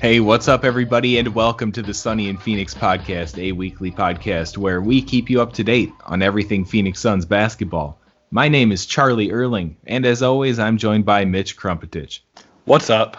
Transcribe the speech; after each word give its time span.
Hey, 0.00 0.20
what's 0.20 0.46
up, 0.46 0.64
everybody, 0.64 1.18
and 1.18 1.34
welcome 1.34 1.72
to 1.72 1.82
the 1.82 1.92
Sunny 1.92 2.28
in 2.28 2.36
Phoenix 2.36 2.72
podcast, 2.72 3.36
a 3.36 3.50
weekly 3.50 3.90
podcast 3.90 4.56
where 4.56 4.80
we 4.80 5.02
keep 5.02 5.28
you 5.28 5.42
up 5.42 5.52
to 5.54 5.64
date 5.64 5.90
on 6.06 6.22
everything 6.22 6.64
Phoenix 6.64 7.00
Suns 7.00 7.24
basketball. 7.24 7.98
My 8.30 8.46
name 8.46 8.70
is 8.70 8.86
Charlie 8.86 9.32
Erling, 9.32 9.76
and 9.88 10.06
as 10.06 10.22
always, 10.22 10.60
I'm 10.60 10.78
joined 10.78 11.04
by 11.04 11.24
Mitch 11.24 11.56
Krmpotich. 11.56 12.20
What's 12.64 12.90
up? 12.90 13.16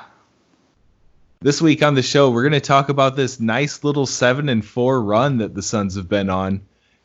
This 1.42 1.62
week 1.62 1.84
on 1.84 1.96
the 1.96 2.02
show, 2.02 2.32
we're 2.32 2.44
going 2.44 2.54
to 2.54 2.62
talk 2.62 2.88
about 2.88 3.18
this 3.18 3.42
nice 3.42 3.84
little 3.84 4.06
7 4.06 4.48
and 4.48 4.64
4 4.64 5.02
run 5.02 5.38
that 5.40 5.56
the 5.56 5.62
Suns 5.62 5.98
have 5.98 6.08
been 6.08 6.30
on. 6.30 6.62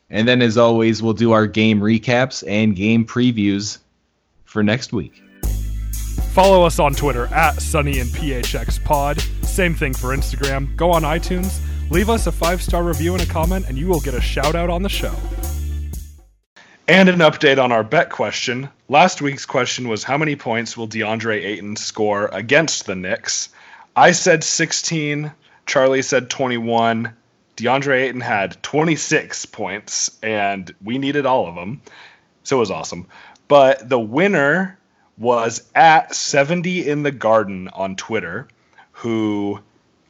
And 0.09 0.25
then, 0.25 0.41
as 0.41 0.57
always, 0.57 1.03
we'll 1.03 1.11
do 1.11 1.33
our 1.33 1.47
game 1.47 1.81
recaps 1.81 2.45
and 2.47 2.77
game 2.77 3.05
previews 3.05 3.79
for 4.45 4.63
next 4.63 4.93
week. 4.93 5.21
Follow 6.31 6.63
us 6.63 6.79
on 6.79 6.93
Twitter 6.93 7.25
at 7.27 7.61
Sunny 7.61 7.99
in 7.99 8.07
PHX 8.07 8.81
Pod. 8.85 9.21
Same 9.55 9.73
thing 9.73 9.93
for 9.93 10.09
Instagram. 10.09 10.75
Go 10.75 10.91
on 10.91 11.03
iTunes, 11.03 11.61
leave 11.89 12.09
us 12.09 12.27
a 12.27 12.31
five 12.33 12.61
star 12.61 12.83
review 12.83 13.13
and 13.13 13.23
a 13.23 13.25
comment, 13.25 13.69
and 13.69 13.77
you 13.77 13.87
will 13.87 14.01
get 14.01 14.13
a 14.13 14.19
shout 14.19 14.53
out 14.53 14.69
on 14.69 14.83
the 14.83 14.89
show. 14.89 15.15
And 16.89 17.07
an 17.07 17.19
update 17.19 17.57
on 17.57 17.71
our 17.71 17.81
bet 17.81 18.09
question. 18.09 18.67
Last 18.89 19.21
week's 19.21 19.45
question 19.45 19.87
was 19.87 20.03
how 20.03 20.17
many 20.17 20.35
points 20.35 20.75
will 20.75 20.89
DeAndre 20.89 21.41
Ayton 21.41 21.77
score 21.77 22.27
against 22.33 22.85
the 22.85 22.95
Knicks? 22.95 23.47
I 23.95 24.11
said 24.11 24.43
16. 24.43 25.31
Charlie 25.65 26.01
said 26.01 26.29
21. 26.29 27.13
DeAndre 27.55 28.01
Ayton 28.01 28.19
had 28.19 28.61
26 28.61 29.45
points, 29.45 30.11
and 30.21 30.75
we 30.83 30.97
needed 30.97 31.25
all 31.25 31.47
of 31.47 31.55
them. 31.55 31.81
So 32.43 32.57
it 32.57 32.59
was 32.59 32.71
awesome. 32.71 33.07
But 33.47 33.87
the 33.87 34.01
winner 34.01 34.77
was 35.17 35.63
at 35.75 36.13
70 36.13 36.89
in 36.89 37.03
the 37.03 37.11
garden 37.13 37.69
on 37.69 37.95
Twitter, 37.95 38.49
who 38.95 39.59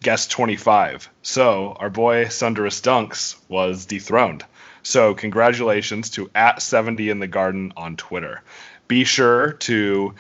guessed 0.02 0.32
25. 0.32 1.10
So 1.22 1.76
our 1.80 1.90
boy 1.90 2.28
Sunderous 2.28 2.82
Dunks 2.82 3.36
was 3.50 3.86
dethroned. 3.86 4.46
So 4.84 5.16
congratulations 5.16 6.12
to 6.12 6.30
at 6.36 6.62
70 6.62 7.10
in 7.10 7.20
the 7.20 7.28
garden 7.28 7.74
on 7.76 7.98
Twitter. 7.98 8.44
Be 8.88 9.04
sure 9.04 9.54
to 9.54 10.14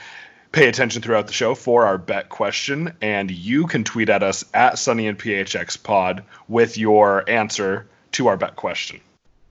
pay 0.52 0.68
attention 0.68 1.04
throughout 1.04 1.28
the 1.28 1.34
show 1.34 1.54
for 1.54 1.86
our 1.86 2.00
bet 2.00 2.30
question, 2.30 2.94
and 3.02 3.30
you 3.30 3.68
can 3.68 3.84
tweet 3.84 4.10
at 4.10 4.24
us 4.24 4.44
at 4.54 4.80
Sunny 4.80 5.06
in 5.06 5.18
PHX 5.18 5.84
Pod 5.84 6.24
with 6.48 6.78
your 6.78 7.30
answer 7.30 7.88
to 8.14 8.28
our 8.28 8.38
bet 8.38 8.56
question. 8.56 9.02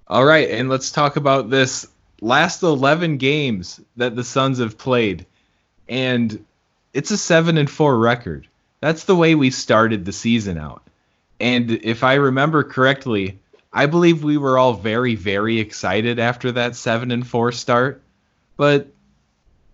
All 0.08 0.24
right, 0.24 0.50
and 0.50 0.68
let's 0.68 0.90
talk 0.90 1.16
about 1.16 1.48
this 1.48 1.86
last 2.20 2.62
11 2.62 3.18
games 3.18 3.80
that 3.96 4.16
the 4.16 4.24
Suns 4.24 4.58
have 4.58 4.78
played. 4.78 5.26
And 5.88 6.44
it's 6.92 7.10
a 7.12 7.18
7 7.18 7.56
and 7.56 7.70
4 7.70 7.98
record. 7.98 8.48
That's 8.84 9.04
the 9.04 9.16
way 9.16 9.34
we 9.34 9.48
started 9.48 10.04
the 10.04 10.12
season 10.12 10.58
out. 10.58 10.82
And 11.40 11.70
if 11.70 12.04
I 12.04 12.16
remember 12.16 12.62
correctly, 12.62 13.38
I 13.72 13.86
believe 13.86 14.22
we 14.22 14.36
were 14.36 14.58
all 14.58 14.74
very 14.74 15.14
very 15.14 15.58
excited 15.58 16.18
after 16.18 16.52
that 16.52 16.76
7 16.76 17.10
and 17.10 17.26
4 17.26 17.50
start. 17.52 18.02
But 18.58 18.88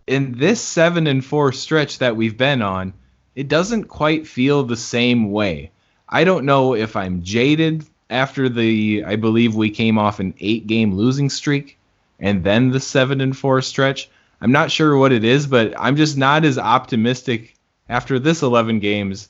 in 0.06 0.38
this 0.38 0.60
7 0.60 1.08
and 1.08 1.24
4 1.24 1.50
stretch 1.50 1.98
that 1.98 2.14
we've 2.14 2.38
been 2.38 2.62
on, 2.62 2.92
it 3.34 3.48
doesn't 3.48 3.88
quite 3.88 4.28
feel 4.28 4.62
the 4.62 4.76
same 4.76 5.32
way. 5.32 5.72
I 6.08 6.22
don't 6.22 6.46
know 6.46 6.76
if 6.76 6.94
I'm 6.94 7.24
jaded 7.24 7.84
after 8.10 8.48
the 8.48 9.02
I 9.04 9.16
believe 9.16 9.56
we 9.56 9.70
came 9.70 9.98
off 9.98 10.20
an 10.20 10.34
8 10.38 10.68
game 10.68 10.94
losing 10.94 11.30
streak 11.30 11.78
and 12.20 12.44
then 12.44 12.70
the 12.70 12.78
7 12.78 13.20
and 13.20 13.36
4 13.36 13.60
stretch. 13.60 14.08
I'm 14.40 14.52
not 14.52 14.70
sure 14.70 14.96
what 14.96 15.10
it 15.10 15.24
is, 15.24 15.48
but 15.48 15.74
I'm 15.76 15.96
just 15.96 16.16
not 16.16 16.44
as 16.44 16.58
optimistic 16.58 17.56
after 17.90 18.20
this 18.20 18.40
11 18.42 18.78
games 18.78 19.28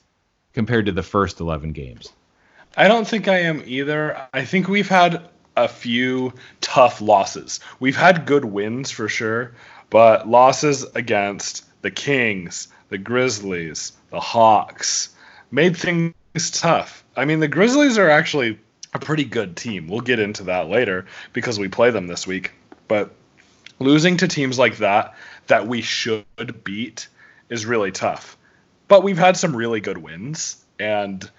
compared 0.53 0.85
to 0.85 0.91
the 0.91 1.03
first 1.03 1.39
11 1.39 1.71
games. 1.71 2.13
I 2.77 2.87
don't 2.87 3.07
think 3.07 3.27
I 3.27 3.39
am 3.39 3.63
either. 3.65 4.27
I 4.33 4.45
think 4.45 4.67
we've 4.67 4.87
had 4.87 5.27
a 5.57 5.67
few 5.67 6.33
tough 6.61 7.01
losses. 7.01 7.59
We've 7.79 7.97
had 7.97 8.25
good 8.25 8.45
wins 8.45 8.91
for 8.91 9.09
sure, 9.09 9.53
but 9.89 10.29
losses 10.29 10.83
against 10.95 11.65
the 11.81 11.91
Kings, 11.91 12.67
the 12.89 12.99
Grizzlies, 12.99 13.93
the 14.11 14.19
Hawks 14.19 15.09
made 15.49 15.75
things 15.75 16.13
tough. 16.51 17.03
I 17.17 17.25
mean, 17.25 17.39
the 17.39 17.47
Grizzlies 17.47 17.97
are 17.97 18.09
actually 18.09 18.59
a 18.93 18.99
pretty 18.99 19.25
good 19.25 19.57
team. 19.57 19.87
We'll 19.87 20.01
get 20.01 20.19
into 20.19 20.43
that 20.43 20.69
later 20.69 21.07
because 21.33 21.57
we 21.57 21.67
play 21.67 21.89
them 21.89 22.07
this 22.07 22.27
week. 22.27 22.51
But 22.87 23.11
losing 23.79 24.17
to 24.17 24.27
teams 24.27 24.59
like 24.59 24.77
that 24.77 25.15
that 25.47 25.67
we 25.67 25.81
should 25.81 26.63
beat 26.63 27.07
is 27.49 27.65
really 27.65 27.91
tough. 27.91 28.37
But 28.91 29.03
we've 29.03 29.17
had 29.17 29.37
some 29.37 29.55
really 29.55 29.79
good 29.79 29.99
wins 29.99 30.65
and 30.77 31.31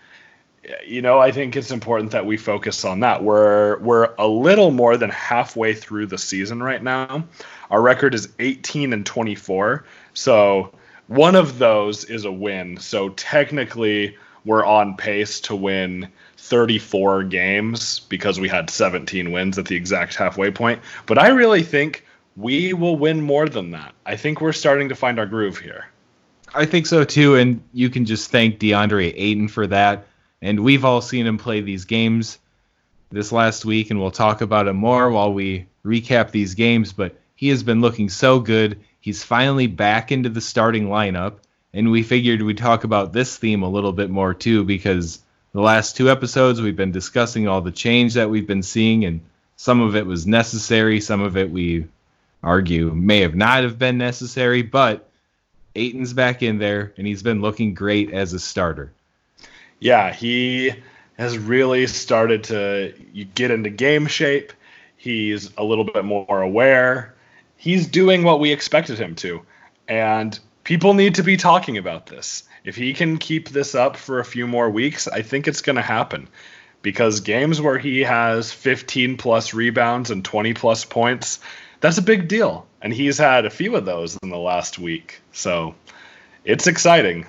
you 0.86 1.02
know, 1.02 1.18
I 1.18 1.32
think 1.32 1.54
it's 1.54 1.70
important 1.70 2.12
that 2.12 2.24
we 2.24 2.38
focus 2.38 2.82
on 2.82 3.00
that. 3.00 3.22
We're 3.22 3.78
we're 3.80 4.14
a 4.18 4.26
little 4.26 4.70
more 4.70 4.96
than 4.96 5.10
halfway 5.10 5.74
through 5.74 6.06
the 6.06 6.16
season 6.16 6.62
right 6.62 6.82
now. 6.82 7.24
Our 7.70 7.82
record 7.82 8.14
is 8.14 8.30
18 8.38 8.94
and 8.94 9.04
24. 9.04 9.84
So 10.14 10.72
one 11.08 11.34
of 11.36 11.58
those 11.58 12.06
is 12.06 12.24
a 12.24 12.32
win. 12.32 12.78
So 12.78 13.10
technically 13.10 14.16
we're 14.46 14.64
on 14.64 14.96
pace 14.96 15.38
to 15.40 15.54
win 15.54 16.08
34 16.38 17.24
games 17.24 18.00
because 18.00 18.40
we 18.40 18.48
had 18.48 18.70
17 18.70 19.30
wins 19.30 19.58
at 19.58 19.66
the 19.66 19.76
exact 19.76 20.14
halfway 20.14 20.50
point. 20.50 20.80
But 21.04 21.18
I 21.18 21.28
really 21.28 21.64
think 21.64 22.06
we 22.34 22.72
will 22.72 22.96
win 22.96 23.20
more 23.20 23.46
than 23.46 23.72
that. 23.72 23.92
I 24.06 24.16
think 24.16 24.40
we're 24.40 24.52
starting 24.52 24.88
to 24.88 24.94
find 24.94 25.18
our 25.18 25.26
groove 25.26 25.58
here. 25.58 25.91
I 26.54 26.66
think 26.66 26.86
so 26.86 27.04
too, 27.04 27.36
and 27.36 27.62
you 27.72 27.88
can 27.88 28.04
just 28.04 28.30
thank 28.30 28.58
DeAndre 28.58 29.14
Ayton 29.16 29.48
for 29.48 29.66
that. 29.68 30.06
And 30.42 30.60
we've 30.60 30.84
all 30.84 31.00
seen 31.00 31.26
him 31.26 31.38
play 31.38 31.60
these 31.60 31.84
games 31.84 32.38
this 33.10 33.32
last 33.32 33.64
week, 33.64 33.90
and 33.90 34.00
we'll 34.00 34.10
talk 34.10 34.40
about 34.40 34.66
it 34.68 34.72
more 34.72 35.10
while 35.10 35.32
we 35.32 35.66
recap 35.84 36.30
these 36.30 36.54
games. 36.54 36.92
But 36.92 37.16
he 37.36 37.48
has 37.48 37.62
been 37.62 37.80
looking 37.80 38.08
so 38.08 38.40
good. 38.40 38.80
He's 39.00 39.24
finally 39.24 39.66
back 39.66 40.12
into 40.12 40.28
the 40.28 40.40
starting 40.40 40.88
lineup, 40.88 41.34
and 41.72 41.90
we 41.90 42.02
figured 42.02 42.42
we'd 42.42 42.58
talk 42.58 42.84
about 42.84 43.12
this 43.12 43.36
theme 43.36 43.62
a 43.62 43.68
little 43.68 43.92
bit 43.92 44.10
more 44.10 44.34
too, 44.34 44.64
because 44.64 45.20
the 45.52 45.60
last 45.60 45.96
two 45.96 46.10
episodes 46.10 46.60
we've 46.60 46.76
been 46.76 46.92
discussing 46.92 47.48
all 47.48 47.60
the 47.60 47.72
change 47.72 48.14
that 48.14 48.30
we've 48.30 48.46
been 48.46 48.62
seeing, 48.62 49.04
and 49.04 49.20
some 49.56 49.80
of 49.80 49.96
it 49.96 50.06
was 50.06 50.26
necessary, 50.26 51.00
some 51.00 51.20
of 51.20 51.36
it 51.36 51.50
we 51.50 51.86
argue 52.42 52.92
may 52.92 53.20
have 53.20 53.34
not 53.34 53.62
have 53.62 53.78
been 53.78 53.98
necessary, 53.98 54.62
but 54.62 55.08
Ayton's 55.74 56.12
back 56.12 56.42
in 56.42 56.58
there, 56.58 56.92
and 56.96 57.06
he's 57.06 57.22
been 57.22 57.40
looking 57.40 57.74
great 57.74 58.12
as 58.12 58.32
a 58.32 58.38
starter. 58.38 58.92
Yeah, 59.80 60.12
he 60.12 60.72
has 61.18 61.38
really 61.38 61.86
started 61.86 62.44
to 62.44 62.94
get 63.34 63.50
into 63.50 63.70
game 63.70 64.06
shape. 64.06 64.52
He's 64.96 65.50
a 65.56 65.64
little 65.64 65.84
bit 65.84 66.04
more 66.04 66.42
aware. 66.42 67.14
He's 67.56 67.86
doing 67.86 68.22
what 68.22 68.40
we 68.40 68.52
expected 68.52 68.98
him 68.98 69.14
to. 69.16 69.42
And 69.88 70.38
people 70.64 70.94
need 70.94 71.16
to 71.16 71.22
be 71.22 71.36
talking 71.36 71.78
about 71.78 72.06
this. 72.06 72.44
If 72.64 72.76
he 72.76 72.94
can 72.94 73.18
keep 73.18 73.48
this 73.48 73.74
up 73.74 73.96
for 73.96 74.20
a 74.20 74.24
few 74.24 74.46
more 74.46 74.70
weeks, 74.70 75.08
I 75.08 75.22
think 75.22 75.48
it's 75.48 75.60
going 75.60 75.76
to 75.76 75.82
happen. 75.82 76.28
Because 76.82 77.20
games 77.20 77.60
where 77.60 77.78
he 77.78 78.00
has 78.00 78.52
15 78.52 79.16
plus 79.16 79.54
rebounds 79.54 80.10
and 80.10 80.24
20 80.24 80.54
plus 80.54 80.84
points, 80.84 81.40
that's 81.80 81.98
a 81.98 82.02
big 82.02 82.28
deal. 82.28 82.66
And 82.82 82.92
he's 82.92 83.16
had 83.16 83.46
a 83.46 83.50
few 83.50 83.76
of 83.76 83.84
those 83.84 84.18
in 84.22 84.30
the 84.30 84.38
last 84.38 84.78
week. 84.78 85.20
So 85.32 85.74
it's 86.44 86.66
exciting. 86.66 87.26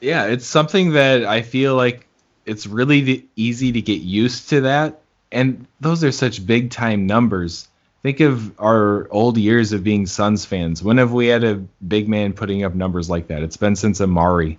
Yeah, 0.00 0.26
it's 0.26 0.46
something 0.46 0.92
that 0.92 1.24
I 1.24 1.42
feel 1.42 1.74
like 1.74 2.06
it's 2.46 2.66
really 2.66 3.26
easy 3.36 3.72
to 3.72 3.80
get 3.82 4.00
used 4.00 4.48
to 4.50 4.62
that. 4.62 5.00
And 5.30 5.66
those 5.80 6.04
are 6.04 6.12
such 6.12 6.44
big 6.46 6.70
time 6.70 7.06
numbers. 7.06 7.68
Think 8.02 8.20
of 8.20 8.58
our 8.60 9.06
old 9.10 9.38
years 9.38 9.72
of 9.72 9.84
being 9.84 10.06
Suns 10.06 10.44
fans. 10.44 10.82
When 10.82 10.98
have 10.98 11.12
we 11.12 11.28
had 11.28 11.44
a 11.44 11.54
big 11.86 12.08
man 12.08 12.32
putting 12.32 12.64
up 12.64 12.74
numbers 12.74 13.08
like 13.08 13.28
that? 13.28 13.42
It's 13.42 13.56
been 13.56 13.76
since 13.76 14.00
Amar'e 14.00 14.56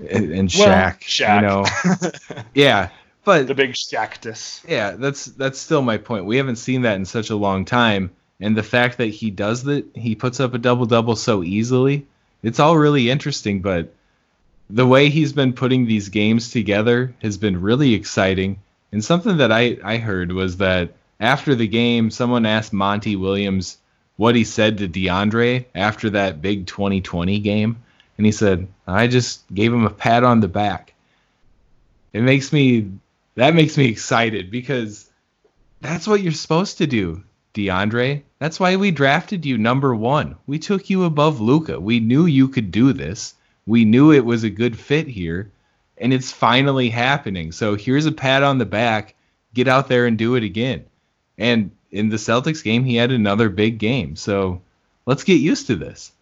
and, 0.00 0.32
and 0.32 0.48
Shaq. 0.48 0.58
Well, 1.28 1.64
Shaq. 1.64 1.94
You 1.94 2.36
know, 2.36 2.42
yeah. 2.54 2.88
But 3.24 3.46
The 3.46 3.54
big 3.54 3.76
cactus. 3.88 4.62
yeah, 4.66 4.92
that's 4.92 5.26
that's 5.26 5.60
still 5.60 5.82
my 5.82 5.96
point. 5.96 6.24
We 6.24 6.38
haven't 6.38 6.56
seen 6.56 6.82
that 6.82 6.96
in 6.96 7.04
such 7.04 7.30
a 7.30 7.36
long 7.36 7.64
time, 7.64 8.10
and 8.42 8.56
the 8.56 8.62
fact 8.62 8.98
that 8.98 9.06
he 9.06 9.30
does 9.30 9.62
that, 9.64 9.86
he 9.94 10.16
puts 10.16 10.40
up 10.40 10.52
a 10.52 10.58
double 10.58 10.84
double 10.84 11.14
so 11.14 11.44
easily, 11.44 12.06
it's 12.42 12.58
all 12.58 12.76
really 12.76 13.08
interesting. 13.08 13.62
But 13.62 13.94
the 14.68 14.86
way 14.86 15.08
he's 15.08 15.32
been 15.32 15.52
putting 15.52 15.86
these 15.86 16.08
games 16.08 16.50
together 16.50 17.14
has 17.22 17.38
been 17.38 17.62
really 17.62 17.94
exciting. 17.94 18.58
And 18.90 19.02
something 19.02 19.36
that 19.36 19.52
I 19.52 19.78
I 19.84 19.98
heard 19.98 20.32
was 20.32 20.56
that 20.56 20.92
after 21.20 21.54
the 21.54 21.68
game, 21.68 22.10
someone 22.10 22.44
asked 22.44 22.72
Monty 22.72 23.14
Williams 23.14 23.78
what 24.16 24.34
he 24.34 24.42
said 24.42 24.78
to 24.78 24.88
DeAndre 24.88 25.66
after 25.74 26.10
that 26.10 26.42
big 26.42 26.66
2020 26.66 27.38
game, 27.38 27.76
and 28.18 28.26
he 28.26 28.32
said, 28.32 28.66
"I 28.88 29.06
just 29.06 29.42
gave 29.54 29.72
him 29.72 29.86
a 29.86 29.90
pat 29.90 30.24
on 30.24 30.40
the 30.40 30.48
back." 30.48 30.94
It 32.12 32.22
makes 32.22 32.52
me 32.52 32.90
that 33.36 33.54
makes 33.54 33.78
me 33.78 33.86
excited 33.86 34.50
because 34.50 35.08
that's 35.80 36.08
what 36.08 36.22
you're 36.22 36.32
supposed 36.32 36.78
to 36.78 36.88
do, 36.88 37.22
DeAndre. 37.54 38.22
That's 38.38 38.58
why 38.58 38.76
we 38.76 38.90
drafted 38.90 39.44
you 39.44 39.58
number 39.58 39.94
one. 39.94 40.36
We 40.46 40.58
took 40.58 40.90
you 40.90 41.04
above 41.04 41.40
Luka. 41.40 41.78
We 41.78 42.00
knew 42.00 42.26
you 42.26 42.48
could 42.48 42.70
do 42.70 42.92
this. 42.92 43.34
We 43.66 43.84
knew 43.84 44.12
it 44.12 44.24
was 44.24 44.44
a 44.44 44.50
good 44.50 44.78
fit 44.78 45.06
here, 45.06 45.50
and 45.98 46.12
it's 46.12 46.32
finally 46.32 46.88
happening. 46.88 47.52
So 47.52 47.76
here's 47.76 48.06
a 48.06 48.12
pat 48.12 48.42
on 48.42 48.58
the 48.58 48.66
back. 48.66 49.14
Get 49.54 49.68
out 49.68 49.88
there 49.88 50.06
and 50.06 50.18
do 50.18 50.34
it 50.34 50.42
again. 50.42 50.84
And 51.38 51.70
in 51.90 52.08
the 52.08 52.16
Celtics 52.16 52.64
game, 52.64 52.84
he 52.84 52.96
had 52.96 53.12
another 53.12 53.48
big 53.48 53.78
game. 53.78 54.16
So 54.16 54.62
let's 55.06 55.24
get 55.24 55.34
used 55.34 55.68
to 55.68 55.76
this. 55.76 56.12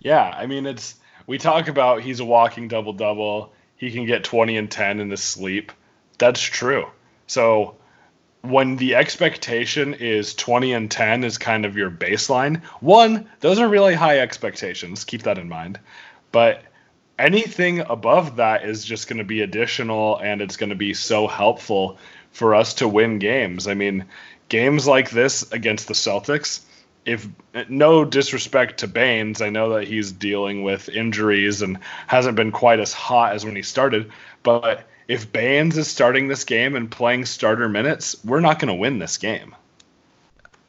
Yeah, 0.00 0.22
I 0.22 0.46
mean 0.46 0.66
it's 0.66 0.96
we 1.26 1.38
talk 1.38 1.68
about 1.68 2.02
he's 2.02 2.20
a 2.20 2.24
walking 2.24 2.68
double 2.68 2.92
double. 2.92 3.52
He 3.76 3.90
can 3.90 4.04
get 4.04 4.24
20 4.24 4.56
and 4.56 4.70
10 4.70 5.00
in 5.00 5.08
the 5.08 5.16
sleep. 5.16 5.72
That's 6.18 6.40
true. 6.40 6.86
So 7.26 7.76
when 8.42 8.76
the 8.76 8.94
expectation 8.94 9.94
is 9.94 10.34
20 10.34 10.72
and 10.72 10.90
10 10.90 11.24
is 11.24 11.38
kind 11.38 11.64
of 11.66 11.76
your 11.76 11.90
baseline, 11.90 12.62
one, 12.80 13.28
those 13.40 13.58
are 13.58 13.68
really 13.68 13.94
high 13.94 14.20
expectations. 14.20 15.04
Keep 15.04 15.22
that 15.24 15.38
in 15.38 15.48
mind. 15.48 15.78
But 16.32 16.62
anything 17.18 17.80
above 17.80 18.36
that 18.36 18.64
is 18.64 18.84
just 18.84 19.08
going 19.08 19.18
to 19.18 19.24
be 19.24 19.42
additional 19.42 20.16
and 20.18 20.40
it's 20.40 20.56
going 20.56 20.70
to 20.70 20.76
be 20.76 20.94
so 20.94 21.26
helpful 21.26 21.98
for 22.32 22.54
us 22.54 22.74
to 22.74 22.88
win 22.88 23.18
games. 23.18 23.66
I 23.66 23.74
mean, 23.74 24.06
games 24.48 24.86
like 24.86 25.10
this 25.10 25.50
against 25.52 25.88
the 25.88 25.94
Celtics, 25.94 26.60
if 27.04 27.26
no 27.68 28.04
disrespect 28.04 28.78
to 28.78 28.88
Baynes, 28.88 29.42
I 29.42 29.50
know 29.50 29.70
that 29.74 29.88
he's 29.88 30.12
dealing 30.12 30.62
with 30.62 30.88
injuries 30.88 31.62
and 31.62 31.78
hasn't 32.06 32.36
been 32.36 32.52
quite 32.52 32.80
as 32.80 32.92
hot 32.92 33.32
as 33.32 33.44
when 33.44 33.56
he 33.56 33.62
started, 33.62 34.10
but 34.42 34.84
if 35.10 35.32
Baynes 35.32 35.76
is 35.76 35.88
starting 35.88 36.28
this 36.28 36.44
game 36.44 36.76
and 36.76 36.88
playing 36.88 37.24
starter 37.24 37.68
minutes, 37.68 38.14
we're 38.24 38.38
not 38.38 38.60
going 38.60 38.68
to 38.68 38.74
win 38.74 39.00
this 39.00 39.18
game. 39.18 39.56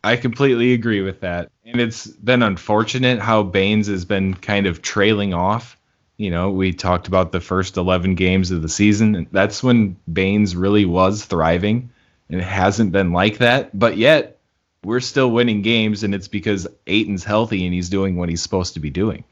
I 0.03 0.15
completely 0.15 0.73
agree 0.73 1.01
with 1.01 1.19
that. 1.19 1.51
And 1.63 1.79
it's 1.79 2.07
been 2.07 2.41
unfortunate 2.41 3.19
how 3.19 3.43
Baynes 3.43 3.85
has 3.85 4.03
been 4.03 4.33
kind 4.33 4.65
of 4.65 4.81
trailing 4.81 5.35
off. 5.35 5.77
You 6.17 6.31
know, 6.31 6.49
we 6.49 6.73
talked 6.73 7.07
about 7.07 7.31
the 7.31 7.39
first 7.39 7.77
11 7.77 8.15
games 8.15 8.49
of 8.49 8.63
the 8.63 8.67
season. 8.67 9.13
And 9.13 9.27
that's 9.31 9.61
when 9.61 9.95
Baynes 10.11 10.55
really 10.55 10.85
was 10.85 11.23
thriving, 11.23 11.91
and 12.27 12.41
it 12.41 12.43
hasn't 12.43 12.91
been 12.91 13.13
like 13.13 13.38
that. 13.38 13.77
But 13.77 13.97
yet, 13.97 14.39
we're 14.83 15.01
still 15.01 15.29
winning 15.29 15.61
games, 15.61 16.03
and 16.03 16.15
it's 16.15 16.27
because 16.27 16.67
Ayton's 16.88 17.23
healthy 17.23 17.63
and 17.63 17.75
he's 17.75 17.89
doing 17.89 18.15
what 18.15 18.29
he's 18.29 18.41
supposed 18.41 18.73
to 18.73 18.79
be 18.79 18.89
doing. 18.89 19.23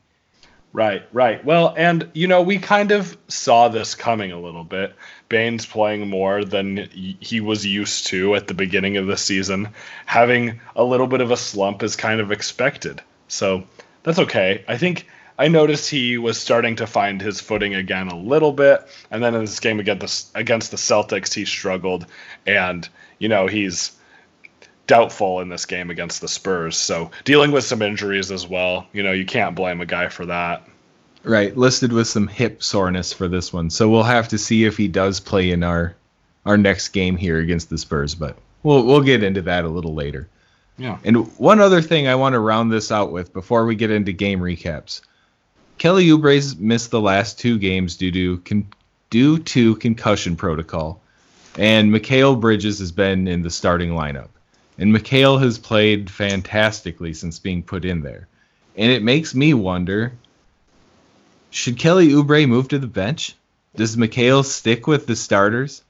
Right, 0.72 1.04
right. 1.12 1.44
Well, 1.44 1.74
and 1.76 2.10
you 2.14 2.28
know, 2.28 2.44
we 2.44 2.60
kind 2.60 2.92
of 2.92 3.18
saw 3.28 3.70
this 3.70 3.96
coming 3.96 4.32
a 4.32 4.40
little 4.40 4.64
bit. 4.64 4.94
Baynes 5.28 5.66
playing 5.66 6.08
more 6.08 6.46
than 6.46 6.90
he 7.20 7.42
was 7.42 7.66
used 7.66 8.08
to 8.08 8.36
at 8.36 8.48
the 8.48 8.54
beginning 8.54 8.98
of 8.98 9.08
the 9.08 9.18
season, 9.18 9.70
having 10.06 10.62
a 10.76 10.84
little 10.84 11.08
bit 11.08 11.22
of 11.22 11.32
a 11.32 11.38
slump 11.38 11.82
is 11.82 11.96
kind 11.96 12.20
of 12.20 12.32
expected. 12.32 13.02
So 13.28 13.64
that's 14.04 14.20
okay. 14.20 14.64
I 14.68 14.78
think 14.78 15.08
I 15.40 15.48
noticed 15.48 15.90
he 15.90 16.18
was 16.20 16.40
starting 16.40 16.76
to 16.78 16.88
find 16.88 17.20
his 17.20 17.40
footing 17.40 17.74
again 17.74 18.10
a 18.10 18.20
little 18.20 18.52
bit, 18.52 18.82
and 19.10 19.24
then 19.24 19.34
in 19.34 19.42
this 19.42 19.60
game 19.60 19.80
against 19.80 20.34
the, 20.34 20.40
against 20.40 20.70
the 20.70 20.78
Celtics, 20.78 21.34
he 21.34 21.46
struggled, 21.46 22.06
and 22.46 22.88
you 23.18 23.28
know 23.28 23.48
he's 23.48 23.92
doubtful 24.90 25.40
in 25.40 25.50
this 25.50 25.68
game 25.68 25.92
against 25.92 26.20
the 26.20 26.28
Spurs. 26.28 26.76
So 26.76 27.12
dealing 27.24 27.52
with 27.52 27.64
some 27.64 27.84
injuries 27.84 28.32
as 28.32 28.48
well. 28.48 28.88
You 28.92 29.04
know, 29.04 29.12
you 29.12 29.24
can't 29.24 29.56
blame 29.56 29.80
a 29.80 29.86
guy 29.86 30.10
for 30.10 30.26
that. 30.26 30.68
Right, 31.24 31.56
listed 31.56 31.94
with 31.94 32.08
some 32.08 32.28
hip 32.28 32.64
soreness 32.64 33.14
for 33.14 33.28
this 33.28 33.54
one. 33.54 33.70
So 33.70 33.88
we'll 33.88 34.04
have 34.04 34.30
to 34.30 34.38
see 34.38 34.66
if 34.66 34.78
he 34.78 34.88
does 34.88 35.20
play 35.20 35.52
in 35.52 35.64
our 35.64 35.96
our 36.46 36.58
next 36.58 36.90
game 36.90 37.18
here 37.18 37.38
against 37.38 37.70
the 37.70 37.78
Spurs, 37.78 38.16
but 38.16 38.38
we'll 38.64 38.84
we'll 38.84 39.02
get 39.02 39.24
into 39.24 39.44
that 39.44 39.64
a 39.64 39.70
little 39.70 39.94
later. 39.94 40.28
Yeah. 40.78 40.98
And 41.04 41.28
one 41.38 41.60
other 41.60 41.82
thing 41.82 42.08
I 42.08 42.16
want 42.16 42.34
to 42.34 42.40
round 42.40 42.72
this 42.72 42.92
out 42.92 43.12
with 43.12 43.32
before 43.32 43.66
we 43.66 43.76
get 43.76 43.92
into 43.92 44.12
game 44.12 44.40
recaps. 44.40 45.02
Kelly 45.78 46.10
Oubre's 46.10 46.58
missed 46.58 46.90
the 46.90 47.02
last 47.02 47.38
two 47.38 47.60
games 47.60 47.96
due 47.96 48.12
to 48.12 48.38
con- 48.40 48.68
due 49.12 49.38
to 49.40 49.76
concussion 49.76 50.36
protocol, 50.36 51.02
and 51.58 51.94
Mikal 51.94 52.40
Bridges 52.40 52.80
has 52.80 52.92
been 52.92 53.28
in 53.28 53.44
the 53.44 53.52
starting 53.52 53.92
lineup. 53.92 54.30
And 54.80 54.96
Mikal 54.96 55.42
has 55.42 55.60
played 55.60 56.10
fantastically 56.10 57.14
since 57.14 57.38
being 57.38 57.64
put 57.64 57.84
in 57.84 58.02
there. 58.02 58.30
And 58.78 58.90
it 58.90 59.04
makes 59.04 59.36
me 59.36 59.54
wonder 59.54 60.14
should 61.52 61.78
Kelly 61.78 62.10
Oubre 62.10 62.48
move 62.48 62.70
to 62.70 62.80
the 62.80 62.88
bench? 62.88 63.36
Does 63.76 63.98
Mikal 63.98 64.46
stick 64.46 64.88
with 64.88 65.06
the 65.06 65.18
starters? 65.18 65.84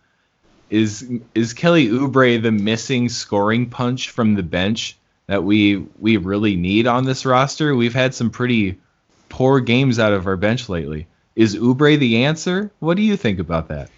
Is 0.72 1.08
is 1.36 1.54
Kelly 1.54 1.88
Oubre 1.88 2.42
the 2.42 2.52
missing 2.52 3.10
scoring 3.10 3.70
punch 3.70 4.10
from 4.10 4.34
the 4.34 4.44
bench 4.44 4.98
that 5.28 5.44
we 5.44 5.86
we 6.00 6.18
really 6.18 6.56
need 6.56 6.88
on 6.88 7.06
this 7.06 7.28
roster? 7.28 7.76
We've 7.76 7.94
had 7.94 8.16
some 8.16 8.32
pretty 8.32 8.80
poor 9.30 9.60
games 9.60 10.00
out 10.00 10.14
of 10.14 10.26
our 10.26 10.38
bench 10.38 10.68
lately. 10.68 11.06
Is 11.36 11.56
Oubre 11.56 12.00
the 12.00 12.26
answer? 12.26 12.72
What 12.80 12.98
do 12.98 13.04
you 13.04 13.18
think 13.18 13.38
about 13.38 13.68
that? 13.68 13.92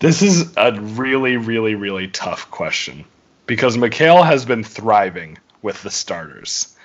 This 0.00 0.20
is 0.20 0.52
a 0.58 0.72
really, 0.72 1.38
really, 1.38 1.76
really 1.76 2.08
tough 2.08 2.50
question 2.50 3.06
because 3.46 3.76
Mikal 3.76 4.24
has 4.24 4.44
been 4.44 4.64
thriving 4.64 5.38
with 5.62 5.82
the 5.82 5.90
starters. 5.90 6.76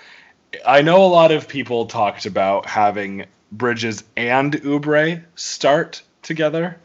I 0.65 0.81
know 0.81 1.03
a 1.03 1.07
lot 1.07 1.31
of 1.31 1.47
people 1.47 1.85
talked 1.85 2.25
about 2.25 2.65
having 2.65 3.25
Bridges 3.51 4.03
and 4.17 4.53
Oubre 4.53 5.23
start 5.35 6.01
together. 6.21 6.77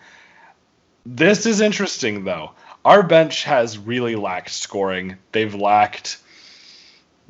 This 1.07 1.47
is 1.47 1.61
interesting 1.61 2.25
though. 2.25 2.53
Our 2.85 3.03
bench 3.03 3.45
has 3.45 3.79
really 3.79 4.17
lacked 4.17 4.51
scoring. 4.51 5.17
They've 5.33 5.55
lacked 5.55 6.19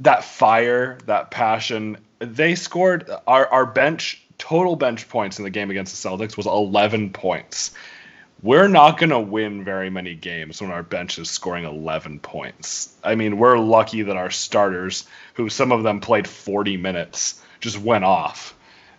that 0.01 0.25
fire, 0.25 0.99
that 1.07 1.31
passion. 1.31 1.99
They 2.19 2.55
scored 2.55 3.09
our 3.27 3.47
our 3.49 3.67
bench 3.67 4.25
total 4.39 4.77
bench 4.77 5.09
points 5.09 5.39
in 5.39 5.45
the 5.45 5.51
game 5.51 5.71
against 5.71 6.03
the 6.03 6.09
Celtics 6.09 6.37
was 6.37 6.47
11 6.47 7.11
points. 7.11 7.73
We're 8.45 8.69
not 8.69 8.99
going 8.99 9.09
to 9.09 9.21
win 9.21 9.65
very 9.65 9.89
many 9.89 10.15
games 10.15 10.61
when 10.61 10.71
our 10.71 10.83
bench 10.83 11.19
is 11.19 11.31
scoring 11.31 11.65
11 11.65 12.21
points. 12.21 12.95
I 13.03 13.15
mean, 13.15 13.39
we're 13.39 13.57
lucky 13.57 14.03
that 14.03 14.19
our 14.19 14.31
starters, 14.31 15.07
who 15.33 15.49
some 15.49 15.73
of 15.73 15.83
them 15.83 16.01
played 16.01 16.29
40 16.29 16.77
minutes, 16.77 17.43
just 17.61 17.79
went 17.79 18.05
off. 18.05 18.55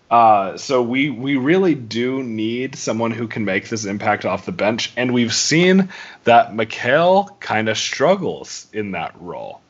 Uh, 0.10 0.58
so 0.58 0.82
we 0.82 1.12
we 1.12 1.38
really 1.38 1.76
do 1.76 2.24
need 2.24 2.76
someone 2.76 3.12
who 3.12 3.28
can 3.28 3.46
make 3.46 3.70
this 3.70 3.86
impact 3.86 4.26
off 4.26 4.48
the 4.48 4.52
bench, 4.52 4.92
and 4.98 5.14
we've 5.14 5.34
seen 5.34 5.90
that 6.24 6.54
Mikal 6.54 7.40
kind 7.40 7.70
of 7.70 7.78
struggles 7.78 8.66
in 8.74 8.92
that 8.92 9.14
role. 9.22 9.62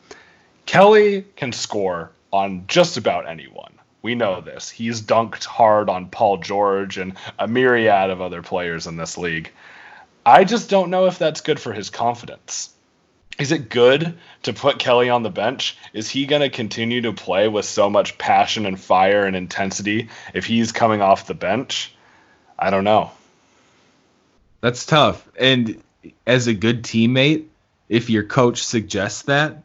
Kelly 0.66 1.26
can 1.36 1.52
score 1.52 2.12
on 2.32 2.64
just 2.68 2.96
about 2.96 3.28
anyone. 3.28 3.75
We 4.06 4.14
know 4.14 4.40
this. 4.40 4.70
He's 4.70 5.02
dunked 5.02 5.46
hard 5.46 5.90
on 5.90 6.10
Paul 6.10 6.38
George 6.38 7.00
and 7.00 7.16
a 7.40 7.48
myriad 7.48 8.12
of 8.12 8.22
other 8.22 8.44
players 8.44 8.86
in 8.86 8.98
this 8.98 9.18
league. 9.18 9.52
I 10.24 10.44
just 10.44 10.70
don't 10.70 10.92
know 10.92 11.08
if 11.08 11.18
that's 11.18 11.42
good 11.42 11.60
for 11.60 11.74
his 11.74 11.90
confidence. 11.90 12.70
Is 13.40 13.52
it 13.52 13.68
good 13.68 14.16
to 14.44 14.54
put 14.54 14.78
Kelly 14.78 15.10
on 15.10 15.24
the 15.24 15.32
bench? 15.32 15.76
Is 15.92 16.08
he 16.08 16.28
going 16.28 16.44
to 16.44 16.52
continue 16.52 17.02
to 17.02 17.14
play 17.14 17.48
with 17.48 17.66
so 17.66 17.90
much 17.90 18.20
passion 18.20 18.68
and 18.68 18.80
fire 18.80 19.26
and 19.26 19.36
intensity 19.36 20.10
if 20.36 20.46
he's 20.46 20.72
coming 20.72 21.02
off 21.02 21.26
the 21.26 21.34
bench? 21.34 21.92
I 22.60 22.70
don't 22.70 22.84
know. 22.84 23.10
That's 24.62 24.86
tough. 24.86 25.28
And 25.40 25.82
as 26.28 26.46
a 26.46 26.54
good 26.54 26.84
teammate, 26.84 27.46
if 27.90 28.12
your 28.12 28.24
coach 28.24 28.64
suggests 28.64 29.24
that, 29.24 29.64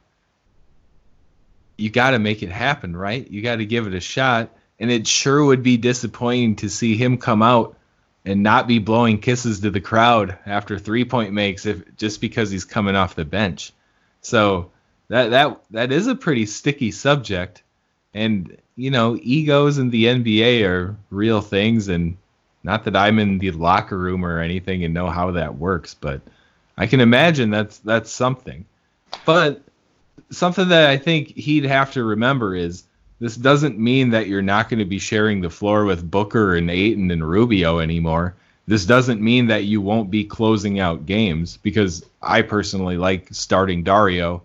you 1.80 1.90
got 1.90 2.10
to 2.10 2.18
make 2.18 2.42
it 2.42 2.50
happen, 2.50 2.96
right? 2.96 3.28
You 3.30 3.42
got 3.42 3.56
to 3.56 3.66
give 3.66 3.86
it 3.86 3.94
a 3.94 4.00
shot. 4.00 4.50
And 4.78 4.90
it 4.90 5.06
sure 5.06 5.44
would 5.44 5.62
be 5.62 5.76
disappointing 5.76 6.56
to 6.56 6.70
see 6.70 6.96
him 6.96 7.18
come 7.18 7.42
out 7.42 7.76
and 8.24 8.42
not 8.42 8.68
be 8.68 8.78
blowing 8.78 9.18
kisses 9.18 9.60
to 9.60 9.70
the 9.70 9.80
crowd 9.80 10.38
after 10.46 10.78
three 10.78 11.04
point 11.04 11.32
makes 11.32 11.66
if 11.66 11.96
just 11.96 12.20
because 12.20 12.50
he's 12.50 12.64
coming 12.64 12.96
off 12.96 13.14
the 13.14 13.24
bench. 13.24 13.72
So 14.20 14.70
that 15.08 15.30
that 15.30 15.60
that 15.70 15.92
is 15.92 16.06
a 16.06 16.14
pretty 16.14 16.46
sticky 16.46 16.90
subject. 16.92 17.62
And 18.14 18.56
you 18.76 18.90
know, 18.90 19.18
egos 19.20 19.78
in 19.78 19.90
the 19.90 20.04
NBA 20.04 20.66
are 20.66 20.96
real 21.10 21.40
things 21.40 21.88
and 21.88 22.16
not 22.62 22.84
that 22.84 22.96
I'm 22.96 23.18
in 23.18 23.38
the 23.38 23.50
locker 23.52 23.96
room 23.96 24.24
or 24.24 24.40
anything 24.40 24.84
and 24.84 24.92
know 24.92 25.08
how 25.08 25.32
that 25.32 25.56
works, 25.56 25.94
but 25.94 26.20
I 26.76 26.86
can 26.86 27.00
imagine 27.00 27.50
that's 27.50 27.78
that's 27.78 28.10
something. 28.10 28.64
But 29.24 29.62
something 30.30 30.68
that 30.68 30.90
I 30.90 30.96
think 30.96 31.28
he'd 31.28 31.64
have 31.64 31.92
to 31.92 32.04
remember 32.04 32.54
is 32.54 32.84
this 33.20 33.36
doesn't 33.36 33.78
mean 33.78 34.10
that 34.10 34.26
you're 34.26 34.42
not 34.42 34.68
going 34.68 34.78
to 34.78 34.84
be 34.84 34.98
sharing 34.98 35.40
the 35.40 35.50
floor 35.50 35.84
with 35.84 36.10
Booker 36.10 36.54
and 36.54 36.70
Ayton 36.70 37.10
and 37.10 37.26
Rubio 37.26 37.78
anymore. 37.78 38.34
This 38.66 38.86
doesn't 38.86 39.20
mean 39.20 39.48
that 39.48 39.64
you 39.64 39.80
won't 39.80 40.10
be 40.10 40.24
closing 40.24 40.80
out 40.80 41.06
games 41.06 41.56
because 41.56 42.04
I 42.22 42.42
personally 42.42 42.96
like 42.96 43.28
starting 43.32 43.82
Dario, 43.82 44.42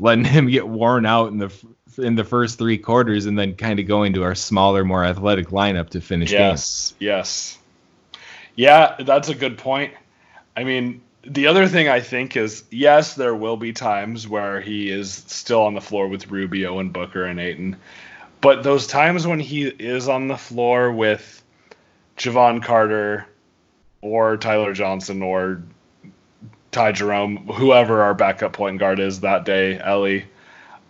letting 0.00 0.24
him 0.24 0.48
get 0.48 0.66
worn 0.66 1.06
out 1.06 1.30
in 1.30 1.38
the 1.38 1.52
in 1.98 2.14
the 2.14 2.24
first 2.24 2.58
three 2.58 2.78
quarters, 2.78 3.26
and 3.26 3.38
then 3.38 3.54
kind 3.54 3.80
of 3.80 3.86
going 3.86 4.14
to 4.14 4.22
our 4.22 4.34
smaller, 4.34 4.84
more 4.84 5.04
athletic 5.04 5.48
lineup 5.48 5.90
to 5.90 6.00
finish 6.00 6.32
yes, 6.32 6.40
games. 6.40 6.94
Yes, 6.98 7.58
yeah, 8.54 8.96
that's 8.98 9.28
a 9.28 9.34
good 9.34 9.56
point. 9.56 9.94
I 10.56 10.64
mean, 10.64 11.02
the 11.28 11.46
other 11.46 11.66
thing 11.66 11.88
I 11.88 12.00
think 12.00 12.36
is 12.36 12.64
yes, 12.70 13.14
there 13.14 13.34
will 13.34 13.56
be 13.56 13.72
times 13.72 14.28
where 14.28 14.60
he 14.60 14.90
is 14.90 15.12
still 15.12 15.62
on 15.62 15.74
the 15.74 15.80
floor 15.80 16.08
with 16.08 16.30
Rubio 16.30 16.78
and 16.78 16.92
Booker 16.92 17.24
and 17.24 17.40
Ayton, 17.40 17.76
but 18.40 18.62
those 18.62 18.86
times 18.86 19.26
when 19.26 19.40
he 19.40 19.66
is 19.66 20.08
on 20.08 20.28
the 20.28 20.36
floor 20.36 20.92
with 20.92 21.42
Jevon 22.16 22.62
Carter 22.62 23.26
or 24.00 24.36
Tyler 24.36 24.72
Johnson 24.72 25.22
or 25.22 25.62
Ty 26.70 26.92
Jerome, 26.92 27.38
whoever 27.48 28.02
our 28.02 28.14
backup 28.14 28.52
point 28.52 28.78
guard 28.78 29.00
is 29.00 29.20
that 29.20 29.44
day, 29.44 29.80
Élie, 29.82 30.24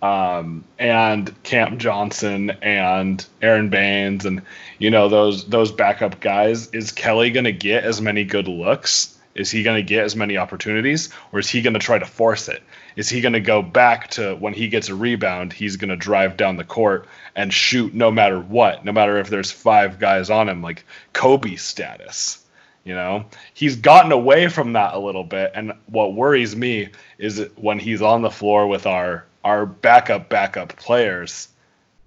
um, 0.02 0.64
and 0.78 1.42
Cam 1.44 1.78
Johnson 1.78 2.50
and 2.62 3.24
Aron 3.40 3.70
Baynes 3.70 4.26
and 4.26 4.42
you 4.78 4.90
know 4.90 5.08
those 5.08 5.46
those 5.46 5.72
backup 5.72 6.20
guys, 6.20 6.68
is 6.68 6.92
Kelly 6.92 7.30
to 7.44 7.52
get 7.52 7.84
as 7.84 8.02
many 8.02 8.24
good 8.24 8.48
looks? 8.48 9.15
Is 9.36 9.50
he 9.50 9.62
going 9.62 9.76
to 9.76 9.82
get 9.82 10.04
as 10.04 10.16
many 10.16 10.36
opportunities, 10.36 11.10
or 11.32 11.38
is 11.38 11.48
he 11.48 11.62
going 11.62 11.74
to 11.74 11.80
try 11.80 11.98
to 11.98 12.06
force 12.06 12.48
it? 12.48 12.62
Is 12.96 13.08
he 13.08 13.20
going 13.20 13.34
to 13.34 13.40
go 13.40 13.62
back 13.62 14.08
to 14.12 14.34
when 14.36 14.54
he 14.54 14.68
gets 14.68 14.88
a 14.88 14.94
rebound, 14.94 15.52
he's 15.52 15.76
going 15.76 15.90
to 15.90 15.96
drive 15.96 16.36
down 16.36 16.56
the 16.56 16.64
court 16.64 17.06
and 17.34 17.52
shoot 17.52 17.94
no 17.94 18.10
matter 18.10 18.40
what, 18.40 18.84
no 18.84 18.92
matter 18.92 19.18
if 19.18 19.28
there's 19.28 19.50
five 19.50 19.98
guys 19.98 20.30
on 20.30 20.48
him, 20.48 20.62
like 20.62 20.84
Kobe 21.12 21.56
status? 21.56 22.42
You 22.84 22.94
know, 22.94 23.26
he's 23.52 23.76
gotten 23.76 24.12
away 24.12 24.48
from 24.48 24.72
that 24.74 24.94
a 24.94 24.98
little 24.98 25.24
bit, 25.24 25.52
and 25.54 25.72
what 25.86 26.14
worries 26.14 26.54
me 26.54 26.90
is 27.18 27.44
when 27.56 27.80
he's 27.80 28.00
on 28.00 28.22
the 28.22 28.30
floor 28.30 28.68
with 28.68 28.86
our 28.86 29.24
our 29.44 29.66
backup 29.66 30.28
backup 30.28 30.76
players, 30.76 31.48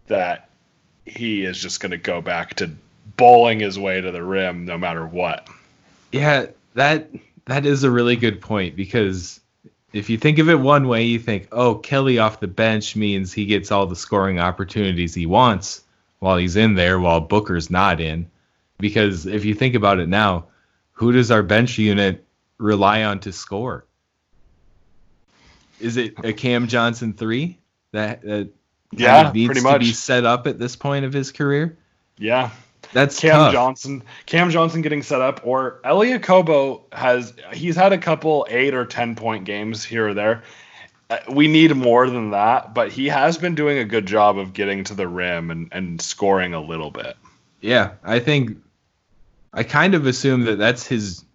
that 0.07 0.49
he 1.05 1.43
is 1.43 1.61
just 1.61 1.79
going 1.79 1.91
to 1.91 1.97
go 1.97 2.21
back 2.21 2.55
to 2.55 2.71
bowling 3.17 3.59
his 3.59 3.77
way 3.77 3.99
to 3.99 4.11
the 4.11 4.23
rim 4.23 4.65
no 4.65 4.77
matter 4.77 5.05
what. 5.05 5.47
Yeah, 6.11 6.47
that 6.73 7.09
that 7.45 7.65
is 7.65 7.83
a 7.83 7.91
really 7.91 8.15
good 8.15 8.41
point 8.41 8.75
because 8.75 9.39
if 9.91 10.09
you 10.09 10.17
think 10.17 10.37
of 10.37 10.49
it 10.49 10.59
one 10.59 10.87
way, 10.87 11.03
you 11.03 11.19
think, 11.19 11.47
oh, 11.51 11.75
Kelly 11.75 12.19
off 12.19 12.39
the 12.39 12.47
bench 12.47 12.95
means 12.95 13.33
he 13.33 13.45
gets 13.45 13.71
all 13.71 13.87
the 13.87 13.95
scoring 13.95 14.39
opportunities 14.39 15.13
he 15.13 15.25
wants 15.25 15.83
while 16.19 16.37
he's 16.37 16.55
in 16.55 16.75
there, 16.75 16.99
while 16.99 17.21
Booker's 17.21 17.69
not 17.69 17.99
in. 17.99 18.29
Because 18.77 19.25
if 19.25 19.45
you 19.45 19.55
think 19.55 19.75
about 19.75 19.99
it 19.99 20.07
now, 20.07 20.45
who 20.93 21.11
does 21.11 21.31
our 21.31 21.43
bench 21.43 21.77
unit 21.77 22.25
rely 22.57 23.03
on 23.03 23.19
to 23.21 23.31
score? 23.31 23.85
Is 25.79 25.97
it 25.97 26.13
a 26.23 26.33
Cam 26.33 26.67
Johnson 26.67 27.13
three 27.13 27.57
that 27.91 28.21
that 28.21 28.49
yeah, 28.91 29.31
needs 29.33 29.47
pretty 29.47 29.61
to 29.61 29.67
much. 29.67 29.81
be 29.81 29.91
set 29.93 30.25
up 30.25 30.45
at 30.45 30.59
this 30.59 30.75
point 30.75 31.05
of 31.05 31.13
his 31.13 31.31
career? 31.31 31.77
Yeah, 32.17 32.51
That's 32.93 33.19
Cam 33.19 33.31
tough. 33.31 33.53
Johnson, 33.53 34.03
Cam 34.25 34.49
Johnson 34.49 34.81
getting 34.81 35.03
set 35.03 35.21
up, 35.21 35.41
or 35.43 35.79
Élie 35.83 36.19
Okobo 36.19 36.81
has 36.93 37.33
he's 37.53 37.75
had 37.75 37.93
a 37.93 37.97
couple 37.97 38.47
eight 38.49 38.73
or 38.73 38.85
ten 38.85 39.15
point 39.15 39.45
games 39.45 39.83
here 39.83 40.09
or 40.09 40.13
there. 40.13 40.43
Uh, 41.09 41.17
We 41.29 41.47
need 41.47 41.75
more 41.75 42.09
than 42.09 42.31
that, 42.31 42.73
but 42.73 42.91
he 42.91 43.07
has 43.07 43.37
been 43.37 43.55
doing 43.55 43.77
a 43.77 43.85
good 43.85 44.05
job 44.05 44.37
of 44.37 44.53
getting 44.53 44.83
to 44.85 44.95
the 44.95 45.07
rim 45.07 45.51
and, 45.51 45.69
and 45.71 46.01
scoring 46.01 46.53
a 46.53 46.61
little 46.61 46.89
bit. 46.91 47.15
Yeah, 47.61 47.91
I 48.03 48.19
think 48.19 48.57
I 49.53 49.63
kind 49.63 49.93
of 49.95 50.05
assume 50.07 50.45
that 50.45 50.57
that's 50.57 50.87
his 50.87 51.25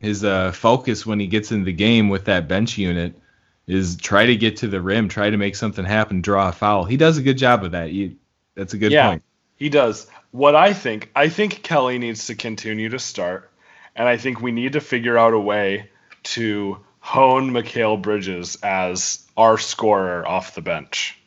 his 0.00 0.24
uh, 0.24 0.52
focus 0.52 1.06
when 1.06 1.20
he 1.20 1.26
gets 1.26 1.52
in 1.52 1.64
the 1.64 1.72
game 1.72 2.08
with 2.08 2.26
that 2.26 2.48
bench 2.48 2.78
unit 2.78 3.18
is 3.66 3.96
try 3.96 4.24
to 4.26 4.36
get 4.36 4.56
to 4.58 4.68
the 4.68 4.80
rim, 4.80 5.08
try 5.08 5.28
to 5.28 5.36
make 5.36 5.54
something 5.56 5.84
happen, 5.84 6.20
draw 6.22 6.48
a 6.48 6.52
foul. 6.52 6.84
He 6.84 6.96
does 6.96 7.18
a 7.18 7.22
good 7.22 7.36
job 7.36 7.64
of 7.64 7.72
that. 7.72 7.90
You, 7.92 8.16
that's 8.54 8.72
a 8.74 8.78
good 8.78 8.92
yeah, 8.92 9.08
point. 9.08 9.22
he 9.56 9.68
does. 9.68 10.06
What 10.30 10.54
I 10.54 10.72
think, 10.74 11.10
I 11.16 11.28
think 11.28 11.62
Kelly 11.62 11.98
needs 11.98 12.26
to 12.26 12.34
continue 12.34 12.90
to 12.90 12.98
start, 12.98 13.50
and 13.96 14.06
I 14.06 14.16
think 14.16 14.40
we 14.40 14.52
need 14.52 14.74
to 14.74 14.80
figure 14.80 15.16
out 15.16 15.32
a 15.32 15.38
way 15.38 15.90
to 16.24 16.78
hone 17.00 17.50
Mikal 17.50 18.00
Bridges 18.00 18.56
as 18.62 19.26
our 19.36 19.56
scorer 19.56 20.26
off 20.26 20.54
the 20.54 20.60
bench. 20.60 21.18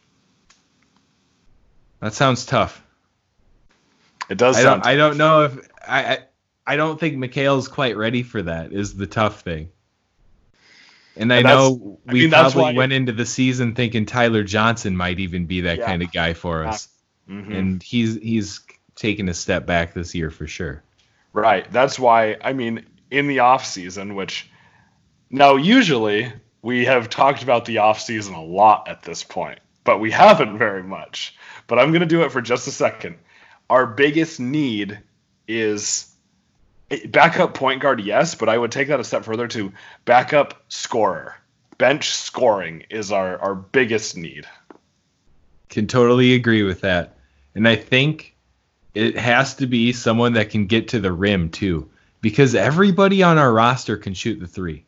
That 2.00 2.14
sounds 2.14 2.46
tough. 2.46 2.84
It 4.30 4.38
does 4.38 4.58
I 4.58 4.62
sound 4.62 4.84
don't, 4.84 4.92
I 4.92 4.96
don't 4.96 5.18
know 5.18 5.44
if 5.46 5.60
I, 5.88 6.04
I 6.04 6.20
I 6.68 6.76
don't 6.76 7.00
think 7.00 7.18
Mikal's 7.18 7.68
quite 7.68 7.98
ready 7.98 8.24
for 8.24 8.42
that. 8.44 8.72
Is 8.72 8.96
the 8.96 9.08
tough 9.08 9.42
thing. 9.42 9.70
And 11.18 11.34
I 11.34 11.38
And 11.38 11.46
know 11.46 12.00
I 12.08 12.14
we 12.14 12.22
mean, 12.22 12.30
that's 12.30 12.54
probably 12.54 12.76
went 12.76 12.94
into 12.94 13.12
the 13.12 13.26
season 13.26 13.76
thinking 13.76 14.06
Tyler 14.06 14.44
Johnson 14.44 14.96
might 14.96 15.20
even 15.20 15.46
be 15.46 15.62
that 15.62 15.80
Yeah. 15.80 15.86
kind 15.86 16.02
of 16.02 16.12
guy 16.12 16.34
for 16.34 16.66
us, 16.66 16.88
Mhm. 17.30 17.54
and 17.54 17.84
he's 17.84 18.16
he's 18.16 18.62
taken 18.96 19.30
a 19.30 19.34
step 19.34 19.66
back 19.66 19.94
this 19.94 20.14
year 20.14 20.30
for 20.30 20.48
sure. 20.48 20.84
Right. 21.34 21.72
That's 21.72 21.98
why 21.98 22.38
I 22.42 22.54
mean 22.54 22.86
in 23.10 23.28
the 23.28 23.40
off 23.40 23.66
season, 23.66 24.16
which 24.16 24.50
now 25.30 25.56
usually 25.56 26.32
we 26.62 26.86
have 26.86 27.10
talked 27.10 27.44
about 27.44 27.66
the 27.66 27.80
off 27.80 28.02
season 28.02 28.34
a 28.34 28.44
lot 28.44 28.88
at 28.88 29.04
this 29.04 29.24
point, 29.24 29.60
but 29.84 30.00
we 30.00 30.12
haven't 30.12 30.58
very 30.58 30.84
much. 30.84 31.36
But 31.68 31.80
I'm 31.80 31.92
going 31.92 32.02
to 32.02 32.06
do 32.06 32.24
it 32.24 32.32
for 32.32 32.42
just 32.42 32.68
a 32.68 32.72
second. 32.72 33.18
Our 33.70 33.88
biggest 33.88 34.40
need 34.40 35.00
is 35.48 36.14
backup 37.08 37.54
point 37.54 37.82
guard, 37.82 38.02
yes, 38.02 38.36
but 38.36 38.50
I 38.50 38.58
would 38.58 38.72
take 38.72 38.90
that 38.90 39.00
a 39.00 39.04
step 39.04 39.24
further 39.24 39.48
to 39.50 39.72
backup 40.06 40.64
scorer. 40.70 41.36
Bench 41.78 42.12
scoring 42.12 42.84
is 42.90 43.12
our, 43.12 43.40
our 43.40 43.56
biggest 43.56 44.16
need. 44.16 44.46
Can 45.70 45.88
totally 45.88 46.36
agree 46.36 46.64
with 46.64 46.82
that. 46.82 47.18
And 47.56 47.68
I 47.68 47.76
think 47.76 48.36
it 48.94 49.18
has 49.18 49.56
to 49.56 49.68
be 49.68 49.94
someone 49.94 50.34
that 50.34 50.50
can 50.50 50.68
get 50.68 50.90
to 50.90 51.00
the 51.00 51.12
rim 51.12 51.50
too. 51.50 51.90
Because 52.22 52.54
everybody 52.54 53.24
on 53.24 53.38
our 53.38 53.52
roster 53.52 53.98
can 53.98 54.14
shoot 54.14 54.40
the 54.40 54.48
three. 54.48 54.86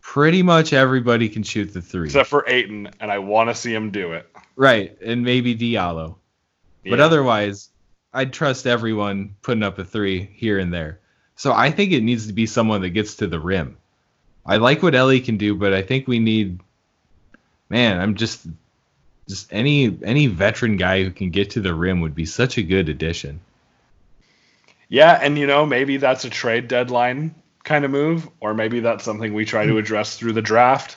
Pretty 0.00 0.42
much 0.42 0.72
everybody 0.72 1.28
can 1.28 1.44
shoot 1.44 1.72
the 1.72 1.82
three. 1.82 2.06
Except 2.06 2.28
for 2.28 2.44
Ayton, 2.48 2.90
and 2.98 3.12
I 3.12 3.18
want 3.18 3.50
to 3.50 3.54
see 3.54 3.72
him 3.72 3.90
do 3.90 4.12
it. 4.12 4.28
right. 4.56 4.96
And 5.00 5.22
maybe 5.22 5.54
Diallo. 5.54 6.16
But 6.84 6.98
otherwise, 6.98 7.68
I'd 8.12 8.32
trust 8.32 8.66
everyone 8.66 9.36
putting 9.42 9.62
up 9.62 9.78
a 9.78 9.84
three 9.84 10.28
here 10.34 10.58
and 10.58 10.74
there. 10.74 10.98
So 11.36 11.52
I 11.52 11.70
think 11.70 11.92
it 11.92 12.02
needs 12.02 12.26
to 12.26 12.32
be 12.32 12.46
someone 12.46 12.82
that 12.82 12.90
gets 12.90 13.16
to 13.16 13.28
the 13.28 13.38
rim. 13.38 13.76
I 14.44 14.56
like 14.56 14.82
what 14.82 14.94
Élie 14.94 15.24
can 15.24 15.36
do, 15.36 15.54
but 15.54 15.72
I 15.72 15.82
think 15.82 16.08
we 16.08 16.18
need 16.18 16.60
man, 17.72 17.98
I'm 17.98 18.14
just 18.14 18.46
just 19.32 19.52
any 19.52 19.96
any 20.04 20.26
veteran 20.26 20.76
guy 20.76 21.02
who 21.02 21.10
can 21.10 21.30
get 21.30 21.50
to 21.50 21.60
the 21.60 21.74
rim 21.74 22.00
would 22.02 22.14
be 22.14 22.26
such 22.26 22.58
a 22.58 22.62
good 22.62 22.88
addition. 22.88 23.40
Yeah, 24.88 25.18
and 25.20 25.38
you 25.38 25.46
know, 25.46 25.64
maybe 25.64 25.96
that's 25.96 26.24
a 26.24 26.30
trade 26.30 26.68
deadline 26.68 27.34
kind 27.64 27.84
of 27.84 27.90
move, 27.90 28.28
or 28.40 28.54
maybe 28.54 28.80
that's 28.80 29.04
something 29.04 29.32
we 29.32 29.44
Hmm. 29.44 29.48
try 29.50 29.66
to 29.66 29.78
address 29.78 30.16
through 30.18 30.32
the 30.32 30.42
draft. 30.42 30.96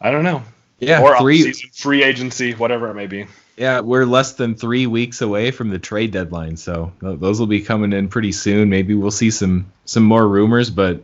I 0.00 0.10
don't 0.10 0.24
know. 0.24 0.42
Yeah, 0.80 1.00
or 1.00 1.16
three 1.18 1.52
free 1.72 2.02
agency, 2.02 2.52
whatever 2.52 2.90
it 2.90 2.94
may 2.94 3.06
be. 3.06 3.26
Yeah, 3.56 3.80
we're 3.80 4.04
less 4.04 4.32
than 4.32 4.56
three 4.56 4.86
weeks 4.88 5.22
away 5.22 5.52
from 5.52 5.70
the 5.70 5.78
trade 5.78 6.10
deadline, 6.10 6.56
so 6.56 6.92
those 7.00 7.38
will 7.38 7.46
be 7.46 7.60
coming 7.60 7.92
in 7.92 8.08
pretty 8.08 8.32
soon. 8.32 8.68
Maybe 8.68 8.94
we'll 8.94 9.12
see 9.12 9.30
some 9.30 9.66
some 9.84 10.02
more 10.02 10.26
rumors, 10.26 10.70
but 10.70 11.02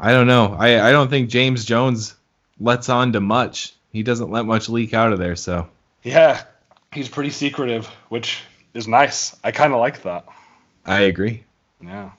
I 0.00 0.10
don't 0.12 0.26
know. 0.26 0.56
I 0.58 0.88
I 0.88 0.90
don't 0.90 1.08
think 1.08 1.30
James 1.30 1.64
Jones 1.64 2.14
lets 2.58 2.88
on 2.88 3.12
to 3.12 3.20
much. 3.20 3.72
He 3.94 4.02
doesn't 4.02 4.32
let 4.32 4.44
much 4.44 4.68
leak 4.68 4.92
out 4.92 5.12
of 5.12 5.20
there, 5.20 5.36
so 5.36 5.68
Yeah, 6.02 6.42
he's 6.92 7.08
pretty 7.08 7.30
secretive, 7.30 7.86
which 8.08 8.42
is 8.74 8.88
nice. 8.88 9.36
I 9.44 9.52
kind 9.52 9.72
of 9.72 9.78
like 9.78 10.02
that. 10.02 10.26
I 10.84 11.02
agree. 11.02 11.44
Yeah. 11.80 12.10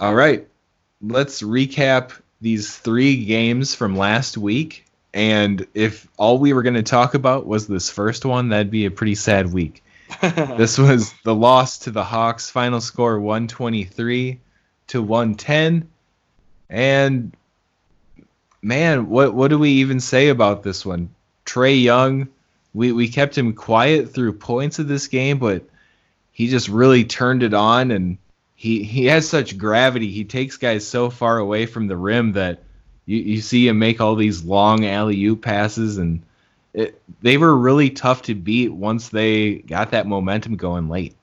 All 0.00 0.14
right, 0.14 0.48
let's 1.02 1.42
recap 1.42 2.12
these 2.40 2.74
three 2.74 3.26
games 3.26 3.74
from 3.74 3.98
last 3.98 4.38
week. 4.38 4.86
And 5.12 5.66
if 5.74 6.08
all 6.16 6.38
we 6.38 6.54
were 6.54 6.62
going 6.62 6.74
to 6.74 6.82
talk 6.82 7.12
about 7.12 7.46
was 7.46 7.66
this 7.66 7.90
first 7.90 8.24
one, 8.24 8.48
that'd 8.48 8.70
be 8.70 8.86
a 8.86 8.90
pretty 8.90 9.14
sad 9.14 9.52
week. 9.52 9.82
this 10.22 10.78
was 10.78 11.12
the 11.24 11.34
loss 11.34 11.80
to 11.80 11.90
the 11.90 12.02
Hawks. 12.02 12.48
Final 12.48 12.80
score 12.80 13.20
123 13.20 14.40
to 14.86 15.02
110. 15.02 15.86
And 16.70 17.36
man, 18.62 19.08
what 19.08 19.34
what 19.34 19.48
do 19.48 19.58
we 19.58 19.70
even 19.70 20.00
say 20.00 20.28
about 20.28 20.62
this 20.62 20.84
one? 20.84 21.10
Trae 21.46 21.82
Young, 21.82 22.28
we, 22.74 22.92
we 22.92 23.08
kept 23.08 23.36
him 23.36 23.54
quiet 23.54 24.12
through 24.12 24.34
points 24.34 24.78
of 24.78 24.88
this 24.88 25.08
game, 25.08 25.38
but 25.38 25.64
he 26.32 26.48
just 26.48 26.68
really 26.68 27.04
turned 27.04 27.42
it 27.42 27.54
on 27.54 27.90
and 27.90 28.18
he 28.54 28.82
he 28.82 29.06
has 29.06 29.28
such 29.28 29.58
gravity. 29.58 30.10
He 30.10 30.24
takes 30.24 30.56
guys 30.56 30.86
so 30.86 31.10
far 31.10 31.38
away 31.38 31.66
from 31.66 31.86
the 31.86 31.96
rim 31.96 32.32
that 32.32 32.62
You 33.06 33.18
you 33.18 33.40
see 33.40 33.66
him 33.66 33.78
make 33.78 34.00
all 34.00 34.14
these 34.14 34.44
long 34.44 34.86
alley 34.86 35.24
oop 35.24 35.42
passes, 35.42 35.98
and 35.98 36.22
it, 36.74 37.00
they 37.22 37.38
were 37.38 37.56
really 37.56 37.90
tough 37.90 38.22
to 38.22 38.34
beat 38.34 38.72
once 38.72 39.08
they 39.08 39.54
got 39.54 39.90
that 39.90 40.06
momentum 40.06 40.56
going 40.56 40.88
late. 40.88 41.16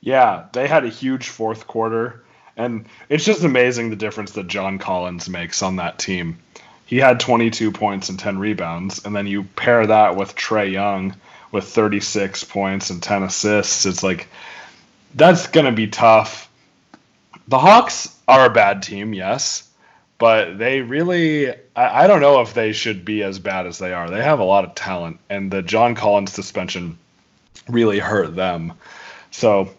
Yeah, 0.00 0.46
they 0.52 0.68
had 0.68 0.84
a 0.84 0.90
huge 0.90 1.28
fourth 1.28 1.66
quarter, 1.66 2.24
and 2.58 2.86
it's 3.08 3.24
just 3.24 3.44
amazing 3.44 3.88
the 3.88 3.96
difference 3.96 4.32
that 4.32 4.48
John 4.48 4.78
Collins 4.78 5.28
makes 5.28 5.62
on 5.62 5.76
that 5.76 5.98
team. 5.98 6.38
He 6.84 6.96
had 6.96 7.20
22 7.20 7.70
points 7.70 8.08
and 8.08 8.18
10 8.18 8.38
rebounds, 8.38 9.04
and 9.04 9.14
then 9.14 9.26
you 9.26 9.44
pair 9.44 9.86
that 9.86 10.16
with 10.16 10.34
Trae 10.34 10.70
Young 10.70 11.14
with 11.52 11.64
36 11.64 12.44
points 12.44 12.90
and 12.90 13.02
10 13.02 13.22
assists. 13.22 13.86
It's 13.86 14.02
like 14.02 14.28
that's 15.14 15.46
going 15.46 15.66
to 15.66 15.72
be 15.72 15.86
tough. 15.86 16.50
The 17.46 17.58
Hawks 17.58 18.14
are 18.26 18.46
a 18.46 18.50
bad 18.50 18.82
team, 18.82 19.14
yes, 19.14 19.68
but 20.18 20.58
they 20.58 20.80
really, 20.80 21.50
I, 21.76 22.04
I 22.04 22.06
don't 22.08 22.20
know 22.20 22.40
if 22.40 22.54
they 22.54 22.72
should 22.72 23.04
be 23.04 23.22
as 23.22 23.38
bad 23.38 23.66
as 23.66 23.78
they 23.78 23.92
are. 23.92 24.10
They 24.10 24.22
have 24.22 24.40
a 24.40 24.44
lot 24.44 24.64
of 24.64 24.74
talent, 24.74 25.20
and 25.30 25.50
the 25.50 25.62
John 25.62 25.94
Collins 25.94 26.32
suspension 26.32 26.98
really 27.68 28.00
hurt 28.00 28.34
them. 28.34 28.72
So, 29.30 29.70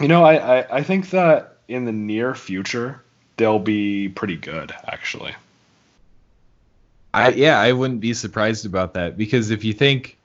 you 0.00 0.08
know, 0.08 0.24
I, 0.24 0.60
I, 0.60 0.76
I 0.78 0.82
think 0.82 1.10
that 1.10 1.51
in 1.68 1.84
the 1.84 1.92
near 1.92 2.34
future, 2.34 3.02
they'll 3.36 3.58
be 3.58 4.08
pretty 4.08 4.36
good, 4.36 4.72
actually. 4.86 5.34
I 7.14 7.30
yeah, 7.30 7.60
I 7.60 7.72
wouldn't 7.72 8.00
be 8.00 8.14
surprised 8.14 8.64
about 8.66 8.94
that 8.94 9.16
because 9.18 9.50
if 9.50 9.64
you 9.64 9.72
think 9.72 10.16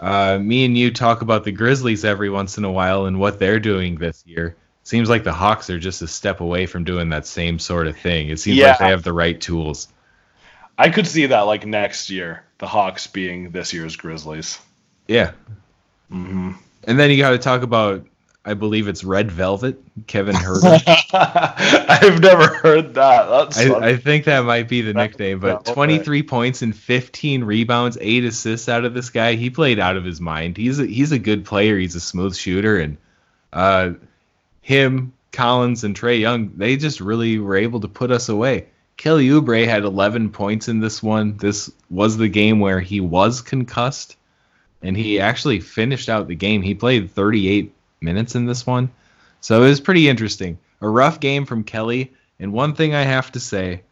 uh, 0.00 0.38
me 0.38 0.64
and 0.64 0.76
you 0.76 0.90
talk 0.90 1.22
about 1.22 1.44
the 1.44 1.52
Grizzlies 1.52 2.04
every 2.04 2.30
once 2.30 2.58
in 2.58 2.64
a 2.64 2.70
while 2.72 3.06
and 3.06 3.18
what 3.20 3.38
they're 3.38 3.60
doing 3.60 3.96
this 3.96 4.24
year, 4.26 4.56
seems 4.84 5.08
like 5.08 5.22
the 5.24 5.32
Hawks 5.32 5.70
are 5.70 5.78
just 5.78 6.02
a 6.02 6.08
step 6.08 6.40
away 6.40 6.66
from 6.66 6.84
doing 6.84 7.08
that 7.10 7.26
same 7.26 7.58
sort 7.58 7.86
of 7.86 7.96
thing. 7.96 8.28
It 8.30 8.38
seems 8.40 8.58
Yeah. 8.58 8.70
like 8.70 8.78
they 8.78 8.88
have 8.88 9.02
the 9.04 9.12
right 9.12 9.40
tools. 9.40 9.88
I 10.76 10.90
could 10.90 11.06
see 11.06 11.26
that 11.26 11.42
like 11.42 11.66
next 11.66 12.10
year, 12.10 12.44
the 12.58 12.66
Hawks 12.66 13.06
being 13.06 13.50
this 13.50 13.72
year's 13.72 13.96
Grizzlies. 13.96 14.58
Yeah. 15.06 15.32
hmm 16.08 16.52
And 16.84 16.98
then 16.98 17.10
you 17.10 17.16
got 17.18 17.30
to 17.30 17.38
talk 17.38 17.62
about, 17.62 18.04
I 18.48 18.54
believe 18.54 18.88
it's 18.88 19.04
Red 19.04 19.30
Velvet, 19.30 19.78
Kevin 20.06 20.34
Huerter. 20.36 20.80
I've 21.12 22.18
never 22.22 22.46
heard 22.46 22.94
that. 22.94 23.28
That's. 23.28 23.58
I, 23.58 23.88
I 23.88 23.96
think 23.96 24.24
that 24.24 24.40
might 24.40 24.68
be 24.68 24.80
the 24.80 24.94
nickname, 24.94 25.36
yeah, 25.36 25.52
but 25.52 25.68
okay. 25.68 25.74
23 25.74 26.22
points 26.22 26.62
and 26.62 26.74
15 26.74 27.44
rebounds, 27.44 27.98
eight 28.00 28.24
assists 28.24 28.70
out 28.70 28.86
of 28.86 28.94
this 28.94 29.10
guy. 29.10 29.34
He 29.34 29.50
played 29.50 29.78
out 29.78 29.96
of 29.96 30.04
his 30.06 30.18
mind. 30.18 30.56
He's 30.56 30.80
a, 30.80 30.86
he's 30.86 31.12
a 31.12 31.18
good 31.18 31.44
player. 31.44 31.78
He's 31.78 31.94
a 31.94 32.00
smooth 32.00 32.34
shooter, 32.34 32.78
and 32.78 32.96
uh, 33.52 33.90
him, 34.62 35.12
Collins, 35.30 35.84
and 35.84 35.94
Trae 35.94 36.18
Young, 36.18 36.52
they 36.56 36.78
just 36.78 37.02
really 37.02 37.38
were 37.38 37.56
able 37.56 37.80
to 37.80 37.88
put 37.88 38.10
us 38.10 38.30
away. 38.30 38.68
Kelly 38.96 39.28
Oubre 39.28 39.66
had 39.66 39.84
11 39.84 40.30
points 40.30 40.68
in 40.68 40.80
this 40.80 41.02
one. 41.02 41.36
This 41.36 41.70
was 41.90 42.16
the 42.16 42.28
game 42.28 42.60
where 42.60 42.80
he 42.80 43.00
was 43.00 43.42
concussed, 43.42 44.16
and 44.82 44.96
he 44.96 45.20
actually 45.20 45.60
finished 45.60 46.08
out 46.08 46.28
the 46.28 46.34
game. 46.34 46.62
He 46.62 46.74
played 46.74 47.10
38 47.10 47.74
minutes 48.00 48.34
in 48.34 48.46
this 48.46 48.66
one, 48.66 48.90
so 49.40 49.62
it 49.62 49.68
was 49.68 49.80
pretty 49.80 50.08
interesting. 50.08 50.58
A 50.80 50.88
rough 50.88 51.20
game 51.20 51.44
from 51.44 51.64
Kelly, 51.64 52.12
and 52.38 52.52
one 52.52 52.74
thing 52.74 52.94
I 52.94 53.02
have 53.02 53.32
to 53.32 53.40
say, 53.40 53.82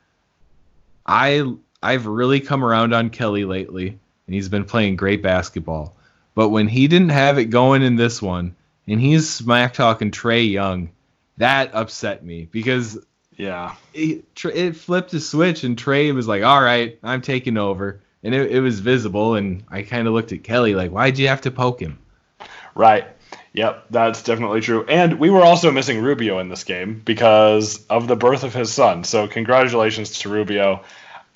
I 1.05 1.55
I've 1.83 2.07
really 2.07 2.41
come 2.41 2.65
around 2.65 2.95
on 2.95 3.11
Kelly 3.11 3.45
lately, 3.45 3.89
and 4.27 4.35
he's 4.35 4.49
been 4.49 4.65
playing 4.65 4.97
great 4.97 5.23
basketball. 5.23 5.97
But 6.35 6.51
when 6.51 6.69
he 6.69 6.89
didn't 6.89 7.11
have 7.11 7.39
it 7.39 7.47
going 7.47 7.83
in 7.83 7.97
this 7.97 8.21
one, 8.21 8.55
and 8.87 9.01
he's 9.01 9.29
smack 9.29 9.75
talking 9.75 10.11
Trae 10.11 10.51
Young, 10.51 10.91
that 11.39 11.75
upset 11.75 12.25
me 12.25 12.49
because 12.51 12.99
yeah. 13.37 13.75
it, 13.95 14.25
it 14.45 14.77
flipped 14.77 15.13
a 15.15 15.21
switch 15.21 15.65
and 15.65 15.77
Trae 15.77 16.15
was 16.15 16.29
like, 16.29 16.43
"All 16.43 16.63
right, 16.63 16.99
I'm 17.03 17.23
taking 17.23 17.57
over," 17.57 18.01
and 18.23 18.35
it, 18.35 18.51
it 18.51 18.61
was 18.61 18.81
visible. 18.81 19.35
And 19.35 19.65
I 19.69 19.83
kind 19.83 20.07
of 20.07 20.15
looked 20.15 20.33
at 20.33 20.45
Kelly 20.45 20.75
like, 20.75 20.91
"Why'd 20.91 21.19
you 21.19 21.29
have 21.29 21.43
to 21.43 21.51
poke 21.51 21.81
him?" 21.81 21.99
Right. 22.75 23.07
Yep, 23.57 23.87
that's 23.91 24.23
definitely 24.23 24.61
true. 24.61 24.85
And 24.87 25.19
we 25.19 25.31
were 25.31 25.43
also 25.43 25.71
missing 25.73 26.03
Rubio 26.03 26.39
in 26.41 26.49
this 26.51 26.63
game 26.65 27.01
because 27.05 27.85
of 27.87 28.07
the 28.07 28.17
birth 28.17 28.45
of 28.45 28.53
his 28.55 28.73
son. 28.73 29.03
So 29.03 29.27
congratulations 29.27 30.19
to 30.21 30.29
Rubio. 30.29 30.85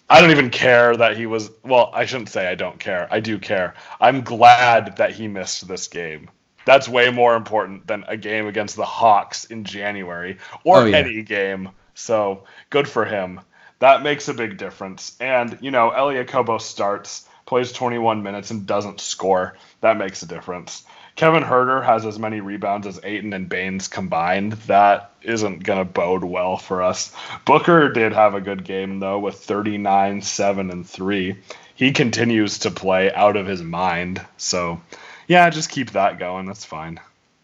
I 0.08 0.20
don't 0.20 0.30
even 0.30 0.50
care 0.50 0.94
that 0.96 1.16
he 1.16 1.26
was 1.26 1.50
well, 1.64 1.90
I 1.94 2.04
shouldn't 2.04 2.28
say 2.28 2.46
I 2.46 2.56
don't 2.56 2.78
care. 2.78 3.08
I 3.10 3.20
do 3.20 3.38
care. 3.38 3.74
I'm 4.00 4.22
glad 4.22 4.98
that 4.98 5.12
he 5.12 5.28
missed 5.28 5.66
this 5.66 5.88
game. 5.88 6.30
That's 6.66 6.88
way 6.88 7.10
more 7.10 7.36
important 7.36 7.86
than 7.86 8.04
a 8.06 8.18
game 8.18 8.46
against 8.46 8.76
the 8.76 8.84
Hawks 8.84 9.44
in 9.46 9.64
January 9.64 10.38
or 10.64 10.82
Oh, 10.82 10.84
yeah. 10.84 10.98
any 10.98 11.22
game. 11.22 11.70
So 11.94 12.44
good 12.68 12.86
for 12.88 13.04
him. 13.06 13.40
That 13.78 14.02
makes 14.02 14.28
a 14.28 14.34
big 14.34 14.58
difference. 14.58 15.16
And, 15.20 15.56
you 15.62 15.70
know, 15.70 15.90
Élie 15.90 16.22
Okobo 16.26 16.60
starts, 16.60 17.26
plays 17.46 17.72
21 17.72 18.22
minutes, 18.22 18.50
and 18.50 18.66
doesn't 18.66 19.00
score. 19.00 19.56
That 19.80 19.96
makes 19.96 20.22
a 20.22 20.26
difference. 20.26 20.84
Kevin 21.20 21.42
Huerter 21.42 21.84
has 21.84 22.06
as 22.06 22.18
many 22.18 22.40
rebounds 22.40 22.86
as 22.86 22.98
Ayton 23.04 23.34
and 23.34 23.46
Baynes 23.46 23.88
combined. 23.88 24.52
That 24.52 25.12
isn't 25.20 25.64
going 25.64 25.78
to 25.78 25.84
bode 25.84 26.24
well 26.24 26.56
for 26.56 26.82
us. 26.82 27.12
Booker 27.44 27.92
did 27.92 28.14
have 28.14 28.32
a 28.32 28.40
good 28.40 28.64
game, 28.64 29.00
though, 29.00 29.18
with 29.18 29.34
39, 29.34 30.22
7, 30.22 30.70
and 30.70 30.88
3. 30.88 31.36
He 31.74 31.92
continues 31.92 32.60
to 32.60 32.70
play 32.70 33.12
out 33.12 33.36
of 33.36 33.46
his 33.46 33.62
mind. 33.62 34.24
So, 34.38 34.80
yeah, 35.28 35.50
just 35.50 35.68
keep 35.68 35.90
that 35.90 36.18
going. 36.18 36.46
That's 36.46 36.64
fine. 36.64 36.98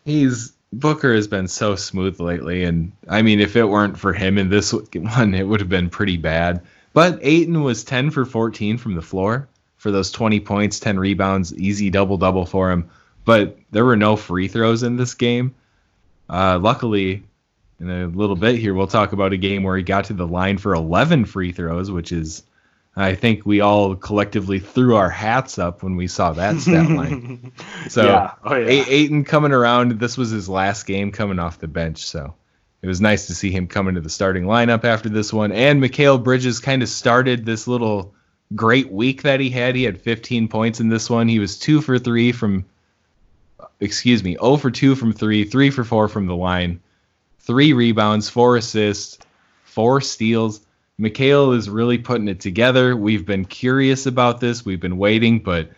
He's 0.07 0.55
Booker 0.73 1.15
has 1.15 1.29
been 1.29 1.47
so 1.47 1.77
smooth 1.77 2.19
lately, 2.19 2.65
and 2.65 2.93
I 3.09 3.21
mean, 3.21 3.41
if 3.41 3.57
it 3.57 3.65
weren't 3.65 3.99
for 3.99 4.15
him 4.15 4.39
in 4.39 4.49
this 4.49 4.73
one, 4.95 5.35
it 5.35 5.47
would 5.47 5.61
have 5.61 5.69
been 5.69 5.91
pretty 5.91 6.17
bad. 6.17 6.62
But 6.95 7.19
Ayton 7.21 7.62
was 7.62 7.85
10 7.85 8.11
for 8.11 8.25
14 8.25 8.79
from 8.79 8.95
the 8.95 9.03
floor 9.03 9.49
for 9.77 9.91
those 9.91 10.11
20 10.12 10.41
points, 10.41 10.81
10 10.81 10.99
rebounds, 10.99 11.55
easy 11.59 11.91
double 11.91 12.17
double 12.17 12.47
for 12.47 12.71
him. 12.71 12.89
But 13.27 13.59
there 13.71 13.85
were 13.85 13.97
no 13.97 14.17
free 14.17 14.49
throws 14.49 14.83
in 14.83 14.97
this 14.97 15.12
game. 15.12 15.55
Uh, 16.31 16.59
luckily, 16.59 17.25
in 17.79 17.91
a 17.91 18.07
little 18.07 18.37
bit 18.37 18.57
here, 18.57 18.73
we'll 18.73 18.87
talk 18.87 19.12
about 19.12 19.35
a 19.35 19.37
game 19.37 19.62
where 19.62 19.77
he 19.77 19.83
got 19.83 20.07
to 20.07 20.15
the 20.15 20.27
line 20.27 20.57
for 20.57 20.75
11 20.75 21.27
free 21.27 21.53
throws, 21.53 21.91
which 21.91 22.12
is, 22.12 22.45
I 22.95 23.15
think 23.15 23.45
we 23.45 23.61
all 23.61 23.95
collectively 23.97 24.61
threw 24.61 24.97
our 24.97 25.11
hats 25.11 25.59
up 25.59 25.83
when 25.83 25.97
we 25.97 26.07
saw 26.07 26.33
that 26.33 26.59
stat 26.61 26.89
line. 26.91 27.53
So 27.91 28.05
yeah. 28.05 28.33
Oh, 28.45 28.55
yeah. 28.55 28.69
A- 28.69 28.91
Ayton 28.91 29.25
coming 29.25 29.53
around. 29.53 30.01
This 30.01 30.17
was 30.17 30.31
his 30.31 30.49
last 30.49 30.87
game 30.87 31.12
coming 31.12 31.39
off 31.39 31.59
the 31.59 31.69
bench, 31.69 32.07
so 32.07 32.33
it 32.81 32.87
was 32.87 33.01
nice 33.01 33.27
to 33.27 33.35
see 33.35 33.51
him 33.51 33.67
come 33.67 33.89
into 33.89 34.01
the 34.01 34.09
starting 34.09 34.45
lineup 34.45 34.85
after 34.85 35.09
this 35.09 35.33
one. 35.33 35.51
And 35.53 35.83
Mikal 35.83 36.23
Bridges 36.23 36.61
kind 36.61 36.83
of 36.83 36.89
started 36.89 37.45
this 37.45 37.67
little 37.67 38.15
great 38.55 38.91
week 38.93 39.23
that 39.23 39.41
he 39.41 39.51
had. 39.51 39.75
He 39.75 39.83
had 39.83 40.01
15 40.01 40.47
points 40.49 40.79
in 40.81 40.89
this 40.89 41.11
one. 41.11 41.27
He 41.29 41.41
was 41.41 41.59
two 41.59 41.81
for 41.83 41.99
three 41.99 42.31
from, 42.33 42.65
excuse 43.81 44.23
me, 44.23 44.37
0 44.41 44.57
for 44.57 44.71
two 44.71 44.95
from 44.95 45.12
three, 45.12 45.45
three 45.45 45.71
for 45.71 45.85
four 45.85 46.09
from 46.09 46.27
the 46.27 46.37
line, 46.37 46.81
three 47.41 47.73
rebounds, 47.73 48.29
four 48.29 48.57
assists, 48.57 49.19
four 49.65 50.01
steals. 50.01 50.61
Mikal 50.99 51.55
is 51.55 51.69
really 51.69 51.99
putting 51.99 52.29
it 52.29 52.41
together. 52.41 52.97
We've 52.97 53.27
been 53.27 53.45
curious 53.45 54.07
about 54.07 54.41
this. 54.41 54.65
We've 54.65 54.81
been 54.81 54.97
waiting, 54.97 55.41
but 55.41 55.71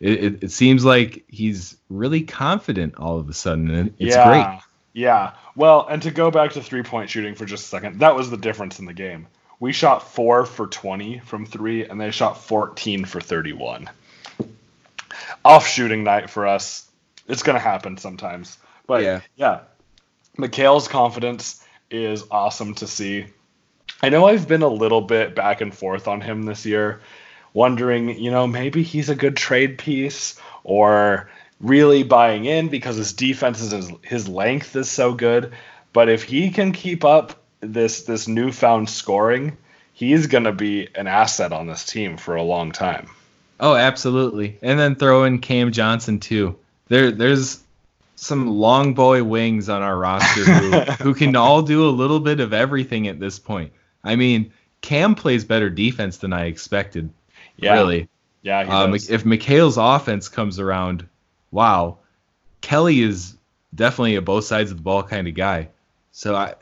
it, 0.00 0.24
it, 0.24 0.44
it 0.44 0.50
seems 0.50 0.84
like 0.84 1.24
he's 1.28 1.76
really 1.88 2.22
confident 2.22 2.96
all 2.96 3.18
of 3.18 3.28
a 3.28 3.32
sudden. 3.32 3.70
And 3.70 3.94
it's 3.98 4.16
yeah, 4.16 4.28
great. 4.28 4.60
Yeah. 4.92 5.32
Well, 5.54 5.86
and 5.88 6.02
to 6.02 6.10
go 6.10 6.30
back 6.30 6.52
to 6.52 6.62
three 6.62 6.82
point 6.82 7.10
shooting 7.10 7.34
for 7.34 7.44
just 7.44 7.64
a 7.64 7.68
second, 7.68 8.00
that 8.00 8.16
was 8.16 8.28
the 8.28 8.36
difference 8.36 8.78
in 8.78 8.86
the 8.86 8.92
game. 8.92 9.28
We 9.58 9.72
shot 9.72 10.10
four 10.10 10.44
for 10.44 10.66
20 10.66 11.20
from 11.20 11.46
three, 11.46 11.86
and 11.86 12.00
they 12.00 12.10
shot 12.10 12.42
14 12.42 13.04
for 13.06 13.20
31. 13.20 13.88
Off 15.44 15.66
shooting 15.66 16.04
night 16.04 16.28
for 16.28 16.46
us. 16.46 16.86
It's 17.28 17.42
going 17.42 17.56
to 17.56 17.60
happen 17.60 17.96
sometimes. 17.96 18.58
But 18.86 19.02
Yeah. 19.02 19.20
yeah, 19.36 19.60
Mikal's 20.36 20.88
confidence 20.88 21.64
is 21.90 22.24
awesome 22.30 22.74
to 22.76 22.86
see. 22.86 23.26
I 24.02 24.08
know 24.10 24.26
I've 24.26 24.46
been 24.46 24.62
a 24.62 24.68
little 24.68 25.00
bit 25.00 25.34
back 25.34 25.60
and 25.60 25.74
forth 25.74 26.06
on 26.08 26.20
him 26.20 26.44
this 26.44 26.66
year, 26.66 27.00
wondering, 27.54 28.18
you 28.18 28.30
know, 28.30 28.46
maybe 28.46 28.82
he's 28.82 29.08
a 29.08 29.14
good 29.14 29.36
trade 29.36 29.78
piece 29.78 30.38
or 30.64 31.30
really 31.60 32.02
buying 32.02 32.44
in 32.44 32.68
because 32.68 32.96
his 32.96 33.12
defense 33.12 33.60
is 33.60 33.72
his, 33.72 33.90
his 34.02 34.28
length 34.28 34.76
is 34.76 34.90
so 34.90 35.14
good. 35.14 35.52
But 35.92 36.08
if 36.08 36.24
he 36.24 36.50
can 36.50 36.72
keep 36.72 37.04
up 37.04 37.42
this 37.60 38.02
this 38.02 38.28
newfound 38.28 38.90
scoring, 38.90 39.56
he's 39.94 40.26
gonna 40.26 40.52
be 40.52 40.88
an 40.94 41.06
asset 41.06 41.52
on 41.52 41.66
this 41.66 41.84
team 41.86 42.18
for 42.18 42.36
a 42.36 42.42
long 42.42 42.72
time. 42.72 43.08
Oh, 43.58 43.74
absolutely. 43.74 44.58
And 44.60 44.78
then 44.78 44.96
throw 44.96 45.24
in 45.24 45.38
Cam 45.38 45.72
Johnson 45.72 46.20
too. 46.20 46.58
There, 46.88 47.10
there's 47.10 47.62
some 48.16 48.48
long 48.48 48.94
boy 48.94 49.22
wings 49.22 49.68
on 49.68 49.82
our 49.82 49.96
roster 49.96 50.44
who, 50.44 50.80
who 51.04 51.14
can 51.14 51.36
all 51.36 51.62
do 51.62 51.88
a 51.88 51.90
little 51.90 52.20
bit 52.20 52.40
of 52.40 52.52
everything 52.52 53.08
at 53.08 53.20
this 53.20 53.38
point. 53.38 53.72
I 54.02 54.16
mean, 54.16 54.52
Cam 54.80 55.14
plays 55.14 55.44
better 55.44 55.68
defense 55.70 56.18
than 56.18 56.32
I 56.32 56.46
expected. 56.46 57.10
Yeah, 57.56 57.74
Really. 57.74 58.08
Yeah, 58.42 58.64
he 58.64 58.70
Um, 58.70 58.94
if 58.94 59.24
Mikal's 59.24 59.76
offense 59.76 60.28
comes 60.28 60.60
around, 60.60 61.08
wow, 61.50 61.98
Kelly 62.60 63.00
is 63.00 63.36
definitely 63.74 64.14
a 64.14 64.22
both 64.22 64.44
sides 64.44 64.70
of 64.70 64.76
the 64.76 64.82
ball 64.82 65.02
kind 65.02 65.26
of 65.26 65.34
guy. 65.34 65.68
So 66.12 66.36
I, 66.36 66.54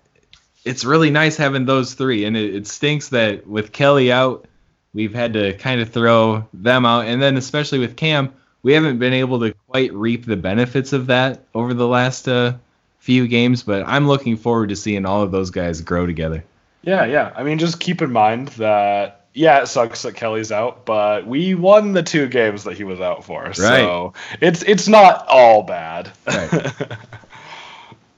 it's 0.65 0.85
really 0.85 1.11
nice 1.11 1.37
having 1.37 1.67
those 1.67 1.95
three, 1.95 2.25
and 2.25 2.37
it, 2.37 2.55
it 2.55 2.67
stinks 2.67 3.11
that 3.11 3.47
with 3.47 3.73
Kelly 3.73 4.11
out, 4.11 4.47
we've 4.95 5.15
had 5.15 5.35
to 5.35 5.53
kind 5.55 5.81
of 5.83 5.91
throw 5.91 6.49
them 6.55 6.87
out, 6.87 7.07
and 7.07 7.21
then 7.21 7.37
especially 7.37 7.81
with 7.81 7.97
Cam, 7.97 8.33
we 8.65 8.73
haven't 8.73 8.99
been 8.99 9.13
able 9.13 9.39
to 9.41 9.55
quite 9.69 9.93
reap 9.95 10.27
the 10.27 10.37
benefits 10.37 10.93
of 10.93 11.07
that 11.07 11.45
over 11.55 11.73
the 11.73 11.87
last 11.87 12.27
uh, 12.27 12.55
few 12.99 13.29
games. 13.29 13.63
But 13.63 13.85
I'm 13.87 14.09
looking 14.09 14.37
forward 14.37 14.71
to 14.71 14.77
seeing 14.77 15.07
all 15.07 15.23
of 15.23 15.31
those 15.31 15.51
guys 15.51 15.81
grow 15.83 16.07
together. 16.07 16.43
Yeah, 16.83 17.05
yeah. 17.05 17.33
I 17.37 17.45
mean, 17.45 17.59
just 17.61 17.79
keep 17.79 18.03
in 18.03 18.11
mind 18.11 18.49
that 18.49 19.21
yeah, 19.33 19.63
it 19.63 19.67
sucks 19.67 20.03
that 20.03 20.15
Kelly's 20.15 20.53
out, 20.53 20.85
but 20.85 21.27
we 21.27 21.55
won 21.55 21.93
the 21.93 22.03
two 22.03 22.27
games 22.29 22.65
that 22.65 22.77
he 22.77 22.85
was 22.85 23.01
out 23.01 23.25
for, 23.25 23.53
so 23.53 24.13
it's 24.41 24.63
it's 24.63 24.89
not 24.89 25.25
all 25.29 25.63
bad. 25.63 26.11
Right. 26.27 26.73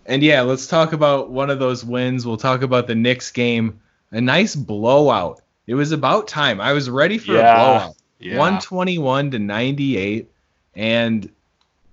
And 0.09 0.23
yeah, 0.23 0.43
let's 0.43 0.69
talk 0.69 0.93
about 0.93 1.31
one 1.31 1.51
of 1.51 1.59
those 1.59 1.85
wins. 1.85 2.25
We'll 2.25 2.37
talk 2.37 2.63
about 2.63 2.87
the 2.87 2.95
Knicks 2.95 3.33
game. 3.33 3.81
A 4.13 4.21
nice 4.21 4.55
blowout. 4.55 5.43
It 5.67 5.75
was 5.75 5.91
about 5.91 6.29
time. 6.29 6.61
I 6.61 6.75
was 6.75 6.89
ready 6.89 7.19
for 7.19 7.33
Yeah, 7.33 7.53
a 7.53 7.57
blowout. 7.57 7.95
yeah. 8.21 8.39
121 8.39 9.33
to 9.33 9.39
98. 9.41 10.31
And 10.77 11.29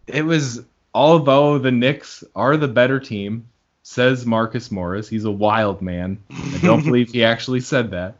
it 0.06 0.24
was, 0.24 0.62
although 0.94 1.58
the 1.58 1.72
Knicks 1.72 2.24
are 2.36 2.58
the 2.58 2.68
better 2.68 3.00
team, 3.00 3.48
says 3.82 4.26
Marcus 4.26 4.70
Morris. 4.72 5.10
He's 5.10 5.26
a 5.26 5.32
wild 5.32 5.82
man. 5.82 6.22
I 6.30 6.60
don't 6.62 6.84
believe 6.86 7.12
he 7.12 7.24
actually 7.24 7.62
said 7.62 7.92
that. 7.92 8.16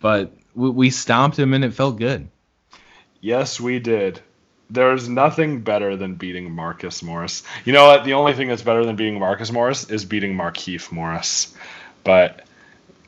But 0.00 0.32
we, 0.54 0.70
we 0.70 0.90
stomped 0.90 1.38
him 1.38 1.54
and 1.54 1.64
it 1.64 1.72
felt 1.72 1.96
good. 1.96 2.28
Yes, 3.20 3.60
we 3.60 3.78
did. 3.78 4.20
There's 4.70 5.08
nothing 5.08 5.62
better 5.62 5.96
than 5.96 6.14
beating 6.14 6.50
Marcus 6.50 7.02
Morris. 7.02 7.42
You 7.64 7.72
know 7.72 7.86
what? 7.86 8.04
The 8.04 8.12
only 8.12 8.34
thing 8.34 8.48
that's 8.48 8.62
better 8.62 8.84
than 8.84 8.96
beating 8.96 9.18
Marcus 9.18 9.50
Morris 9.50 9.90
is 9.90 10.04
beating 10.04 10.34
Markieff 10.34 10.92
Morris. 10.92 11.54
But 12.04 12.46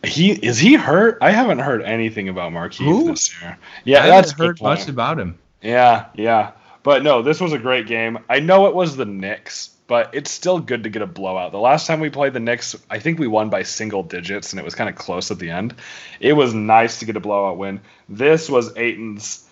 he 0.05 0.33
is 0.33 0.59
he 0.59 0.75
hurt? 0.75 1.19
I 1.21 1.31
haven't 1.31 1.61
heard 1.61 1.83
anything 1.83 2.29
about 2.29 2.53
Markieff 2.53 3.07
this 3.07 3.41
year. 3.41 3.57
Yeah, 3.85 4.03
I 4.03 4.09
that's 4.09 4.33
haven't 4.33 4.47
heard 4.47 4.63
much 4.63 4.89
about 4.89 5.21
him. 5.21 5.39
Yeah, 5.63 6.07
yeah. 6.15 6.51
But 6.83 7.03
no, 7.03 7.23
this 7.23 7.41
was 7.41 7.53
a 7.53 7.59
great 7.59 7.87
game. 7.87 8.19
I 8.29 8.41
know 8.41 8.67
it 8.67 8.75
was 8.75 8.97
the 8.97 9.05
Knicks, 9.05 9.71
but 9.87 10.11
it's 10.15 10.31
still 10.31 10.59
good 10.59 10.83
to 10.85 10.91
get 10.91 11.03
a 11.03 11.07
blowout. 11.07 11.53
The 11.53 11.59
last 11.59 11.87
time 11.87 12.01
we 12.01 12.11
played 12.11 12.33
the 12.33 12.41
Knicks, 12.41 12.77
I 12.91 12.99
think 12.99 13.19
we 13.19 13.29
won 13.29 13.51
by 13.51 13.63
single 13.63 14.03
digits 14.03 14.53
and 14.53 14.59
it 14.59 14.65
was 14.65 14.75
kind 14.75 14.91
of 14.91 14.97
close 14.97 15.31
at 15.31 15.39
the 15.39 15.51
end. 15.51 15.75
It 16.19 16.33
was 16.33 16.55
nice 16.55 16.99
to 16.99 17.05
get 17.05 17.17
a 17.17 17.21
blowout 17.21 17.59
win. 17.59 17.81
This 18.09 18.49
was 18.49 18.77
Ayton's 18.77 19.49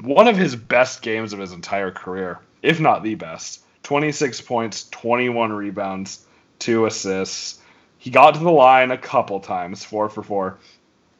one 0.00 0.28
of 0.28 0.36
his 0.36 0.56
best 0.56 1.02
games 1.02 1.32
of 1.32 1.38
his 1.38 1.52
entire 1.52 1.90
career, 1.90 2.38
if 2.62 2.80
not 2.80 3.02
the 3.02 3.14
best. 3.14 3.60
26 3.82 4.42
points, 4.42 4.88
21 4.90 5.52
rebounds, 5.52 6.24
2 6.58 6.86
assists. 6.86 7.60
He 7.98 8.10
got 8.10 8.34
to 8.34 8.40
the 8.40 8.50
line 8.50 8.90
a 8.90 8.98
couple 8.98 9.40
times, 9.40 9.84
4 9.84 10.08
for 10.10 10.22
4. 10.22 10.58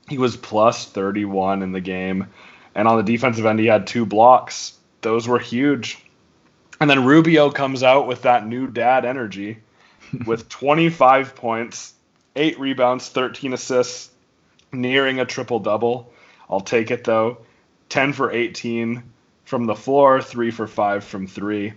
He 0.09 0.19
was 0.19 0.37
plus 0.37 0.87
31 0.87 1.62
in 1.62 1.73
the 1.73 1.81
game. 1.81 2.29
And 2.74 2.87
on 2.87 2.96
the 2.96 3.12
defensive 3.12 3.46
end, 3.46 3.61
he 3.61 3.66
had 3.66 3.87
two 3.87 4.06
blocks. 4.06 4.74
Those 5.00 5.26
were 5.26 5.38
huge. 5.38 5.98
And 6.80 6.88
then 6.88 7.04
Rubio 7.04 7.50
comes 7.50 7.83
out 7.83 8.06
with 8.06 8.22
that 8.22 8.46
new 8.46 8.66
dad 8.66 9.04
energy 9.04 9.59
with 10.26 10.48
25 10.48 11.35
points, 11.35 11.92
8 12.37 12.59
rebounds, 12.59 13.09
13 13.09 13.52
assists, 13.52 14.11
nearing 14.72 15.20
a 15.20 15.24
triple 15.24 15.59
double. 15.59 16.12
I'll 16.48 16.61
take 16.61 16.90
it 16.90 17.04
though. 17.04 17.38
10 17.88 18.12
for 18.12 18.30
18 18.30 19.02
from 19.44 19.66
the 19.66 19.74
floor, 19.74 20.22
3 20.22 20.50
for 20.50 20.66
5 20.66 21.04
from 21.04 21.26
3. 21.26 21.72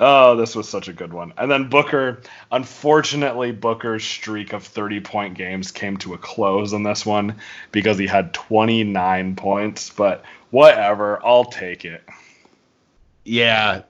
Oh, 0.00 0.36
this 0.36 0.54
was 0.54 0.68
such 0.68 0.88
a 0.88 0.92
good 0.92 1.12
one. 1.12 1.32
And 1.36 1.50
then 1.50 1.68
Booker, 1.68 2.22
unfortunately, 2.52 3.50
Booker's 3.50 4.04
streak 4.04 4.52
of 4.52 4.62
30 4.64 5.00
point 5.00 5.34
games 5.34 5.72
came 5.72 5.96
to 5.98 6.14
a 6.14 6.18
close 6.18 6.72
on 6.72 6.84
this 6.84 7.04
one 7.04 7.36
because 7.72 7.98
he 7.98 8.06
had 8.06 8.32
29 8.32 9.34
points. 9.34 9.90
But 9.90 10.24
whatever, 10.50 11.24
I'll 11.24 11.44
take 11.44 11.84
it. 11.84 12.04
Yeah. 13.24 13.82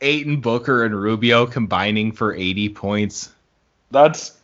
Ayton, 0.00 0.40
Booker, 0.40 0.84
and 0.84 0.94
Rubio 0.94 1.46
combining 1.46 2.12
for 2.12 2.34
80 2.34 2.68
points. 2.70 3.32
That's 3.90 4.36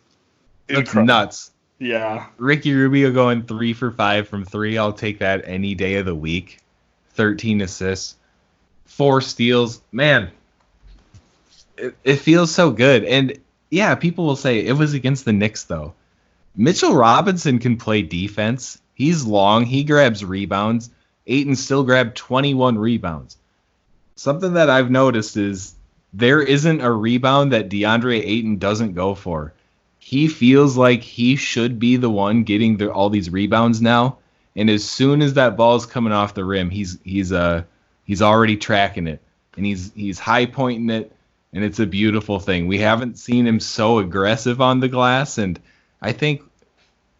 That's 0.68 0.94
nuts. 0.94 1.50
Yeah. 1.78 2.26
Ricky 2.38 2.72
Rubio 2.72 3.12
going 3.12 3.42
three 3.42 3.74
for 3.74 3.90
five 3.90 4.28
from 4.28 4.44
three. 4.44 4.78
I'll 4.78 4.92
take 4.92 5.18
that 5.18 5.42
any 5.46 5.74
day 5.74 5.96
of 5.96 6.06
the 6.06 6.14
week. 6.14 6.61
13 7.14 7.61
assists, 7.61 8.16
four 8.85 9.20
steals. 9.20 9.83
Man, 9.92 10.30
it, 11.81 11.97
it 12.05 12.16
feels 12.16 12.55
so 12.55 12.71
good. 12.71 13.05
And 13.05 13.38
yeah, 13.71 13.95
people 13.95 14.27
will 14.27 14.37
say 14.37 14.61
it 14.61 14.77
was 14.77 14.95
against 14.95 15.25
the 15.25 15.33
Knicks, 15.33 15.64
though. 15.64 15.95
Mitchell 16.57 16.95
Robinson 16.95 17.59
can 17.59 17.77
play 17.77 18.03
defense. 18.03 18.81
He's 18.95 19.25
long, 19.25 19.64
he 19.64 19.85
grabs 19.85 20.25
rebounds. 20.25 20.90
Ayton 21.27 21.57
still 21.57 21.85
grabbed 21.85 22.16
21 22.16 22.79
rebounds. 22.79 23.37
Something 24.16 24.55
that 24.55 24.69
I've 24.69 24.90
noticed 24.90 25.37
is 25.37 25.75
there 26.12 26.43
isn't 26.43 26.81
a 26.81 26.90
rebound 26.90 27.53
that 27.53 27.71
DeAndre 27.71 28.19
Ayton 28.19 28.59
doesn't 28.59 28.95
go 28.95 29.14
for 29.14 29.55
he 30.01 30.27
feels 30.27 30.77
like 30.77 31.03
he 31.03 31.37
should 31.37 31.79
be 31.79 31.97
the 31.97 32.11
one 32.11 32.43
getting 32.43 32.79
the, 32.79 32.90
all 32.90 33.11
these 33.11 33.31
rebounds 33.31 33.81
now. 33.81 34.19
And 34.57 34.69
as 34.69 34.83
soon 34.83 35.23
as 35.23 35.35
that 35.35 35.57
ball's 35.57 35.87
coming 35.87 36.12
off 36.12 36.35
the 36.35 36.45
rim, 36.45 36.71
he's 36.71 36.99
he's 37.05 37.33
uh 37.33 37.62
he's 38.05 38.23
already 38.23 38.57
tracking 38.57 39.07
it 39.07 39.21
and 39.57 39.64
he's 39.64 39.93
he's 39.95 40.19
high 40.19 40.47
pointing 40.47 40.90
it, 40.90 41.12
and 41.52 41.64
it's 41.64 41.80
a 41.80 41.86
beautiful 41.86 42.38
thing. 42.38 42.66
We 42.66 42.78
haven't 42.78 43.18
seen 43.18 43.46
him 43.46 43.60
so 43.60 43.98
aggressive 43.98 44.60
on 44.60 44.80
the 44.80 44.88
glass, 44.88 45.38
and 45.38 45.60
I 46.00 46.12
think 46.12 46.42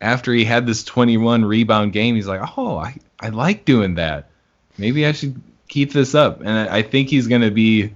after 0.01 0.33
he 0.33 0.45
had 0.45 0.67
this 0.67 0.85
21 0.85 1.45
rebound 1.45 1.93
game, 1.93 2.15
he's 2.15 2.29
like, 2.29 2.41
oh, 2.57 2.79
I 2.79 2.97
I 3.21 3.29
like 3.29 3.65
doing 3.65 3.95
that. 3.97 4.31
Maybe 4.79 5.07
I 5.07 5.13
should 5.13 5.41
keep 5.69 5.93
this 5.93 6.15
up, 6.15 6.41
and 6.41 6.51
I, 6.51 6.79
I 6.79 6.83
think 6.83 7.09
he's 7.09 7.27
gonna 7.27 7.51
be 7.51 7.93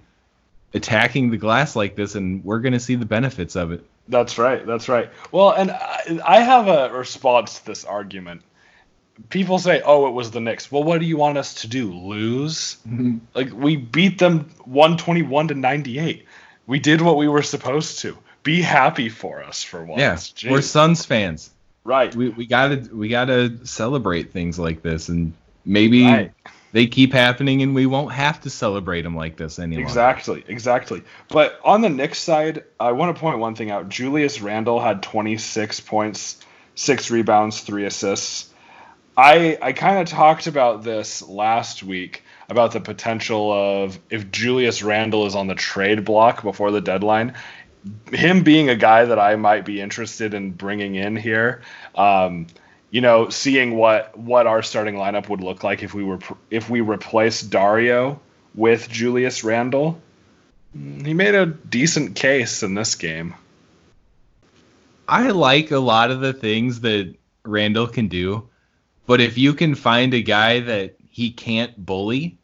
attacking 0.74 1.30
the 1.30 1.36
glass 1.36 1.76
like 1.76 1.96
this, 1.96 2.14
and 2.14 2.44
we're 2.44 2.60
gonna 2.60 2.80
see 2.80 2.96
the 2.96 3.06
benefits 3.06 3.56
of 3.56 3.72
it. 3.72 3.84
That's 4.08 4.36
right. 4.36 4.66
That's 4.66 4.88
right. 4.88 5.10
Well, 5.32 5.50
and 5.52 5.70
I, 5.70 6.20
I 6.26 6.40
have 6.40 6.68
a 6.68 6.92
response 6.92 7.58
to 7.58 7.66
this 7.66 7.84
argument. 7.84 8.42
People 9.31 9.59
say, 9.59 9.81
"Oh, 9.85 10.09
it 10.09 10.11
was 10.12 10.31
the 10.33 10.40
Knicks." 10.40 10.70
Well, 10.72 10.83
what 10.83 10.98
do 11.00 11.07
you 11.07 11.16
want 11.16 11.38
us 11.38 11.55
to 11.62 11.68
do? 11.68 11.92
Lose? 11.92 12.77
Mm-hmm. 12.88 13.18
like 13.35 13.53
we 13.53 13.77
beat 13.77 14.18
them 14.18 14.50
121 14.64 15.48
to 15.48 15.55
98. 15.55 16.24
We 16.66 16.79
did 16.81 17.00
what 17.00 17.16
we 17.16 17.29
were 17.29 17.42
supposed 17.42 18.00
to. 18.00 18.16
Be 18.42 18.61
happy 18.61 19.09
for 19.09 19.42
us 19.42 19.62
for 19.62 19.85
once. 19.85 20.00
Yeah, 20.00 20.14
Jeez. 20.14 20.50
we're 20.50 20.61
Suns 20.62 21.05
fans. 21.05 21.50
right. 21.85 22.14
We 22.14 22.31
we 22.31 22.46
gotta 22.46 22.88
we 22.92 23.09
gotta 23.09 23.64
celebrate 23.66 24.33
things 24.33 24.59
like 24.59 24.83
this, 24.83 25.09
and 25.09 25.33
maybe 25.64 26.05
Right. 26.05 26.33
they 26.72 26.87
keep 26.87 27.12
happening, 27.12 27.62
and 27.62 27.74
we 27.74 27.87
won't 27.87 28.12
have 28.12 28.40
to 28.42 28.50
celebrate 28.50 29.03
them 29.03 29.14
like 29.16 29.37
this 29.37 29.59
anymore. 29.61 29.85
Exactly, 29.85 30.44
exactly. 30.48 31.03
But 31.29 31.61
on 31.64 31.83
the 31.83 31.88
Knicks 31.88 32.18
side, 32.18 32.64
I 32.81 32.92
want 32.92 33.14
to 33.14 33.20
point 33.20 33.38
one 33.38 33.55
thing 33.55 33.70
out. 33.70 33.88
Julius 33.88 34.40
Randle 34.40 34.81
had 34.81 35.03
26 35.03 35.81
points, 35.81 36.38
six 36.74 37.11
rebounds, 37.12 37.61
three 37.61 37.85
assists. 37.87 38.50
I 39.16 39.59
I 39.61 39.72
kind 39.72 39.98
of 39.98 40.09
talked 40.09 40.46
about 40.46 40.83
this 40.83 41.22
last 41.22 41.83
week 41.83 42.22
about 42.48 42.72
the 42.72 42.81
potential 42.81 43.53
of 43.53 43.98
if 44.11 44.31
Julius 44.31 44.83
Randle 44.83 45.27
is 45.27 45.35
on 45.35 45.46
the 45.46 45.55
trade 45.55 46.05
block 46.05 46.42
before 46.42 46.70
the 46.70 46.81
deadline, 46.81 47.35
him 48.12 48.42
being 48.42 48.68
a 48.68 48.77
guy 48.77 49.05
that 49.05 49.18
I 49.18 49.37
might 49.37 49.64
be 49.64 49.81
interested 49.81 50.35
in 50.35 50.50
bringing 50.50 50.94
in 50.94 51.16
here. 51.16 51.62
Um, 51.94 52.46
you 52.90 53.00
know, 53.00 53.29
seeing 53.29 53.77
what 53.77 54.16
what 54.16 54.46
our 54.46 54.62
starting 54.62 54.94
lineup 54.94 55.29
would 55.29 55.40
look 55.40 55.64
like 55.64 55.83
if 55.83 55.94
we 55.94 56.05
were 56.05 56.18
if 56.50 56.70
we 56.70 56.81
replaced 56.81 57.50
Dario 57.50 58.20
with 58.55 58.88
Julius 58.88 59.42
Randle. 59.42 60.00
Mm, 60.77 61.07
He 61.07 61.14
made 61.14 61.35
a 61.35 61.46
decent 61.46 62.14
case 62.14 62.62
in 62.62 62.74
this 62.74 62.94
game. 62.94 63.35
I 65.09 65.31
like 65.31 65.70
a 65.70 65.79
lot 65.79 66.11
of 66.11 66.20
the 66.20 66.33
things 66.33 66.81
that 66.81 67.14
Randall 67.44 67.88
can 67.88 68.09
do, 68.09 68.48
but 69.06 69.20
if 69.20 69.36
you 69.38 69.52
can 69.54 69.74
find 69.74 70.14
a 70.14 70.22
guy 70.22 70.60
that 70.60 70.96
he 71.10 71.30
can't 71.30 71.84
bully, 71.84 72.38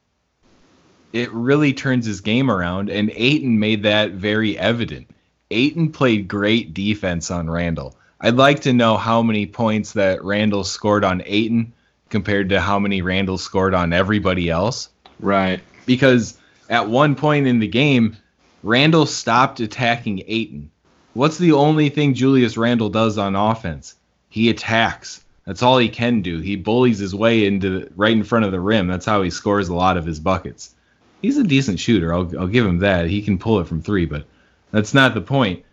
it 1.12 1.32
really 1.32 1.72
turns 1.72 2.06
his 2.06 2.20
game 2.20 2.50
around. 2.50 2.88
And 2.90 3.10
Ayton 3.14 3.58
made 3.58 3.82
that 3.82 4.12
very 4.12 4.56
evident. 4.58 5.10
Ayton 5.50 5.90
played 5.90 6.28
great 6.28 6.74
defense 6.74 7.30
on 7.30 7.50
Randle. 7.50 7.96
I'd 8.20 8.36
like 8.36 8.60
to 8.60 8.72
know 8.72 8.96
how 8.96 9.22
many 9.22 9.46
points 9.46 9.92
that 9.94 10.22
Randle 10.22 10.62
scored 10.62 11.04
on 11.04 11.22
Ayton 11.26 11.72
compared 12.10 12.48
to 12.50 12.60
how 12.60 12.78
many 12.78 13.02
Randle 13.02 13.38
scored 13.38 13.74
on 13.74 13.92
everybody 13.92 14.50
else 14.50 14.90
Right. 15.18 15.60
because 15.86 16.38
at 16.68 16.88
one 16.88 17.14
point 17.14 17.46
in 17.46 17.58
the 17.58 17.66
game, 17.68 18.16
Randle 18.62 19.06
stopped 19.06 19.60
attacking 19.60 20.22
Ayton. 20.26 20.70
What's 21.14 21.38
the 21.38 21.52
only 21.52 21.88
thing 21.88 22.14
Julius 22.14 22.56
Randle 22.56 22.90
does 22.90 23.18
on 23.18 23.34
offense? 23.34 23.94
He 24.28 24.50
attacks. 24.50 25.24
That's 25.50 25.64
all 25.64 25.78
he 25.78 25.88
can 25.88 26.22
do. 26.22 26.38
He 26.38 26.54
bullies 26.54 27.00
his 27.00 27.12
way 27.12 27.44
into 27.44 27.90
right 27.96 28.12
in 28.12 28.22
front 28.22 28.44
of 28.44 28.52
the 28.52 28.60
rim. 28.60 28.86
That's 28.86 29.04
how 29.04 29.20
he 29.22 29.30
scores 29.30 29.68
a 29.68 29.74
lot 29.74 29.96
of 29.96 30.06
his 30.06 30.20
buckets. 30.20 30.76
He's 31.22 31.38
a 31.38 31.42
decent 31.42 31.80
shooter. 31.80 32.14
I'll, 32.14 32.38
I'll 32.38 32.46
give 32.46 32.64
him 32.64 32.78
that. 32.78 33.08
He 33.08 33.20
can 33.20 33.36
pull 33.36 33.58
it 33.58 33.66
from 33.66 33.82
three, 33.82 34.06
but 34.06 34.26
that's 34.70 34.94
not 34.94 35.12
the 35.12 35.20
point. 35.20 35.64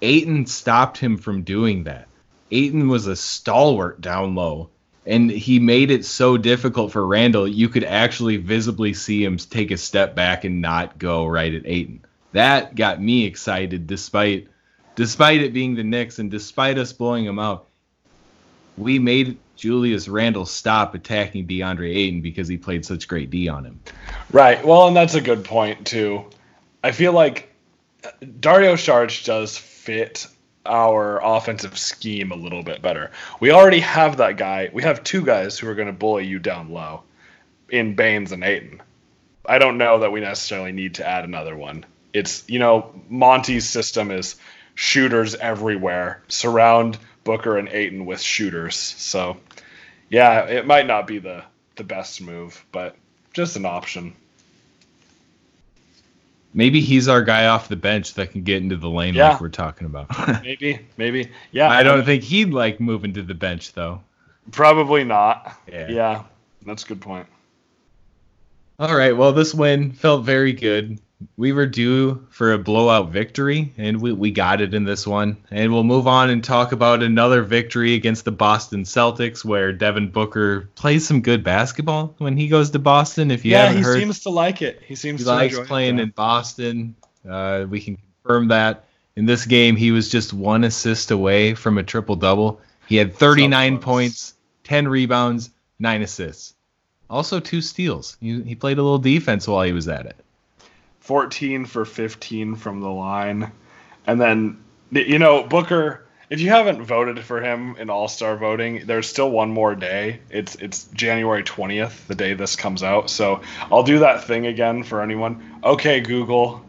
Ayton 0.00 0.46
stopped 0.46 0.98
him 0.98 1.16
from 1.16 1.42
doing 1.42 1.82
that. 1.82 2.06
Ayton 2.52 2.86
was 2.86 3.08
a 3.08 3.16
stalwart 3.16 4.00
down 4.00 4.36
low, 4.36 4.70
and 5.06 5.28
he 5.28 5.58
made 5.58 5.90
it 5.90 6.04
so 6.04 6.36
difficult 6.36 6.92
for 6.92 7.04
Randle. 7.04 7.48
You 7.48 7.68
could 7.68 7.82
actually 7.82 8.36
visibly 8.36 8.94
see 8.94 9.24
him 9.24 9.38
take 9.38 9.72
a 9.72 9.76
step 9.76 10.14
back 10.14 10.44
and 10.44 10.60
not 10.60 11.00
go 11.00 11.26
right 11.26 11.52
at 11.52 11.66
Ayton. 11.66 12.04
That 12.30 12.76
got 12.76 13.02
me 13.02 13.24
excited, 13.24 13.88
despite 13.88 14.46
despite 14.94 15.40
it 15.40 15.52
being 15.52 15.74
the 15.74 15.82
Knicks 15.82 16.20
and 16.20 16.30
despite 16.30 16.78
us 16.78 16.92
blowing 16.92 17.24
them 17.24 17.40
out. 17.40 17.65
We 18.76 18.98
made 18.98 19.38
Julius 19.56 20.06
Randle 20.08 20.46
stop 20.46 20.94
attacking 20.94 21.46
DeAndre 21.46 21.94
Ayton 21.94 22.20
because 22.20 22.46
he 22.46 22.56
played 22.56 22.84
such 22.84 23.08
great 23.08 23.30
D 23.30 23.48
on 23.48 23.64
him. 23.64 23.80
Right. 24.32 24.64
Well, 24.64 24.86
and 24.86 24.96
that's 24.96 25.14
a 25.14 25.20
good 25.20 25.44
point 25.44 25.86
too. 25.86 26.26
I 26.84 26.92
feel 26.92 27.12
like 27.12 27.52
Dario 28.40 28.74
Saric 28.74 29.24
does 29.24 29.56
fit 29.56 30.26
our 30.66 31.20
offensive 31.24 31.78
scheme 31.78 32.32
a 32.32 32.36
little 32.36 32.62
bit 32.62 32.82
better. 32.82 33.12
We 33.40 33.50
already 33.50 33.80
have 33.80 34.18
that 34.18 34.36
guy. 34.36 34.70
We 34.72 34.82
have 34.82 35.02
two 35.04 35.24
guys 35.24 35.58
who 35.58 35.68
are 35.68 35.74
going 35.74 35.86
to 35.86 35.92
bully 35.92 36.26
you 36.26 36.38
down 36.38 36.70
low 36.70 37.02
in 37.70 37.94
Baynes 37.94 38.32
and 38.32 38.44
Ayton. 38.44 38.82
I 39.46 39.58
don't 39.58 39.78
know 39.78 40.00
that 40.00 40.12
we 40.12 40.20
necessarily 40.20 40.72
need 40.72 40.94
to 40.96 41.08
add 41.08 41.24
another 41.24 41.56
one. 41.56 41.86
It's, 42.12 42.48
you 42.48 42.58
know, 42.58 43.00
Monty's 43.08 43.68
system 43.68 44.10
is 44.10 44.36
shooters 44.74 45.34
everywhere. 45.36 46.22
Surround 46.28 46.98
Booker 47.26 47.58
and 47.58 47.68
Ayton 47.68 48.06
with 48.06 48.20
shooters. 48.22 48.76
So, 48.76 49.36
yeah, 50.08 50.46
it 50.46 50.66
might 50.66 50.86
not 50.86 51.06
be 51.06 51.18
the 51.18 51.44
the 51.74 51.84
best 51.84 52.22
move, 52.22 52.64
but 52.72 52.96
just 53.34 53.56
an 53.56 53.66
option. 53.66 54.14
Maybe 56.54 56.80
he's 56.80 57.06
our 57.06 57.22
guy 57.22 57.48
off 57.48 57.68
the 57.68 57.76
bench 57.76 58.14
that 58.14 58.30
can 58.32 58.42
get 58.42 58.62
into 58.62 58.76
the 58.76 58.88
lane 58.88 59.14
Yeah. 59.14 59.32
like 59.32 59.42
we're 59.42 59.50
talking 59.50 59.86
about. 59.86 60.08
Maybe, 60.42 60.80
maybe. 60.96 61.30
Yeah. 61.50 61.68
I 61.68 61.82
don't 61.82 62.02
think 62.06 62.22
he'd 62.22 62.48
like 62.50 62.80
moving 62.80 63.12
to 63.14 63.22
the 63.22 63.34
bench 63.34 63.74
though. 63.74 64.00
Probably 64.52 65.04
not. 65.04 65.54
Yeah. 65.70 65.88
Yeah. 65.88 66.22
That's 66.64 66.84
a 66.84 66.86
good 66.86 67.02
point. 67.02 67.26
All 68.78 68.96
right. 68.96 69.14
Well, 69.14 69.32
this 69.32 69.52
win 69.52 69.92
felt 69.92 70.24
very 70.24 70.54
good. 70.54 70.98
We 71.38 71.52
were 71.52 71.66
due 71.66 72.26
for 72.30 72.52
a 72.52 72.58
blowout 72.58 73.10
victory, 73.10 73.72
and 73.78 74.02
we, 74.02 74.12
we 74.12 74.30
got 74.30 74.60
it 74.60 74.74
in 74.74 74.84
this 74.84 75.06
one. 75.06 75.38
And 75.50 75.72
we'll 75.72 75.84
move 75.84 76.06
on 76.06 76.28
and 76.28 76.44
talk 76.44 76.72
about 76.72 77.02
another 77.02 77.42
victory 77.42 77.94
against 77.94 78.26
the 78.26 78.32
Boston 78.32 78.84
Celtics, 78.84 79.44
where 79.44 79.72
Devin 79.72 80.10
Booker 80.10 80.68
plays 80.74 81.06
some 81.06 81.22
good 81.22 81.42
basketball 81.42 82.14
when 82.18 82.36
he 82.36 82.48
goes 82.48 82.70
to 82.70 82.78
Boston. 82.78 83.30
If 83.30 83.44
you 83.44 83.52
yeah, 83.52 83.66
haven't 83.66 83.78
he 83.78 83.82
heard, 83.84 83.98
seems 83.98 84.20
to 84.20 84.30
like 84.30 84.60
it. 84.60 84.82
He 84.86 84.94
seems 84.94 85.20
he 85.20 85.24
to 85.24 85.30
likes 85.30 85.54
enjoy 85.54 85.64
it, 85.64 85.68
playing 85.68 85.96
yeah. 85.96 86.02
in 86.04 86.10
Boston. 86.10 86.96
Uh, 87.28 87.66
we 87.68 87.80
can 87.80 87.96
confirm 87.96 88.48
that. 88.48 88.84
In 89.16 89.24
this 89.24 89.46
game, 89.46 89.76
he 89.76 89.92
was 89.92 90.10
just 90.10 90.34
one 90.34 90.64
assist 90.64 91.10
away 91.10 91.54
from 91.54 91.78
a 91.78 91.82
triple 91.82 92.16
double. 92.16 92.60
He 92.86 92.96
had 92.96 93.14
39 93.14 93.78
close. 93.78 93.84
points, 93.84 94.34
10 94.64 94.88
rebounds, 94.88 95.50
nine 95.78 96.02
assists. 96.02 96.54
Also, 97.08 97.40
two 97.40 97.62
steals. 97.62 98.18
He, 98.20 98.42
he 98.42 98.54
played 98.54 98.78
a 98.78 98.82
little 98.82 98.98
defense 98.98 99.48
while 99.48 99.62
he 99.62 99.72
was 99.72 99.88
at 99.88 100.04
it. 100.04 100.16
14 101.06 101.66
for 101.66 101.84
15 101.84 102.56
from 102.56 102.80
the 102.80 102.90
line. 102.90 103.52
And 104.06 104.20
then, 104.20 104.64
you 104.90 105.20
know, 105.20 105.44
Booker, 105.44 106.04
if 106.28 106.40
you 106.40 106.50
haven't 106.50 106.82
voted 106.82 107.22
for 107.24 107.40
him 107.40 107.76
in 107.76 107.90
All 107.90 108.08
Star 108.08 108.36
voting, 108.36 108.86
there's 108.86 109.08
still 109.08 109.30
one 109.30 109.50
more 109.50 109.76
day. 109.76 110.20
It's 110.30 110.56
it's 110.56 110.84
January 110.86 111.44
20th, 111.44 112.08
the 112.08 112.16
day 112.16 112.34
this 112.34 112.56
comes 112.56 112.82
out. 112.82 113.08
So 113.08 113.42
I'll 113.70 113.84
do 113.84 114.00
that 114.00 114.24
thing 114.24 114.46
again 114.46 114.82
for 114.82 115.00
anyone. 115.00 115.60
Okay, 115.62 116.00
Google, 116.00 116.64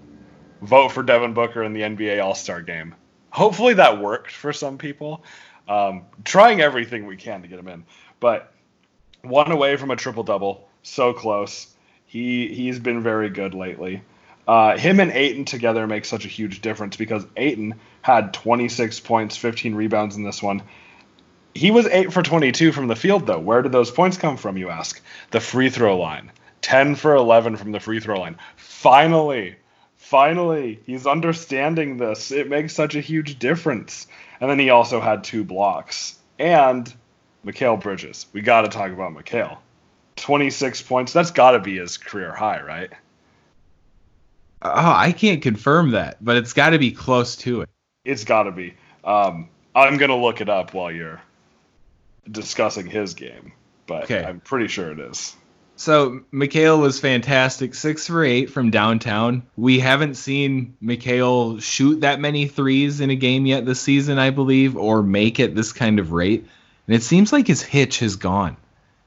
vote 0.61 0.89
for 0.89 1.01
Devin 1.01 1.33
Booker 1.33 1.63
in 1.63 1.73
the 1.73 1.81
NBA 1.81 2.23
All 2.23 2.35
Star 2.35 2.61
game. 2.61 2.93
Hopefully 3.31 3.73
that 3.73 3.99
worked 3.99 4.31
for 4.31 4.53
some 4.53 4.77
people. 4.77 5.23
Um, 5.67 6.05
trying 6.23 6.61
everything 6.61 7.07
we 7.07 7.17
can 7.17 7.41
to 7.41 7.47
get 7.47 7.57
him 7.57 7.67
in. 7.67 7.85
But 8.19 8.53
one 9.21 9.51
away 9.51 9.75
from 9.77 9.89
a 9.89 9.95
triple 9.95 10.23
double, 10.23 10.69
so 10.83 11.11
close. 11.11 11.73
He 12.05 12.53
he's 12.53 12.77
been 12.77 13.01
very 13.01 13.29
good 13.29 13.55
lately. 13.55 14.03
Uh, 14.47 14.77
him 14.77 14.99
and 14.99 15.11
Ayton 15.11 15.43
together 15.43 15.85
make 15.87 16.05
such 16.05 16.23
a 16.23 16.29
huge 16.29 16.61
difference 16.61 16.95
because 16.95 17.25
Ayton 17.35 17.75
had 18.01 18.33
26 18.33 19.01
points, 19.01 19.35
15 19.35 19.75
rebounds 19.75 20.15
in 20.15 20.23
this 20.23 20.41
one. 20.41 20.63
He 21.53 21.71
was 21.71 21.85
8 21.87 22.13
for 22.13 22.21
22 22.21 22.71
from 22.71 22.87
the 22.87 22.95
field, 22.95 23.25
though. 23.25 23.39
Where 23.39 23.61
did 23.61 23.71
those 23.71 23.91
points 23.91 24.17
come 24.17 24.37
from, 24.37 24.57
you 24.57 24.69
ask? 24.69 25.01
The 25.31 25.41
free 25.41 25.69
throw 25.69 25.99
line. 25.99 26.31
10 26.61 26.95
for 26.95 27.15
11 27.15 27.57
from 27.57 27.71
the 27.71 27.79
free 27.79 27.99
throw 27.99 28.19
line. 28.19 28.37
Finally, 28.55 29.55
finally, 29.97 30.79
he's 30.85 31.07
understanding 31.07 31.97
this. 31.97 32.31
It 32.31 32.49
makes 32.49 32.73
such 32.73 32.95
a 32.95 33.01
huge 33.01 33.39
difference. 33.39 34.07
And 34.39 34.49
then 34.49 34.59
he 34.59 34.69
also 34.69 35.01
had 35.01 35.23
two 35.23 35.43
blocks. 35.43 36.17
And 36.39 36.93
Mikal 37.45 37.81
Bridges. 37.81 38.27
We 38.33 38.41
got 38.41 38.61
to 38.61 38.69
talk 38.69 38.91
about 38.91 39.13
Mikal. 39.13 39.57
26 40.15 40.83
points. 40.83 41.11
That's 41.11 41.31
got 41.31 41.51
to 41.51 41.59
be 41.59 41.77
his 41.77 41.97
career 41.97 42.33
high, 42.33 42.61
right? 42.61 42.91
Oh, 44.61 44.71
I 44.71 45.11
can't 45.11 45.41
confirm 45.41 45.91
that, 45.91 46.23
but 46.23 46.37
it's 46.37 46.53
got 46.53 46.71
to 46.71 46.79
be 46.79 46.91
close 46.91 47.35
to 47.37 47.61
it. 47.61 47.69
It's 48.05 48.23
got 48.23 48.43
to 48.43 48.51
be. 48.51 48.73
Um, 49.03 49.49
I'm 49.75 49.97
going 49.97 50.09
to 50.09 50.15
look 50.15 50.41
it 50.41 50.49
up 50.49 50.73
while 50.73 50.91
you're 50.91 51.21
discussing 52.29 52.87
his 52.87 53.13
game, 53.13 53.53
but 53.85 54.05
Okay. 54.05 54.23
I'm 54.23 54.39
pretty 54.39 54.67
sure 54.67 54.91
it 54.91 54.99
is. 54.99 55.35
So 55.75 56.21
Mikal 56.33 56.81
was 56.81 56.99
fantastic, 56.99 57.75
six 57.75 58.07
for 58.07 58.23
eight 58.23 58.49
from 58.49 58.71
downtown. 58.71 59.43
We 59.57 59.79
haven't 59.79 60.15
seen 60.15 60.75
Mikal 60.81 61.61
shoot 61.61 62.01
that 62.01 62.19
many 62.19 62.47
threes 62.47 62.99
in 62.99 63.11
a 63.11 63.15
game 63.15 63.45
yet 63.45 63.63
this 63.65 63.79
season, 63.79 64.17
I 64.17 64.31
believe, 64.31 64.75
or 64.75 65.03
make 65.03 65.39
at 65.39 65.53
this 65.53 65.71
kind 65.71 65.99
of 65.99 66.13
rate. 66.13 66.47
And 66.87 66.95
it 66.95 67.03
seems 67.03 67.31
like 67.31 67.45
his 67.45 67.61
hitch 67.61 67.99
has 67.99 68.15
gone. 68.15 68.57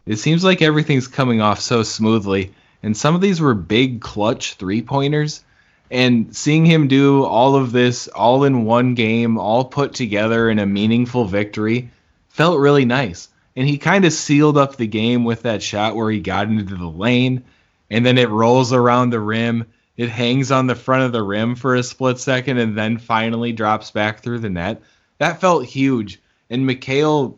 It 0.07 0.17
seems 0.17 0.45
like 0.45 0.63
everything's 0.63 1.09
coming 1.09 1.41
off 1.41 1.59
so 1.61 1.83
smoothly. 1.83 2.55
And 2.83 2.97
some 2.97 3.14
of 3.14 3.21
these 3.21 3.40
were 3.40 3.55
big 3.55 4.01
clutch 4.01 4.55
three 4.55 4.83
pointers. 4.83 5.45
And 5.90 6.35
seeing 6.35 6.64
him 6.64 6.88
do 6.88 7.25
all 7.25 7.57
of 7.57 7.73
this 7.73 8.09
all 8.09 8.45
in 8.45 8.64
one 8.64 8.95
game, 8.95 9.38
all 9.38 9.64
put 9.64 9.95
together 9.95 10.49
in 10.49 10.59
a 10.59 10.66
meaningful 10.66 11.25
victory, 11.25 11.90
felt 12.29 12.61
really 12.61 12.85
nice. 12.85 13.29
And 13.57 13.69
he 13.69 13.79
kind 13.79 14.05
of 14.05 14.12
sealed 14.12 14.57
up 14.57 14.77
the 14.77 14.87
game 14.87 15.25
with 15.25 15.43
that 15.43 15.62
shot 15.62 15.97
where 15.97 16.11
he 16.11 16.21
got 16.21 16.47
into 16.47 16.77
the 16.77 16.87
lane 16.87 17.45
and 17.90 18.07
then 18.07 18.19
it 18.19 18.29
rolls 18.29 18.73
around 18.73 19.11
the 19.11 19.21
rim. 19.21 19.66
It 19.97 20.09
hangs 20.09 20.51
on 20.51 20.66
the 20.66 20.75
front 20.75 21.03
of 21.03 21.12
the 21.12 21.23
rim 21.23 21.57
for 21.57 21.75
a 21.75 21.83
split 21.83 22.19
second 22.19 22.59
and 22.59 22.79
then 22.79 22.99
finally 22.99 23.53
drops 23.53 23.90
back 23.90 24.23
through 24.23 24.38
the 24.38 24.49
net. 24.49 24.81
That 25.19 25.40
felt 25.40 25.66
huge. 25.66 26.21
And 26.49 26.69
Mikal 26.69 27.37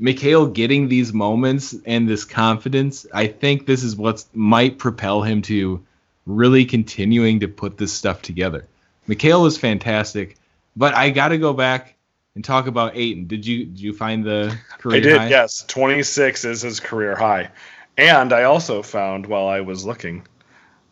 Mikal 0.00 0.52
getting 0.52 0.88
these 0.88 1.12
moments 1.12 1.74
and 1.84 2.08
this 2.08 2.24
confidence, 2.24 3.06
I 3.12 3.26
think 3.26 3.66
this 3.66 3.82
is 3.82 3.94
what 3.94 4.24
might 4.32 4.78
propel 4.78 5.22
him 5.22 5.42
to 5.42 5.84
really 6.26 6.64
continuing 6.64 7.40
to 7.40 7.48
put 7.48 7.76
this 7.76 7.92
stuff 7.92 8.22
together. 8.22 8.66
Mikal 9.08 9.42
was 9.42 9.58
fantastic, 9.58 10.36
but 10.76 10.94
I 10.94 11.10
got 11.10 11.28
to 11.28 11.38
go 11.38 11.52
back 11.52 11.96
and 12.34 12.44
talk 12.44 12.66
about 12.66 12.96
Ayton. 12.96 13.26
Did 13.26 13.46
you 13.46 13.66
did 13.66 13.80
you 13.80 13.92
find 13.92 14.24
the 14.24 14.56
career 14.78 14.96
I 14.96 15.00
did, 15.00 15.16
high? 15.18 15.28
yes. 15.28 15.64
26 15.66 16.44
is 16.44 16.62
his 16.62 16.80
career 16.80 17.16
high. 17.16 17.50
And 17.98 18.32
I 18.32 18.44
also 18.44 18.82
found 18.82 19.26
while 19.26 19.48
I 19.48 19.60
was 19.60 19.84
looking, 19.84 20.26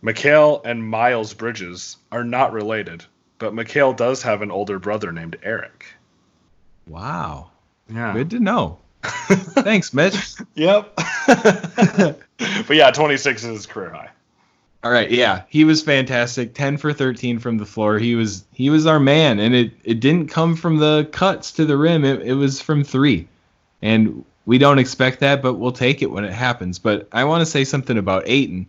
Mikal 0.02 0.60
and 0.64 0.86
Miles 0.86 1.32
Bridges 1.32 1.96
are 2.12 2.24
not 2.24 2.52
related, 2.52 3.04
but 3.38 3.54
Mikal 3.54 3.96
does 3.96 4.22
have 4.22 4.42
an 4.42 4.50
older 4.50 4.78
brother 4.78 5.12
named 5.12 5.38
Eric. 5.42 5.86
Wow. 6.86 7.50
Yeah. 7.88 8.12
Good 8.12 8.30
to 8.30 8.40
know. 8.40 8.80
Thanks, 9.02 9.94
Mitch. 9.94 10.34
Yep. 10.54 10.96
but 11.26 12.16
yeah, 12.70 12.90
26 12.90 13.44
is 13.44 13.48
his 13.48 13.66
career 13.66 13.90
high. 13.90 14.10
All 14.84 14.92
right, 14.92 15.10
yeah, 15.10 15.42
he 15.48 15.64
was 15.64 15.82
fantastic. 15.82 16.54
Ten 16.54 16.76
for 16.76 16.92
thirteen 16.92 17.40
from 17.40 17.58
the 17.58 17.66
floor. 17.66 17.98
He 17.98 18.14
was 18.14 18.44
he 18.52 18.70
was 18.70 18.86
our 18.86 19.00
man, 19.00 19.40
and 19.40 19.52
it 19.52 19.72
it 19.82 19.98
didn't 19.98 20.28
come 20.28 20.54
from 20.54 20.76
the 20.76 21.08
cuts 21.10 21.52
to 21.52 21.64
the 21.64 21.76
rim. 21.76 22.04
It 22.04 22.22
it 22.22 22.34
was 22.34 22.60
from 22.60 22.84
three, 22.84 23.26
and 23.82 24.24
we 24.46 24.56
don't 24.56 24.78
expect 24.78 25.20
that, 25.20 25.42
but 25.42 25.54
we'll 25.54 25.72
take 25.72 26.00
it 26.00 26.12
when 26.12 26.24
it 26.24 26.32
happens. 26.32 26.78
But 26.78 27.08
I 27.10 27.24
want 27.24 27.40
to 27.40 27.46
say 27.46 27.64
something 27.64 27.98
about 27.98 28.28
Ayton. 28.28 28.68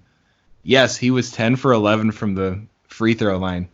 Yes, 0.63 0.97
he 0.97 1.11
was 1.11 1.31
ten 1.31 1.55
for 1.55 1.73
eleven 1.73 2.11
from 2.11 2.33
the 2.33 2.59
free 2.87 3.13
throw 3.13 3.37
line. 3.37 3.69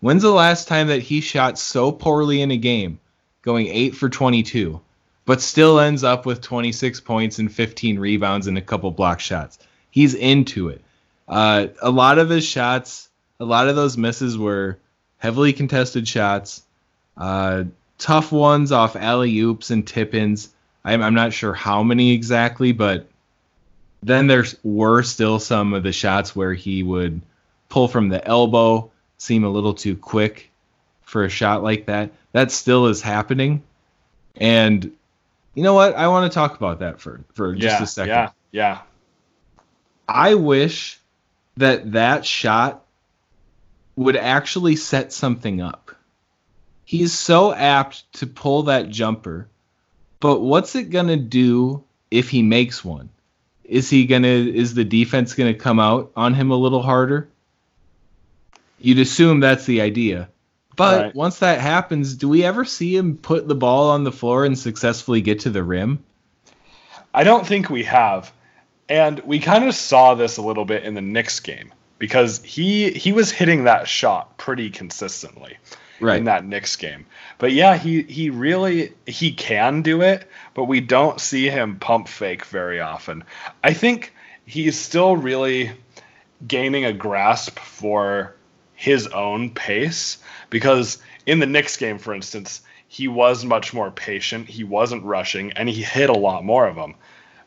When's 0.00 0.22
the 0.22 0.30
last 0.30 0.68
time 0.68 0.86
that 0.86 1.02
he 1.02 1.20
shot 1.20 1.58
so 1.58 1.92
poorly 1.92 2.40
in 2.40 2.50
a 2.50 2.56
game, 2.56 2.98
going 3.42 3.66
eight 3.66 3.94
for 3.94 4.08
twenty-two, 4.08 4.80
but 5.26 5.40
still 5.40 5.80
ends 5.80 6.04
up 6.04 6.26
with 6.26 6.40
twenty-six 6.40 7.00
points 7.00 7.38
and 7.38 7.52
fifteen 7.52 7.98
rebounds 7.98 8.46
and 8.46 8.58
a 8.58 8.62
couple 8.62 8.90
block 8.90 9.20
shots? 9.20 9.58
He's 9.90 10.14
into 10.14 10.68
it. 10.68 10.82
Uh, 11.28 11.68
a 11.80 11.90
lot 11.90 12.18
of 12.18 12.28
his 12.28 12.44
shots, 12.44 13.08
a 13.40 13.44
lot 13.44 13.68
of 13.68 13.76
those 13.76 13.96
misses 13.96 14.36
were 14.36 14.78
heavily 15.18 15.52
contested 15.52 16.06
shots, 16.06 16.62
uh, 17.16 17.64
tough 17.96 18.30
ones 18.30 18.72
off 18.72 18.96
alley 18.96 19.38
oops 19.38 19.70
and 19.70 19.86
tip 19.86 20.14
ins. 20.14 20.52
I'm, 20.84 21.00
I'm 21.02 21.14
not 21.14 21.32
sure 21.32 21.54
how 21.54 21.82
many 21.82 22.12
exactly, 22.12 22.72
but 22.72 23.06
then 24.02 24.26
there 24.26 24.44
were 24.62 25.02
still 25.02 25.38
some 25.38 25.72
of 25.72 25.82
the 25.82 25.92
shots 25.92 26.36
where 26.36 26.52
he 26.52 26.82
would 26.82 27.22
pull 27.70 27.88
from 27.88 28.10
the 28.10 28.22
elbow, 28.26 28.90
seem 29.16 29.44
a 29.44 29.48
little 29.48 29.72
too 29.72 29.96
quick 29.96 30.50
for 31.02 31.24
a 31.24 31.30
shot 31.30 31.62
like 31.62 31.86
that. 31.86 32.10
that 32.32 32.52
still 32.52 32.86
is 32.88 33.00
happening. 33.00 33.62
And 34.36 34.92
you 35.54 35.62
know 35.62 35.74
what? 35.74 35.94
I 35.94 36.08
want 36.08 36.30
to 36.30 36.34
talk 36.34 36.56
about 36.56 36.80
that 36.80 37.00
for 37.00 37.20
for 37.32 37.54
just 37.54 37.78
yeah, 37.78 37.82
a 37.82 37.86
second. 37.86 38.10
yeah, 38.10 38.30
yeah. 38.52 38.78
I 40.08 40.34
wish 40.34 41.00
that 41.56 41.92
that 41.92 42.26
shot 42.26 42.84
would 43.96 44.16
actually 44.16 44.76
set 44.76 45.12
something 45.12 45.60
up. 45.60 45.92
He's 46.84 47.12
so 47.12 47.54
apt 47.54 48.12
to 48.14 48.26
pull 48.26 48.64
that 48.64 48.90
jumper, 48.90 49.48
but 50.20 50.40
what's 50.40 50.74
it 50.74 50.90
going 50.90 51.06
to 51.06 51.16
do 51.16 51.84
if 52.10 52.28
he 52.28 52.42
makes 52.42 52.84
one? 52.84 53.08
Is 53.64 53.88
he 53.88 54.04
going 54.04 54.22
to 54.22 54.54
is 54.54 54.74
the 54.74 54.84
defense 54.84 55.34
going 55.34 55.52
to 55.52 55.58
come 55.58 55.80
out 55.80 56.12
on 56.16 56.34
him 56.34 56.50
a 56.50 56.56
little 56.56 56.82
harder? 56.82 57.28
You'd 58.78 58.98
assume 58.98 59.40
that's 59.40 59.64
the 59.64 59.80
idea. 59.80 60.28
But 60.76 61.02
Right. 61.02 61.14
once 61.14 61.38
that 61.38 61.60
happens, 61.60 62.14
do 62.14 62.28
we 62.28 62.44
ever 62.44 62.64
see 62.64 62.96
him 62.96 63.16
put 63.16 63.46
the 63.46 63.54
ball 63.54 63.90
on 63.90 64.04
the 64.04 64.12
floor 64.12 64.44
and 64.44 64.58
successfully 64.58 65.20
get 65.20 65.40
to 65.40 65.50
the 65.50 65.62
rim? 65.62 66.02
I 67.12 67.24
don't 67.24 67.46
think 67.46 67.70
we 67.70 67.84
have. 67.84 68.32
And 68.88 69.20
we 69.20 69.38
kind 69.38 69.64
of 69.64 69.74
saw 69.74 70.14
this 70.14 70.36
a 70.36 70.42
little 70.42 70.64
bit 70.64 70.84
in 70.84 70.94
the 70.94 71.00
Knicks 71.00 71.40
game 71.40 71.72
because 71.98 72.42
he 72.42 72.90
he 72.90 73.12
was 73.12 73.30
hitting 73.30 73.64
that 73.64 73.88
shot 73.88 74.36
pretty 74.36 74.68
consistently 74.70 75.56
Right. 76.00 76.18
in 76.18 76.24
that 76.24 76.44
Knicks 76.44 76.76
game. 76.76 77.06
But 77.38 77.52
yeah, 77.52 77.76
he 77.78 78.02
he 78.02 78.28
really 78.30 78.92
he 79.06 79.32
can 79.32 79.80
do 79.82 80.02
it, 80.02 80.28
but 80.54 80.64
we 80.64 80.80
don't 80.80 81.20
see 81.20 81.48
him 81.48 81.78
pump 81.78 82.08
fake 82.08 82.44
very 82.46 82.80
often. 82.80 83.24
I 83.62 83.72
think 83.72 84.12
he's 84.44 84.78
still 84.78 85.16
really 85.16 85.70
gaining 86.46 86.84
a 86.84 86.92
grasp 86.92 87.58
for 87.58 88.33
his 88.74 89.06
own 89.08 89.50
pace 89.50 90.18
because 90.50 90.98
in 91.26 91.38
the 91.38 91.46
Knicks 91.46 91.76
game, 91.76 91.98
for 91.98 92.14
instance, 92.14 92.60
he 92.88 93.08
was 93.08 93.44
much 93.44 93.74
more 93.74 93.90
patient. 93.90 94.48
He 94.48 94.62
wasn't 94.62 95.04
rushing, 95.04 95.52
and 95.52 95.68
he 95.68 95.82
hit 95.82 96.10
a 96.10 96.16
lot 96.16 96.44
more 96.44 96.66
of 96.66 96.76
them. 96.76 96.94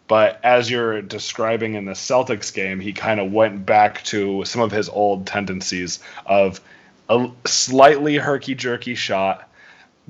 But 0.08 0.40
as 0.44 0.70
you're 0.70 1.02
describing 1.02 1.76
in 1.76 1.86
the 1.86 1.94
Celtics 1.94 2.54
game, 2.54 2.80
he 2.80 2.94
kind 2.94 3.20
of 3.20 3.32
went 3.32 3.66
back 3.66 4.04
to 4.06 4.46
some 4.46 4.62
of 4.62 4.72
his 4.72 4.90
old 4.90 5.28
tendencies 5.28 6.00
of 6.26 6.62
a 7.10 7.30
slightly 7.46 8.16
herky 8.18 8.56
jerky 8.56 8.96
shot, 8.96 9.50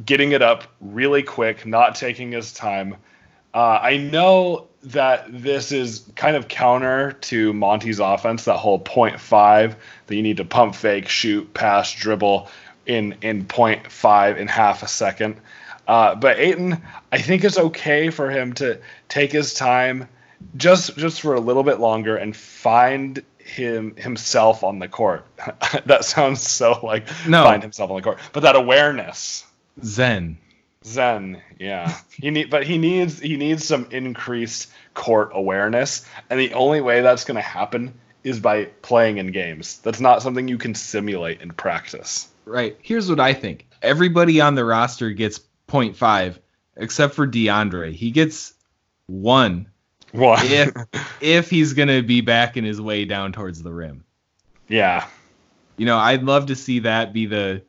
getting 0.05 0.31
it 0.31 0.41
up 0.41 0.63
really 0.81 1.23
quick, 1.23 1.65
not 1.65 1.95
taking 1.95 2.31
his 2.31 2.53
time. 2.53 2.95
Uh, 3.53 3.79
I 3.81 3.97
know 3.97 4.67
that 4.91 5.25
this 5.29 5.71
is 5.71 6.05
kind 6.15 6.35
of 6.35 6.47
counter 6.47 7.13
to 7.13 7.53
Monty's 7.53 7.99
offense, 7.99 8.45
that 8.45 8.57
whole 8.57 8.79
point 8.79 9.19
five 9.19 9.75
that 10.07 10.15
you 10.15 10.21
need 10.23 10.37
to 10.37 10.45
pump 10.45 10.75
fake, 10.75 11.09
shoot, 11.09 11.53
pass, 11.53 11.93
dribble 11.93 12.49
in 12.85 13.15
in 13.21 13.45
point 13.45 13.91
five 13.91 14.37
in 14.37 14.47
half 14.47 14.83
a 14.83 14.87
second. 14.87 15.37
Uh, 15.87 16.15
but 16.15 16.37
Ayton, 16.39 16.81
I 17.11 17.19
think 17.19 17.43
it's 17.43 17.57
okay 17.57 18.09
for 18.09 18.29
him 18.29 18.53
to 18.53 18.79
take 19.09 19.31
his 19.31 19.53
time, 19.53 20.07
just 20.55 20.97
just 20.97 21.21
for 21.21 21.33
a 21.35 21.39
little 21.39 21.63
bit 21.63 21.79
longer 21.79 22.15
and 22.17 22.35
find 22.35 23.23
him 23.39 23.95
himself 23.95 24.63
on 24.63 24.79
the 24.79 24.87
court. 24.87 25.25
that 25.85 26.05
sounds 26.05 26.41
so 26.41 26.79
like 26.83 27.07
No. 27.27 27.43
find 27.43 27.61
himself 27.63 27.89
on 27.89 27.97
the 27.97 28.01
court, 28.03 28.19
but 28.33 28.41
that 28.41 28.55
awareness. 28.55 29.45
Zen. 29.83 30.37
Zen, 30.87 31.41
yeah. 31.59 31.97
He 32.11 32.31
need, 32.31 32.49
but 32.49 32.65
he 32.65 32.77
needs 32.77 33.19
he 33.19 33.37
needs 33.37 33.65
some 33.67 33.87
increased 33.91 34.69
court 34.93 35.31
awareness, 35.33 36.05
and 36.29 36.39
the 36.39 36.53
only 36.53 36.81
way 36.81 37.01
that's 37.01 37.25
going 37.25 37.35
to 37.35 37.41
happen 37.41 37.93
is 38.23 38.39
by 38.39 38.65
playing 38.81 39.17
in 39.17 39.31
games. 39.31 39.79
That's 39.79 39.99
not 39.99 40.21
something 40.21 40.47
you 40.47 40.57
can 40.57 40.75
simulate 40.75 41.41
in 41.41 41.51
practice. 41.51 42.27
Right. 42.45 42.77
Here's 42.81 43.09
what 43.09 43.19
I 43.19 43.33
think. 43.33 43.67
Everybody 43.81 44.41
on 44.41 44.55
the 44.55 44.65
roster 44.65 45.11
gets 45.11 45.39
0.5 45.67 46.37
except 46.77 47.13
for 47.15 47.27
DeAndre. 47.27 47.93
He 47.93 48.11
gets 48.11 48.53
1 49.07 49.67
What? 50.11 50.43
if 50.45 50.73
if 51.21 51.49
he's 51.49 51.73
going 51.73 51.89
to 51.89 52.01
be 52.01 52.21
backing 52.21 52.63
his 52.63 52.81
way 52.81 53.05
down 53.05 53.31
towards 53.33 53.61
the 53.61 53.71
rim. 53.71 54.03
yeah, 54.67 55.07
You 55.77 55.85
know, 55.85 55.97
I'd 55.97 56.23
love 56.23 56.47
to 56.47 56.55
see 56.55 56.79
that 56.79 57.13
be 57.13 57.25
the 57.27 57.63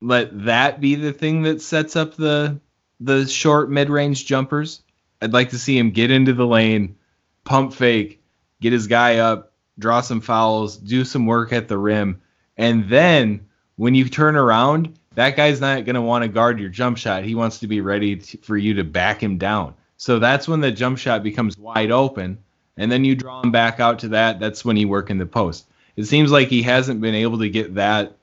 let 0.00 0.44
that 0.44 0.80
be 0.80 0.94
the 0.94 1.12
thing 1.12 1.42
that 1.42 1.62
sets 1.62 1.96
up 1.96 2.14
the 2.14 2.60
the 3.00 3.26
short 3.26 3.70
mid-range 3.70 4.26
jumpers. 4.26 4.82
I'd 5.22 5.32
like 5.32 5.50
to 5.50 5.58
see 5.58 5.78
him 5.78 5.90
get 5.90 6.10
into 6.10 6.32
the 6.32 6.46
lane, 6.46 6.96
pump 7.44 7.72
fake, 7.72 8.20
get 8.60 8.72
his 8.72 8.86
guy 8.86 9.18
up, 9.18 9.52
draw 9.78 10.00
some 10.00 10.20
fouls, 10.20 10.76
do 10.76 11.04
some 11.04 11.26
work 11.26 11.52
at 11.52 11.68
the 11.68 11.78
rim, 11.78 12.20
and 12.56 12.88
then 12.88 13.46
when 13.76 13.94
you 13.94 14.08
turn 14.08 14.34
around, 14.34 14.98
that 15.14 15.36
guy's 15.36 15.60
not 15.60 15.84
going 15.84 15.94
to 15.94 16.02
want 16.02 16.22
to 16.22 16.28
guard 16.28 16.58
your 16.58 16.68
jump 16.68 16.98
shot. 16.98 17.24
He 17.24 17.34
wants 17.36 17.60
to 17.60 17.68
be 17.68 17.80
ready 17.80 18.16
to, 18.16 18.38
for 18.38 18.56
you 18.56 18.74
to 18.74 18.84
back 18.84 19.22
him 19.22 19.38
down. 19.38 19.74
So 19.96 20.18
that's 20.18 20.48
when 20.48 20.60
the 20.60 20.72
jump 20.72 20.98
shot 20.98 21.22
becomes 21.22 21.56
wide 21.56 21.90
open, 21.90 22.38
and 22.76 22.90
then 22.90 23.04
you 23.04 23.14
draw 23.14 23.40
him 23.40 23.52
back 23.52 23.80
out 23.80 24.00
to 24.00 24.08
that. 24.08 24.40
That's 24.40 24.64
when 24.64 24.76
you 24.76 24.88
work 24.88 25.10
in 25.10 25.18
the 25.18 25.26
post. 25.26 25.68
It 25.96 26.04
seems 26.04 26.30
like 26.30 26.48
he 26.48 26.62
hasn't 26.62 27.00
been 27.00 27.14
able 27.14 27.38
to 27.38 27.48
get 27.48 27.76
that 27.76 28.17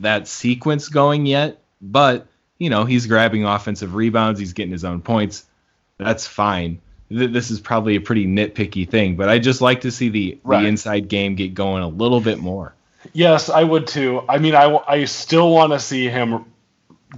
that 0.00 0.28
sequence 0.28 0.88
going 0.88 1.26
yet, 1.26 1.60
but 1.80 2.26
you 2.58 2.70
know 2.70 2.84
he's 2.84 3.06
grabbing 3.06 3.44
offensive 3.44 3.94
rebounds. 3.94 4.38
He's 4.40 4.52
getting 4.52 4.72
his 4.72 4.84
own 4.84 5.00
points. 5.02 5.44
That's 5.98 6.26
fine. 6.26 6.80
Th- 7.10 7.30
This 7.30 7.50
is 7.50 7.60
probably 7.60 7.96
a 7.96 8.00
pretty 8.00 8.26
nitpicky 8.26 8.88
thing, 8.88 9.16
but 9.16 9.28
I 9.28 9.38
just 9.38 9.60
like 9.60 9.80
to 9.82 9.90
see 9.90 10.08
the, 10.08 10.38
Right. 10.44 10.62
the 10.62 10.68
inside 10.68 11.08
game 11.08 11.34
get 11.34 11.54
going 11.54 11.82
a 11.82 11.88
little 11.88 12.20
bit 12.20 12.38
more. 12.38 12.74
yes, 13.12 13.48
I 13.48 13.62
would 13.64 13.86
too. 13.86 14.22
I 14.28 14.38
mean, 14.38 14.54
I 14.54 14.62
w- 14.64 14.82
I 14.86 15.04
still 15.06 15.50
want 15.52 15.72
to 15.72 15.78
see 15.80 16.08
him 16.08 16.44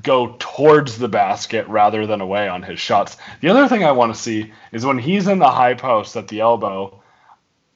go 0.02 0.36
towards 0.38 0.98
the 0.98 1.08
basket 1.08 1.66
rather 1.66 2.06
than 2.06 2.20
away 2.20 2.48
on 2.48 2.62
his 2.62 2.78
shots. 2.78 3.16
The 3.40 3.48
other 3.48 3.66
thing 3.66 3.82
I 3.84 3.90
want 3.92 4.14
to 4.14 4.20
see 4.20 4.52
is 4.72 4.86
when 4.86 4.98
he's 4.98 5.26
in 5.26 5.40
the 5.40 5.50
high 5.50 5.74
post 5.74 6.14
at 6.16 6.28
the 6.28 6.40
elbow, 6.40 7.02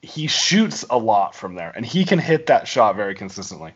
he 0.01 0.29
shoots 0.29 0.85
a 0.91 0.97
lot 0.99 1.35
from 1.35 1.57
there 1.57 1.73
and 1.75 1.85
he 1.85 2.05
can 2.05 2.19
hit 2.21 2.47
that 2.47 2.69
shot 2.69 2.95
very 2.95 3.15
consistently. 3.17 3.73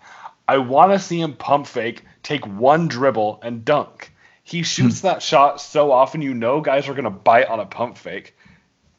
I 0.49 0.57
want 0.59 0.93
to 0.93 0.99
see 0.99 1.21
him 1.21 1.35
pump 1.35 1.67
fake, 1.67 2.05
take 2.23 2.47
one 2.47 2.89
dribble 2.89 3.41
and 3.43 3.65
dunk. 3.67 4.11
He 4.43 4.63
shoots 4.63 5.03
hmm. 5.03 5.09
that 5.09 5.23
shot 5.23 5.61
so 5.61 5.93
often 5.93 6.23
you 6.23 6.33
know 6.33 6.63
guys 6.63 6.89
are 6.89 6.95
going 6.95 7.05
to 7.05 7.11
bite 7.11 7.49
on 7.49 7.61
a 7.61 7.67
pump 7.67 7.99
fake. 7.99 8.35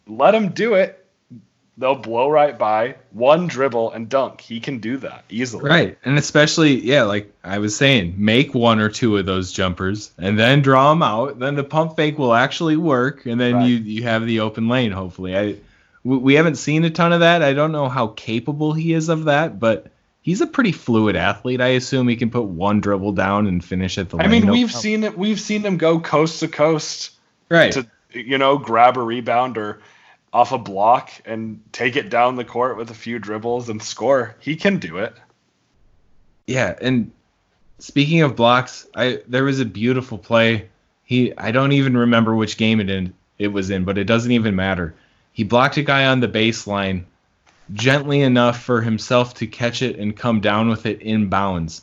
Let 0.05 0.35
him 0.35 0.49
do 0.49 0.75
it. 0.75 0.95
They'll 1.75 1.95
blow 1.95 2.29
right 2.29 2.59
by, 2.59 2.97
one 3.11 3.47
dribble 3.47 3.93
and 3.93 4.09
dunk. 4.09 4.41
He 4.41 4.59
can 4.59 4.79
do 4.79 4.97
that 4.97 5.23
easily. 5.29 5.69
Right. 5.69 5.97
And 6.03 6.17
especially, 6.17 6.81
yeah, 6.81 7.03
like 7.03 7.33
I 7.41 7.59
was 7.59 7.75
saying, 7.75 8.15
make 8.17 8.53
one 8.53 8.79
or 8.79 8.89
two 8.89 9.15
of 9.15 9.25
those 9.25 9.53
jumpers 9.53 10.11
and 10.17 10.37
then 10.37 10.61
draw 10.61 10.89
them 10.89 11.01
out. 11.01 11.39
Then 11.39 11.55
the 11.55 11.63
pump 11.63 11.95
fake 11.95 12.17
will 12.17 12.33
actually 12.33 12.75
work, 12.75 13.25
and 13.25 13.39
then 13.39 13.55
Right. 13.55 13.67
you 13.67 13.75
you 13.77 14.03
have 14.03 14.25
the 14.25 14.41
open 14.41 14.67
lane. 14.67 14.91
Hopefully, 14.91 15.37
I 15.37 15.55
we, 16.03 16.17
we 16.17 16.33
haven't 16.33 16.55
seen 16.55 16.83
a 16.83 16.89
ton 16.89 17.13
of 17.13 17.21
that. 17.21 17.41
I 17.41 17.53
don't 17.53 17.71
know 17.71 17.87
how 17.87 18.07
capable 18.07 18.73
he 18.73 18.93
is 18.93 19.07
of 19.07 19.25
that, 19.25 19.57
but 19.57 19.87
he's 20.21 20.41
a 20.41 20.47
pretty 20.47 20.71
fluid 20.71 21.15
athlete. 21.15 21.61
I 21.61 21.69
assume 21.69 22.07
he 22.07 22.15
can 22.15 22.29
put 22.29 22.43
one 22.43 22.81
dribble 22.81 23.13
down 23.13 23.47
and 23.47 23.63
finish 23.63 23.97
at 23.97 24.09
the 24.09 24.17
I 24.17 24.21
lane. 24.23 24.31
mean, 24.31 24.45
No 24.45 24.51
we've 24.53 24.67
problem. 24.67 24.81
seen 24.81 25.03
it. 25.03 25.17
We've 25.17 25.39
seen 25.39 25.63
him 25.63 25.77
go 25.77 25.99
coast 25.99 26.39
to 26.41 26.47
coast 26.47 27.11
right. 27.49 27.71
to 27.73 27.87
you 28.11 28.37
know 28.37 28.57
grab 28.57 28.97
a 28.97 29.01
rebound 29.01 29.57
or 29.57 29.81
off 30.31 30.51
a 30.51 30.57
block 30.57 31.11
and 31.25 31.61
take 31.71 31.95
it 31.95 32.09
down 32.09 32.35
the 32.35 32.45
court 32.45 32.77
with 32.77 32.91
a 32.91 32.93
few 32.95 33.19
dribbles 33.19 33.69
and 33.69 33.81
score. 33.81 34.35
He 34.39 34.55
can 34.55 34.77
do 34.77 34.97
it. 34.97 35.13
Yeah, 36.47 36.75
and 36.81 37.11
speaking 37.79 38.21
of 38.21 38.35
blocks, 38.35 38.87
I 38.95 39.21
there 39.27 39.43
was 39.43 39.59
a 39.59 39.65
beautiful 39.65 40.17
play. 40.17 40.69
He 41.03 41.35
I 41.37 41.51
don't 41.51 41.71
even 41.71 41.97
remember 41.97 42.35
which 42.35 42.57
game 42.57 42.79
it 42.79 42.89
in 42.89 43.13
it 43.37 43.47
was 43.47 43.69
in, 43.69 43.85
but 43.85 43.97
it 43.97 44.03
doesn't 44.05 44.31
even 44.31 44.55
matter. 44.55 44.93
He 45.31 45.43
blocked 45.43 45.77
a 45.77 45.83
guy 45.83 46.05
on 46.05 46.19
the 46.19 46.27
baseline 46.27 47.05
gently 47.73 48.21
enough 48.21 48.61
for 48.63 48.81
himself 48.81 49.35
to 49.35 49.47
catch 49.47 49.81
it 49.81 49.97
and 49.97 50.15
come 50.15 50.41
down 50.41 50.69
with 50.69 50.85
it 50.85 51.01
in 51.01 51.29
bounds. 51.29 51.81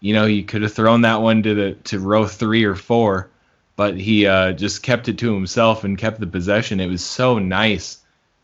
You 0.00 0.14
know, 0.14 0.26
he 0.26 0.42
could 0.42 0.62
have 0.62 0.72
thrown 0.72 1.02
that 1.02 1.22
one 1.22 1.42
to 1.42 1.54
the 1.54 1.72
to 1.84 1.98
row 1.98 2.26
three 2.26 2.64
or 2.64 2.74
four, 2.74 3.30
but 3.76 3.96
he 3.96 4.26
uh, 4.26 4.52
just 4.52 4.82
kept 4.82 5.08
it 5.08 5.18
to 5.18 5.34
himself 5.34 5.84
and 5.84 5.98
kept 5.98 6.20
the 6.20 6.26
possession. 6.26 6.80
It 6.80 6.88
was 6.88 7.04
so 7.04 7.38
nice. 7.38 7.98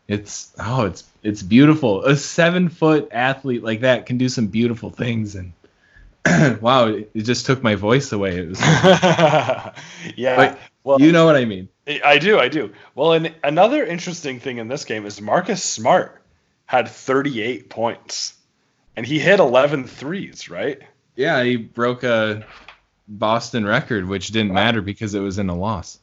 It's 0.07 0.51
oh, 0.59 0.85
it's 0.85 1.03
it's 1.23 1.43
beautiful. 1.43 2.03
A 2.03 2.15
seven 2.15 2.69
foot 2.69 3.09
athlete 3.11 3.63
like 3.63 3.81
that 3.81 4.07
can 4.07 4.17
do 4.17 4.27
some 4.27 4.47
beautiful 4.47 4.89
things, 4.89 5.35
and 5.35 5.53
wow, 6.61 6.87
it 6.87 7.13
just 7.21 7.45
took 7.45 7.61
my 7.61 7.75
voice 7.75 8.11
away. 8.11 8.37
It 8.39 8.49
was, 8.49 8.61
yeah. 10.15 10.35
But 10.35 10.59
well, 10.83 10.99
you 10.99 11.11
know 11.11 11.25
what 11.25 11.35
I 11.35 11.45
mean. 11.45 11.69
I 12.03 12.17
do, 12.17 12.39
I 12.39 12.47
do. 12.47 12.73
Well, 12.95 13.13
and 13.13 13.33
another 13.43 13.85
interesting 13.85 14.39
thing 14.39 14.57
in 14.57 14.67
this 14.67 14.85
game 14.85 15.05
is 15.05 15.21
Marcus 15.21 15.63
Smart 15.63 16.20
had 16.71 16.87
38 16.87 17.69
points 17.69 18.33
and 18.95 19.05
he 19.05 19.19
hit 19.19 19.41
11 19.41 19.87
threes, 19.87 20.49
right? 20.49 20.79
Yeah, 21.17 21.43
he 21.43 21.57
broke 21.57 22.03
a 22.03 22.45
Boston 23.09 23.65
record, 23.65 24.07
which 24.07 24.29
didn't 24.29 24.53
matter 24.53 24.81
because 24.81 25.13
it 25.13 25.19
was 25.19 25.37
in 25.37 25.49
a 25.49 25.53
loss. 25.53 25.99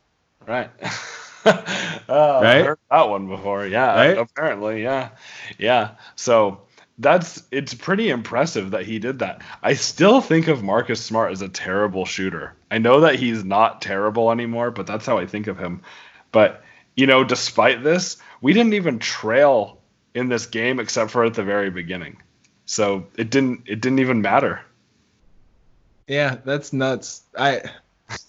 Right. 0.46 0.68
uh, 1.46 1.62
Right? 2.06 2.66
Heard 2.66 2.78
that 2.90 3.08
one 3.08 3.28
before. 3.28 3.66
Yeah. 3.66 3.94
Right? 3.94 4.18
Apparently, 4.18 4.82
yeah. 4.82 5.08
Yeah. 5.56 5.92
So 6.16 6.60
that's 6.98 7.42
it's 7.50 7.72
pretty 7.72 8.10
impressive 8.10 8.72
that 8.72 8.84
he 8.84 8.98
did 8.98 9.20
that. 9.20 9.40
I 9.62 9.72
still 9.72 10.20
think 10.20 10.48
of 10.48 10.62
Marcus 10.62 11.02
Smart 11.02 11.32
as 11.32 11.40
a 11.40 11.48
terrible 11.48 12.04
shooter. 12.04 12.54
I 12.70 12.76
know 12.76 13.00
that 13.00 13.14
he's 13.14 13.42
not 13.42 13.80
terrible 13.80 14.30
anymore, 14.30 14.70
but 14.70 14.86
that's 14.86 15.06
how 15.06 15.16
I 15.16 15.24
think 15.24 15.46
of 15.46 15.58
him. 15.58 15.80
But 16.30 16.62
you 16.94 17.06
know, 17.06 17.24
despite 17.24 17.82
this, 17.82 18.18
we 18.42 18.52
didn't 18.52 18.74
even 18.74 18.98
trail 18.98 19.77
in 20.14 20.28
this 20.28 20.46
game 20.46 20.80
except 20.80 21.10
for 21.10 21.24
at 21.24 21.34
the 21.34 21.44
very 21.44 21.70
beginning. 21.70 22.16
So 22.66 23.06
it 23.16 23.30
didn't 23.30 23.62
it 23.66 23.80
didn't 23.80 24.00
even 24.00 24.20
matter. 24.20 24.60
Yeah, 26.06 26.36
that's 26.44 26.72
nuts. 26.72 27.22
I 27.36 27.62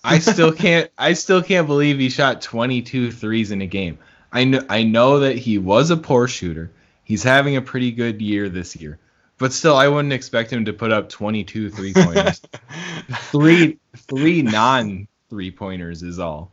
I 0.03 0.19
still 0.19 0.51
can't 0.65 0.89
I 0.97 1.13
still 1.13 1.43
can't 1.43 1.67
believe 1.67 1.99
he 1.99 2.09
shot 2.09 2.41
22 2.41 3.11
threes 3.11 3.51
in 3.51 3.61
a 3.61 3.67
game. 3.67 3.97
I 4.31 4.43
know 4.45 4.61
I 4.69 4.83
know 4.83 5.19
that 5.19 5.37
he 5.37 5.57
was 5.57 5.89
a 5.89 5.97
poor 5.97 6.27
shooter. 6.27 6.71
He's 7.03 7.23
having 7.23 7.55
a 7.55 7.61
pretty 7.61 7.91
good 7.91 8.21
year 8.21 8.49
this 8.49 8.75
year. 8.75 8.99
But 9.37 9.53
still 9.53 9.75
I 9.75 9.87
wouldn't 9.87 10.13
expect 10.13 10.51
him 10.51 10.65
to 10.65 10.73
put 10.73 10.91
up 10.91 11.09
22 11.09 11.69
three-pointers. 11.69 12.41
three 13.31 13.79
three 13.95 14.41
non 14.41 15.07
three-pointers 15.29 16.03
is 16.03 16.19
all. 16.19 16.51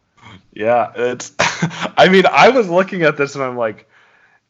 Yeah, 0.52 0.92
it's 0.94 1.32
I 1.38 2.08
mean, 2.08 2.24
I 2.26 2.50
was 2.50 2.68
looking 2.68 3.02
at 3.02 3.16
this 3.16 3.34
and 3.34 3.44
I'm 3.44 3.56
like 3.56 3.88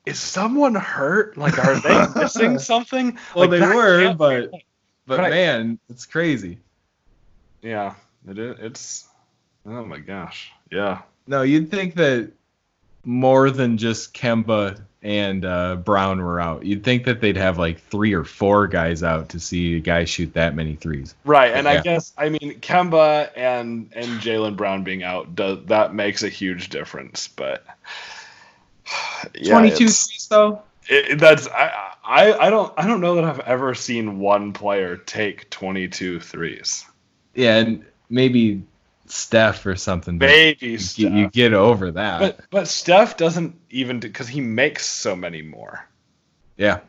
is 0.06 0.18
someone 0.18 0.74
hurt? 0.74 1.36
Like 1.36 1.58
are 1.58 1.78
they 1.80 2.06
missing 2.20 2.58
something? 2.58 3.18
Well, 3.34 3.48
Like, 3.48 3.50
they 3.50 3.58
that 3.58 3.74
were, 3.74 4.02
can't 4.02 4.14
be 4.14 4.18
but 4.18 4.50
right. 4.52 4.64
but 5.06 5.18
Right. 5.20 5.30
man, 5.30 5.78
it's 5.90 6.06
crazy. 6.06 6.58
Yeah, 7.62 7.94
it 8.28 8.38
is. 8.38 8.56
It's 8.60 9.08
oh 9.66 9.84
my 9.84 9.98
gosh. 9.98 10.52
Yeah. 10.70 11.02
No, 11.26 11.42
you'd 11.42 11.70
think 11.70 11.96
that 11.96 12.30
more 13.04 13.50
than 13.50 13.78
just 13.78 14.14
Kemba 14.14 14.80
and 15.02 15.44
uh, 15.44 15.76
Brown 15.76 16.20
were 16.22 16.40
out. 16.40 16.64
You'd 16.64 16.82
think 16.82 17.04
that 17.04 17.20
they'd 17.20 17.36
have 17.36 17.58
like 17.58 17.80
three 17.80 18.12
or 18.12 18.24
four 18.24 18.66
guys 18.66 19.02
out 19.04 19.28
to 19.30 19.40
see 19.40 19.76
a 19.76 19.80
guy 19.80 20.04
shoot 20.04 20.32
that 20.34 20.54
many 20.56 20.74
threes. 20.76 21.14
Right, 21.24 21.52
and 21.52 21.68
I 21.68 21.80
guess 21.80 22.12
I 22.16 22.28
mean 22.28 22.60
Kemba 22.60 23.30
and 23.36 23.90
and 23.94 24.20
Jaylen 24.20 24.56
Brown 24.56 24.82
being 24.84 25.02
out 25.02 25.34
does 25.34 25.58
that 25.66 25.94
makes 25.94 26.22
a 26.22 26.28
huge 26.28 26.68
difference, 26.68 27.28
but 27.28 27.64
yeah, 29.34 29.52
22 29.52 29.74
it's- 29.84 30.06
threes 30.06 30.26
though. 30.28 30.62
it, 30.88 31.18
that's 31.18 31.48
I, 31.48 31.92
I 32.04 32.46
I 32.46 32.50
don't 32.50 32.72
I 32.76 32.86
don't 32.86 33.00
know 33.00 33.16
that 33.16 33.24
I've 33.24 33.40
ever 33.40 33.74
seen 33.74 34.18
one 34.20 34.52
player 34.52 34.96
take 34.96 35.50
22 35.50 36.20
threes. 36.20 36.84
Yeah, 37.34 37.56
and 37.58 37.84
maybe 38.08 38.62
Steph 39.06 39.66
or 39.66 39.76
something. 39.76 40.18
but 40.18 40.26
Maybe 40.26 40.66
you, 40.68 40.78
Steph. 40.78 41.12
you 41.12 41.28
get 41.28 41.52
over 41.52 41.90
that. 41.92 42.20
but 42.20 42.40
but 42.50 42.68
Steph 42.68 43.16
doesn't 43.16 43.54
even 43.70 44.00
because 44.00 44.28
he 44.28 44.40
makes 44.40 44.86
so 44.86 45.14
many 45.16 45.42
more. 45.42 45.86
yeah, 46.56 46.80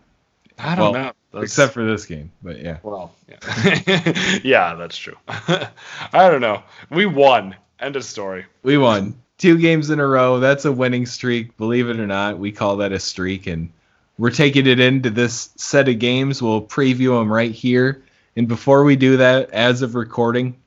I 0.58 0.76
don't 0.76 0.94
Well, 0.94 0.94
know. 0.94 1.12
That's- 1.34 1.52
except 1.52 1.74
for 1.74 1.84
this 1.86 2.06
game. 2.06 2.32
But 2.42 2.60
yeah, 2.62 2.78
well, 2.84 3.14
yeah, 3.28 4.40
yeah, 4.44 4.76
that's 4.76 4.98
true. 4.98 5.16
I 5.28 5.70
don't 6.14 6.42
know. 6.42 6.64
We 6.90 7.06
won. 7.06 7.56
End 7.80 7.96
of 7.96 8.04
story. 8.04 8.46
we 8.64 8.78
won 8.78 9.16
two 9.38 9.58
games 9.58 9.90
in 9.90 10.00
a 10.00 10.08
row. 10.08 10.40
That's 10.40 10.66
a 10.66 10.72
winning 10.72 11.06
streak. 11.06 11.56
Believe 11.58 11.90
it 11.90 12.00
or 12.00 12.08
not, 12.08 12.40
we 12.40 12.52
call 12.52 12.78
that 12.78 12.92
a 12.92 13.00
streak, 13.00 13.48
and 13.48 13.72
we're 14.18 14.32
taking 14.32 14.68
it 14.68 14.80
into 14.80 15.10
this 15.10 15.50
set 15.56 15.90
of 15.90 16.00
games. 16.00 16.42
We'll 16.42 16.62
preview 16.62 17.20
them 17.20 17.32
right 17.32 17.52
here. 17.52 18.04
And 18.36 18.48
before 18.48 18.84
we 18.84 18.96
do 18.96 19.18
that, 19.18 19.50
as 19.52 19.82
of 19.82 19.96
recording, 19.96 20.58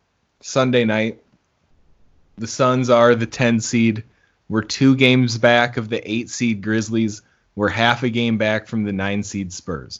Sunday 0.41 0.85
night, 0.85 1.23
the 2.39 2.47
Suns 2.47 2.91
are 2.91 3.15
the 3.15 3.27
10 3.27 3.61
seed. 3.61 4.03
We're 4.49 4.63
two 4.63 4.97
games 4.97 5.39
back 5.39 5.77
of 5.77 5.89
the 5.89 6.11
eight 6.11 6.31
seed 6.31 6.63
Grizzlies. 6.63 7.23
We're 7.55 7.69
half 7.69 8.03
a 8.03 8.09
game 8.09 8.39
back 8.39 8.67
from 8.67 8.85
the 8.85 8.93
nine 8.93 9.23
seed 9.23 9.53
Spurs. 9.53 9.99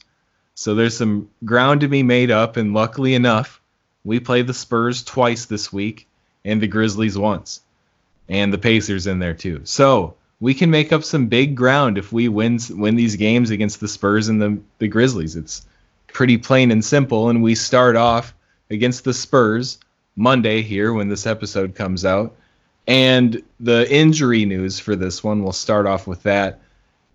So 0.55 0.75
there's 0.75 0.97
some 0.97 1.29
ground 1.45 1.81
to 1.81 1.87
be 1.87 2.03
made 2.03 2.31
up, 2.31 2.57
and 2.57 2.73
luckily 2.73 3.13
enough, 3.13 3.61
we 4.03 4.19
play 4.19 4.41
the 4.41 4.53
Spurs 4.53 5.03
twice 5.03 5.45
this 5.45 5.71
week 5.71 6.07
and 6.43 6.61
the 6.61 6.67
Grizzlies 6.67 7.17
once, 7.17 7.61
and 8.29 8.53
the 8.53 8.57
Pacers 8.57 9.07
in 9.07 9.19
there 9.19 9.33
too. 9.33 9.61
So 9.63 10.15
we 10.39 10.53
can 10.53 10.71
make 10.71 10.91
up 10.91 11.03
some 11.03 11.27
big 11.27 11.55
ground 11.55 11.97
if 11.97 12.11
we 12.11 12.27
win 12.27 12.59
win 12.71 12.95
these 12.95 13.15
games 13.15 13.51
against 13.51 13.79
the 13.79 13.87
Spurs 13.87 14.27
and 14.27 14.41
the 14.41 14.59
the 14.79 14.87
Grizzlies. 14.87 15.35
It's 15.35 15.65
pretty 16.07 16.37
plain 16.37 16.71
and 16.71 16.83
simple, 16.83 17.29
and 17.29 17.43
we 17.43 17.55
start 17.55 17.95
off 17.95 18.33
against 18.69 19.03
the 19.03 19.13
Spurs 19.13 19.79
Monday 20.15 20.61
here 20.61 20.93
when 20.93 21.09
this 21.09 21.25
episode 21.25 21.75
comes 21.75 22.05
out. 22.05 22.35
And 22.87 23.41
the 23.59 23.89
injury 23.93 24.45
news 24.45 24.79
for 24.79 24.95
this 24.95 25.23
one, 25.23 25.43
we'll 25.43 25.51
start 25.53 25.85
off 25.85 26.07
with 26.07 26.23
that. 26.23 26.59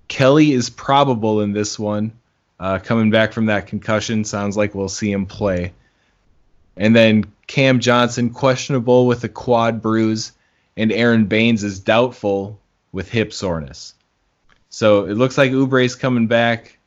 Kelly 0.09 0.53
is 0.53 0.71
probable 0.71 1.41
in 1.41 1.53
this 1.53 1.79
one, 1.79 2.13
uh, 2.61 2.79
coming 2.79 3.11
back 3.11 3.33
from 3.33 3.47
that 3.47 3.67
concussion. 3.67 4.25
Sounds 4.25 4.57
like 4.57 4.75
we'll 4.75 4.89
see 4.89 5.11
him 5.11 5.27
play. 5.27 5.73
And 6.77 6.95
then 6.95 7.25
Cam 7.47 7.81
Johnson 7.81 8.31
questionable 8.31 9.07
with 9.07 9.25
a 9.25 9.29
quad 9.29 9.83
bruise, 9.83 10.33
and 10.77 10.93
Aron 10.93 11.27
Baynes 11.27 11.65
is 11.65 11.81
doubtful 11.81 12.61
with 12.93 13.11
hip 13.11 13.33
soreness. 13.33 13.95
So 14.69 15.07
it 15.07 15.15
looks 15.15 15.39
like 15.39 15.53
Oubre's 15.53 15.95
coming 15.95 16.27
back, 16.27 16.79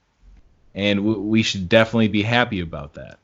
and 0.76 1.00
w- 1.00 1.22
we 1.22 1.44
should 1.44 1.68
definitely 1.70 2.08
be 2.08 2.22
happy 2.22 2.60
about 2.60 2.94
that. 2.94 3.18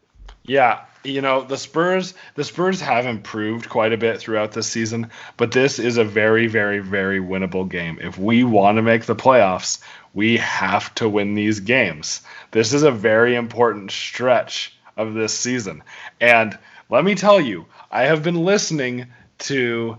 Yeah, 0.43 0.81
you 1.03 1.21
know 1.21 1.43
the 1.43 1.57
Spurs. 1.57 2.13
The 2.35 2.43
Spurs 2.43 2.81
have 2.81 3.05
improved 3.05 3.69
quite 3.69 3.93
a 3.93 3.97
bit 3.97 4.19
throughout 4.19 4.51
this 4.51 4.67
season, 4.67 5.09
but 5.37 5.51
this 5.51 5.79
is 5.79 5.97
a 5.97 6.03
very, 6.03 6.47
very, 6.47 6.79
very 6.79 7.19
winnable 7.19 7.69
game. 7.69 7.99
If 8.01 8.17
we 8.17 8.43
want 8.43 8.77
to 8.77 8.81
make 8.81 9.05
the 9.05 9.15
playoffs, 9.15 9.79
we 10.13 10.37
have 10.37 10.93
to 10.95 11.09
win 11.09 11.35
these 11.35 11.59
games. 11.59 12.21
This 12.51 12.73
is 12.73 12.83
a 12.83 12.91
very 12.91 13.35
important 13.35 13.91
stretch 13.91 14.75
of 14.97 15.13
this 15.13 15.37
season, 15.37 15.83
and 16.19 16.57
let 16.89 17.03
me 17.03 17.15
tell 17.15 17.41
you, 17.41 17.65
I 17.91 18.03
have 18.03 18.23
been 18.23 18.45
listening 18.45 19.07
to 19.39 19.97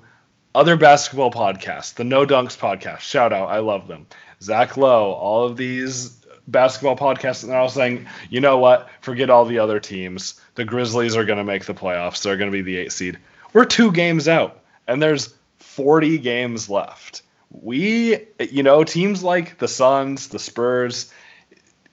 other 0.56 0.76
basketball 0.76 1.30
podcasts, 1.30 1.94
the 1.94 2.04
No 2.04 2.24
Dunks 2.24 2.56
podcast. 2.56 3.00
Shout 3.00 3.30
out, 3.30 3.50
I 3.50 3.58
love 3.58 3.88
them. 3.88 4.06
Zach 4.40 4.78
Lowe, 4.78 5.12
all 5.12 5.44
of 5.44 5.58
these 5.58 6.16
basketball 6.48 6.96
podcasts, 6.96 7.44
and 7.44 7.52
I 7.52 7.60
was 7.60 7.74
saying, 7.74 8.06
you 8.30 8.40
know 8.40 8.56
what? 8.56 8.88
Forget 9.02 9.28
all 9.28 9.44
the 9.44 9.58
other 9.58 9.78
teams. 9.80 10.40
The 10.54 10.64
Grizzlies 10.64 11.14
are 11.14 11.26
going 11.26 11.36
to 11.36 11.44
make 11.44 11.66
the 11.66 11.74
playoffs. 11.74 12.22
They're 12.22 12.38
going 12.38 12.50
to 12.50 12.56
be 12.56 12.62
the 12.62 12.78
eight 12.78 12.92
seed. 12.92 13.18
We're 13.52 13.66
two 13.66 13.92
games 13.92 14.28
out, 14.28 14.62
and 14.88 15.02
there's 15.02 15.34
40 15.58 16.18
games 16.18 16.70
left. 16.70 17.20
We, 17.50 18.26
you 18.40 18.62
know, 18.62 18.82
teams 18.82 19.22
like 19.22 19.58
the 19.58 19.68
Suns, 19.68 20.28
the 20.28 20.38
Spurs, 20.38 21.12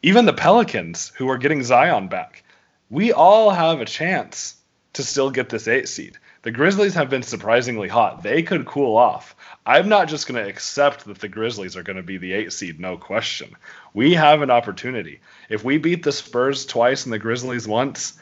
even 0.04 0.26
the 0.26 0.32
Pelicans, 0.32 1.12
who 1.18 1.30
are 1.30 1.38
getting 1.38 1.64
Zion 1.64 2.08
back, 2.08 2.46
we 2.90 3.12
all 3.12 3.50
have 3.50 3.82
a 3.82 3.86
chance 3.86 4.56
to 4.94 5.04
still 5.04 5.32
get 5.32 5.50
this 5.50 5.68
eight 5.68 5.90
seed. 5.90 6.18
The 6.44 6.52
Grizzlies 6.52 6.94
have 6.96 7.10
been 7.10 7.24
surprisingly 7.24 7.88
hot. 7.88 8.22
They 8.22 8.44
could 8.44 8.66
cool 8.66 8.98
off. 8.98 9.34
I'm 9.66 9.88
not 9.88 10.10
just 10.10 10.28
going 10.28 10.44
to 10.44 10.50
accept 10.50 11.06
that 11.06 11.20
the 11.20 11.30
Grizzlies 11.30 11.78
are 11.78 11.84
going 11.84 11.96
to 11.98 12.04
be 12.04 12.18
the 12.18 12.34
eight 12.34 12.52
seed, 12.52 12.82
no 12.82 12.98
question. 12.98 13.56
We 13.94 14.14
have 14.14 14.42
an 14.42 14.52
opportunity. 14.52 15.22
If 15.50 15.64
we 15.64 15.78
beat 15.78 16.04
the 16.04 16.12
Spurs 16.12 16.66
twice 16.66 17.06
and 17.06 17.14
the 17.14 17.20
Grizzlies 17.20 17.66
once, 17.66 18.20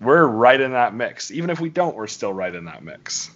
we're 0.00 0.26
right 0.26 0.60
in 0.60 0.72
that 0.72 0.94
mix. 0.94 1.30
Even 1.30 1.48
if 1.48 1.60
we 1.60 1.68
don't, 1.68 1.94
we're 1.94 2.08
still 2.08 2.32
right 2.32 2.52
in 2.54 2.64
that 2.64 2.82
mix. 2.82 3.30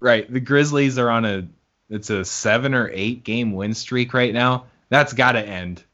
Right. 0.00 0.32
The 0.32 0.40
Grizzlies 0.40 0.98
are 0.98 1.10
on 1.10 1.24
a 1.26 1.46
it's 1.90 2.08
a 2.08 2.24
seven 2.24 2.72
or 2.72 2.88
eight 2.90 3.22
game 3.22 3.52
win 3.52 3.74
streak 3.74 4.14
right 4.14 4.32
now. 4.32 4.64
That's 4.88 5.12
got 5.12 5.32
to 5.32 5.46
end. 5.46 5.84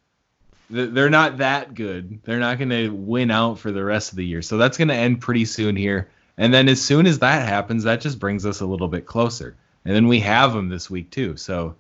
They're 0.71 1.11
not 1.11 1.39
that 1.39 1.75
good. 1.75 2.21
They're 2.23 2.39
not 2.39 2.59
going 2.59 2.71
to 2.71 2.91
win 2.91 3.33
out 3.33 3.59
for 3.59 3.73
the 3.73 3.83
rest 3.83 4.13
of 4.13 4.17
the 4.17 4.25
year. 4.25 4.43
So 4.43 4.59
that's 4.59 4.79
going 4.79 4.89
to 4.89 4.95
end 4.95 5.21
pretty 5.21 5.45
soon 5.45 5.75
here. 5.75 6.09
And 6.39 6.55
then 6.55 6.69
as 6.69 6.81
soon 6.81 7.07
as 7.07 7.19
that 7.19 7.47
happens, 7.47 7.85
that 7.85 8.01
just 8.01 8.19
brings 8.19 8.47
us 8.47 8.61
a 8.61 8.67
little 8.67 8.89
bit 8.89 9.05
closer. 9.05 9.57
And 9.85 9.95
then 9.95 10.07
we 10.07 10.21
have 10.21 10.53
them 10.53 10.69
this 10.69 10.89
week 10.89 11.11
too. 11.11 11.37
So 11.37 11.75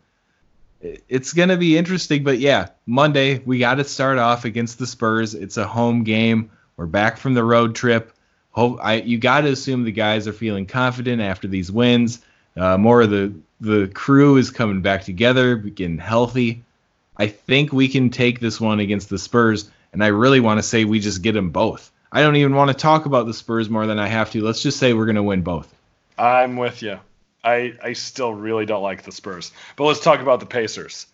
it's 0.80 1.32
going 1.32 1.48
to 1.48 1.56
be 1.56 1.78
interesting. 1.78 2.24
But 2.24 2.40
yeah, 2.40 2.68
Monday, 2.84 3.38
we 3.38 3.58
got 3.58 3.76
to 3.76 3.84
start 3.84 4.18
off 4.18 4.44
against 4.44 4.78
the 4.78 4.86
Spurs. 4.86 5.34
It's 5.34 5.56
a 5.56 5.66
home 5.66 6.02
game. 6.02 6.50
We're 6.76 6.86
back 6.86 7.18
from 7.18 7.34
the 7.34 7.44
road 7.44 7.74
trip. 7.74 8.12
Hope 8.50 8.78
I 8.82 8.94
you 8.94 9.18
got 9.18 9.42
to 9.42 9.50
assume 9.50 9.84
the 9.84 9.92
guys 9.92 10.26
are 10.26 10.32
feeling 10.32 10.66
confident 10.66 11.22
after 11.22 11.46
these 11.46 11.70
wins. 11.70 12.20
Uh, 12.56 12.76
more 12.76 13.02
of 13.02 13.10
the 13.10 13.32
the 13.60 13.88
crew 13.88 14.36
is 14.36 14.50
coming 14.50 14.80
back 14.80 15.04
together, 15.04 15.56
getting 15.56 15.98
healthy. 15.98 16.64
I 17.16 17.26
think 17.26 17.72
we 17.72 17.88
can 17.88 18.10
take 18.10 18.40
this 18.40 18.60
one 18.60 18.80
against 18.80 19.10
the 19.10 19.18
Spurs, 19.18 19.70
and 19.92 20.02
I 20.02 20.08
really 20.08 20.40
want 20.40 20.58
to 20.58 20.62
say 20.62 20.84
we 20.84 21.00
just 21.00 21.22
get 21.22 21.32
them 21.32 21.50
both. 21.50 21.90
I 22.10 22.22
don't 22.22 22.36
even 22.36 22.54
want 22.54 22.68
to 22.68 22.74
talk 22.74 23.06
about 23.06 23.26
the 23.26 23.34
Spurs 23.34 23.68
more 23.68 23.86
than 23.86 23.98
I 23.98 24.06
have 24.08 24.30
to. 24.32 24.42
Let's 24.42 24.62
just 24.62 24.78
say 24.78 24.94
we're 24.94 25.04
going 25.06 25.16
to 25.16 25.22
win 25.22 25.42
both. 25.42 25.72
I'm 26.16 26.56
with 26.56 26.82
you. 26.82 26.98
I, 27.44 27.74
I 27.82 27.92
still 27.92 28.32
really 28.32 28.66
don't 28.66 28.82
like 28.82 29.02
the 29.02 29.12
Spurs. 29.12 29.52
But 29.76 29.84
let's 29.84 30.00
talk 30.00 30.20
about 30.20 30.40
the 30.40 30.46
Pacers. 30.46 31.06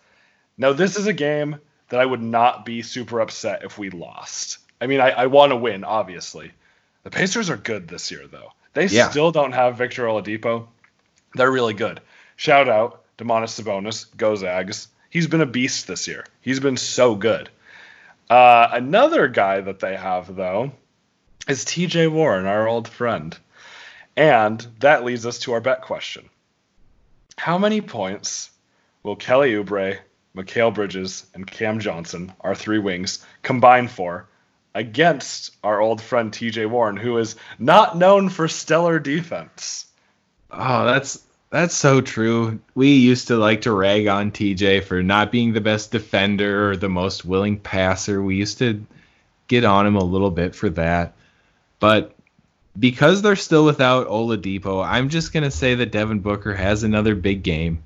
Now, 0.57 0.73
this 0.73 0.95
is 0.97 1.07
a 1.07 1.13
game 1.13 1.59
that 1.89 1.99
I 1.99 2.05
would 2.05 2.21
not 2.21 2.65
be 2.65 2.81
super 2.81 3.19
upset 3.19 3.63
if 3.63 3.77
we 3.77 3.89
lost. 3.89 4.57
I 4.81 4.87
mean, 4.87 4.99
I, 5.01 5.11
I 5.11 5.25
want 5.27 5.51
to 5.51 5.55
win, 5.57 5.83
obviously. 5.83 6.51
The 7.03 7.11
Pacers 7.11 7.49
are 7.49 7.57
good 7.57 7.87
this 7.87 8.09
year, 8.09 8.25
though. 8.27 8.53
They 8.73 8.87
Yeah. 8.87 9.09
still 9.09 9.31
don't 9.31 9.51
have 9.51 9.77
Victor 9.77 10.03
Oladipo. 10.05 10.67
They're 11.35 11.51
really 11.51 11.73
good. 11.73 12.01
Shout 12.37 12.67
out 12.69 13.03
Domantas 13.17 13.61
Sabonis, 13.61 14.07
go 14.17 14.35
Zags. 14.35 14.87
He's 15.09 15.27
been 15.27 15.41
a 15.41 15.45
beast 15.45 15.87
this 15.87 16.07
year. 16.07 16.25
He's 16.41 16.59
been 16.59 16.77
so 16.77 17.15
good. 17.15 17.49
Uh, 18.29 18.67
another 18.71 19.27
guy 19.27 19.61
that 19.61 19.79
they 19.79 19.95
have, 19.95 20.35
though, 20.35 20.71
is 21.47 21.65
TJ 21.65 22.11
Warren, 22.11 22.45
our 22.45 22.67
old 22.67 22.87
friend. 22.87 23.37
And 24.17 24.65
that 24.79 25.03
leads 25.03 25.25
us 25.25 25.39
to 25.39 25.53
our 25.53 25.61
bet 25.61 25.81
question. 25.81 26.29
How 27.37 27.57
many 27.57 27.81
points 27.81 28.49
will 29.03 29.15
Kelly 29.15 29.53
Oubre, 29.53 29.99
Mikal 30.35 30.73
Bridges, 30.73 31.25
and 31.33 31.45
Cam 31.45 31.79
Johnson, 31.79 32.33
our 32.41 32.55
three 32.55 32.79
wings, 32.79 33.25
combine 33.43 33.87
for 33.87 34.27
against 34.73 35.51
our 35.63 35.79
old 35.79 36.01
friend 36.01 36.31
TJ 36.31 36.69
Warren, 36.69 36.97
who 36.97 37.17
is 37.17 37.35
not 37.59 37.97
known 37.97 38.29
for 38.29 38.47
stellar 38.47 38.99
defense? 38.99 39.85
Oh, 40.51 40.85
that's 40.85 41.23
that's 41.49 41.75
so 41.75 42.01
true. 42.01 42.59
We 42.73 42.95
used 42.95 43.27
to 43.29 43.37
like 43.37 43.61
to 43.61 43.71
rag 43.71 44.07
on 44.07 44.31
TJ 44.31 44.83
for 44.83 45.01
not 45.01 45.31
being 45.31 45.53
the 45.53 45.61
best 45.61 45.91
defender 45.91 46.69
or 46.71 46.77
the 46.77 46.89
most 46.89 47.23
willing 47.23 47.59
passer. 47.59 48.21
We 48.21 48.35
used 48.35 48.57
to 48.59 48.85
get 49.47 49.63
on 49.63 49.87
him 49.87 49.95
a 49.95 50.03
little 50.03 50.31
bit 50.31 50.55
for 50.55 50.69
that. 50.71 51.14
But 51.85 52.15
because 52.79 53.21
they're 53.21 53.35
still 53.35 53.63
without 53.63 54.07
Oladipo, 54.07 54.83
I'm 54.83 55.09
just 55.09 55.31
gonna 55.31 55.51
say 55.51 55.75
that 55.75 55.91
Devin 55.91 56.19
Booker 56.19 56.55
has 56.55 56.81
another 56.81 57.13
big 57.13 57.43
game 57.43 57.83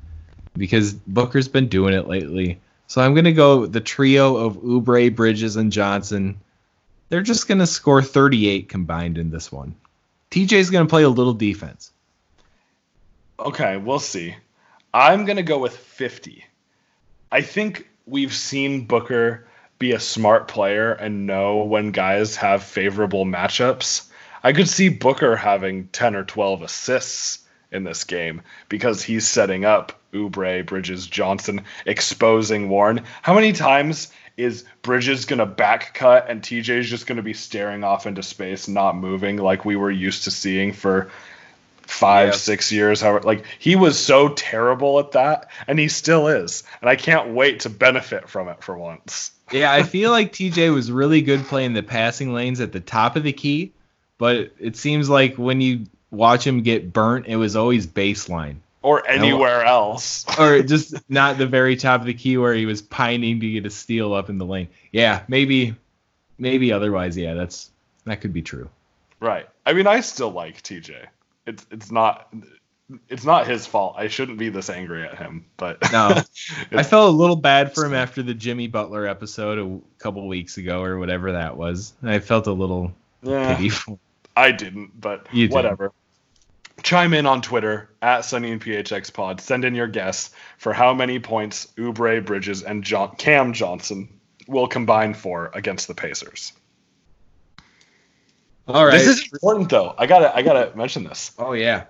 because 0.55 0.93
Booker's 0.93 1.49
been 1.49 1.67
doing 1.67 1.93
it 1.93 2.07
lately. 2.07 2.61
So 2.87 3.01
I'm 3.01 3.13
gonna 3.13 3.33
go 3.33 3.65
the 3.65 3.81
trio 3.81 4.37
of 4.37 4.55
Oubre, 4.61 5.13
Bridges, 5.13 5.57
and 5.57 5.69
Johnson. 5.69 6.39
They're 7.09 7.21
just 7.21 7.49
gonna 7.49 7.67
score 7.67 8.01
38 8.01 8.69
combined 8.69 9.17
in 9.17 9.31
this 9.31 9.51
one. 9.51 9.75
TJ's 10.31 10.69
gonna 10.69 10.85
play 10.85 11.03
a 11.03 11.09
little 11.09 11.33
defense. 11.33 11.91
Okay, 13.37 13.75
we'll 13.75 13.99
see. 13.99 14.33
I'm 14.93 15.25
to 15.25 15.43
go 15.43 15.59
with 15.59 15.75
50. 15.75 16.45
I 17.33 17.41
think 17.41 17.89
we've 18.05 18.33
seen 18.33 18.85
Booker 18.85 19.45
be 19.79 19.93
a 19.93 19.99
smart 19.99 20.47
player 20.49 20.91
and 20.91 21.25
know 21.25 21.63
when 21.63 21.91
guys 21.91 22.35
have 22.35 22.63
favorable 22.63 23.25
matchups. 23.25 24.07
I 24.43 24.53
could 24.53 24.69
see 24.69 24.89
Booker 24.89 25.35
having 25.35 25.87
10 25.87 26.15
or 26.15 26.23
12 26.23 26.61
assists 26.61 27.39
in 27.71 27.83
this 27.85 28.03
game 28.03 28.41
because 28.67 29.01
he's 29.01 29.27
setting 29.27 29.65
up 29.65 29.99
Oubre, 30.13 30.65
Bridges, 30.65 31.07
Johnson, 31.07 31.61
exposing 31.85 32.69
Warren. 32.69 33.03
How 33.21 33.33
many 33.33 33.53
times 33.53 34.11
is 34.37 34.65
Bridges 34.81 35.25
going 35.25 35.39
to 35.39 35.45
back 35.45 35.93
cut 35.93 36.29
and 36.29 36.41
TJ's 36.41 36.89
just 36.89 37.07
going 37.07 37.17
to 37.17 37.23
be 37.23 37.33
staring 37.33 37.83
off 37.83 38.07
into 38.07 38.23
space, 38.23 38.67
not 38.67 38.95
moving 38.95 39.37
like 39.37 39.65
we 39.65 39.75
were 39.75 39.91
used 39.91 40.23
to 40.23 40.31
seeing 40.31 40.73
for 40.73 41.11
five, 41.89 42.27
Yeah. 42.29 42.33
six 42.33 42.71
years. 42.71 43.01
However, 43.01 43.21
like 43.21 43.45
he 43.57 43.75
was 43.75 43.97
so 43.97 44.29
terrible 44.29 44.99
at 44.99 45.11
that, 45.13 45.49
and 45.67 45.79
he 45.79 45.87
still 45.87 46.27
is. 46.27 46.63
And 46.81 46.89
I 46.89 46.95
can't 46.95 47.29
wait 47.33 47.61
to 47.61 47.69
benefit 47.69 48.29
from 48.29 48.47
it 48.49 48.63
for 48.63 48.77
once. 48.77 49.31
Yeah, 49.51 49.71
I 49.71 49.83
feel 49.95 50.11
like 50.11 50.31
TJ 50.31 50.73
was 50.73 50.91
really 50.91 51.21
good 51.21 51.45
playing 51.45 51.73
the 51.73 51.83
passing 51.83 52.33
lanes 52.33 52.61
at 52.61 52.71
the 52.71 52.79
top 52.79 53.15
of 53.15 53.23
the 53.23 53.33
key, 53.33 53.71
but 54.17 54.51
it 54.59 54.75
seems 54.77 55.09
like 55.09 55.35
when 55.37 55.61
you 55.61 55.85
watch 56.11 56.45
him 56.45 56.61
get 56.61 56.93
burnt, 56.93 57.25
it 57.27 57.35
was 57.35 57.55
always 57.55 57.87
baseline. 57.87 58.57
Or 58.81 59.05
anywhere 59.05 59.65
else. 59.65 60.25
Or 60.39 60.61
just 60.63 60.95
not 61.09 61.37
the 61.37 61.45
very 61.47 61.75
top 61.75 61.99
of 61.99 62.07
the 62.07 62.13
key 62.13 62.37
where 62.37 62.53
he 62.53 62.65
was 62.65 62.81
pining 62.81 63.41
to 63.41 63.51
get 63.51 63.65
a 63.65 63.69
steal 63.69 64.13
up 64.13 64.29
in 64.29 64.37
the 64.37 64.45
lane. 64.45 64.69
Yeah, 64.91 65.23
maybe 65.27 65.75
maybe 66.37 66.71
otherwise, 66.71 67.17
yeah, 67.17 67.33
that's 67.33 67.69
that 68.05 68.21
could 68.21 68.31
be 68.31 68.41
true. 68.41 68.69
Right. 69.19 69.49
I 69.65 69.73
mean, 69.73 69.85
I 69.85 69.99
still 69.99 70.31
like 70.31 70.63
TJ. 70.63 70.95
It's 71.49 71.65
it's 71.71 71.91
not 71.91 72.33
it's 73.07 73.25
not 73.25 73.45
his 73.47 73.65
fault. 73.65 73.95
I 73.97 74.07
shouldn't 74.07 74.37
be 74.39 74.49
this 74.49 74.69
angry 74.69 75.03
at 75.03 75.17
him, 75.17 75.45
but 75.57 75.77
No. 75.91 76.21
I 76.71 76.83
felt 76.83 77.13
a 77.13 77.15
little 77.17 77.35
bad 77.35 77.73
for 77.73 77.85
him 77.85 77.93
after 77.93 78.23
the 78.23 78.33
Jimmy 78.33 78.67
Butler 78.67 79.05
episode 79.07 79.59
a 79.59 80.01
couple 80.03 80.27
weeks 80.27 80.57
ago 80.57 80.81
or 80.83 80.97
whatever 80.97 81.33
that 81.33 81.57
was. 81.57 81.93
I 82.03 82.19
felt 82.19 82.47
a 82.47 82.51
little 82.51 82.93
Yeah. 83.23 83.55
pity 83.55 83.69
for 83.69 83.97
I 84.37 84.51
didn't, 84.51 84.99
but 84.99 85.27
You 85.31 85.47
didn't. 85.47 85.53
whatever. 85.55 85.91
Chime 86.81 87.13
in 87.13 87.25
on 87.25 87.41
Twitter 87.41 87.89
at 88.01 88.21
Sunny 88.23 88.51
in 88.51 88.59
PHX 88.59 89.11
Pod. 89.13 89.41
Send 89.41 89.65
in 89.65 89.75
your 89.75 89.87
guess 89.87 90.31
for 90.57 90.71
how 90.71 90.93
many 90.93 91.19
points 91.19 91.67
Oubre, 91.77 92.25
Bridges, 92.25 92.63
and 92.63 92.83
John- 92.83 93.15
Cam 93.17 93.51
Johnson 93.53 94.07
will 94.47 94.67
combine 94.67 95.13
for 95.13 95.51
against 95.53 95.87
the 95.89 95.93
Pacers. 95.93 96.53
All 98.69 98.85
right. 98.85 98.91
This 98.99 99.07
is 99.07 99.29
important 99.33 99.69
though. 99.69 99.95
I 99.97 100.05
gotta 100.05 100.35
I 100.35 100.43
gotta 100.43 100.75
mention 100.75 101.03
this. 101.03 101.31
oh 101.39 101.53
yeah. 101.53 101.85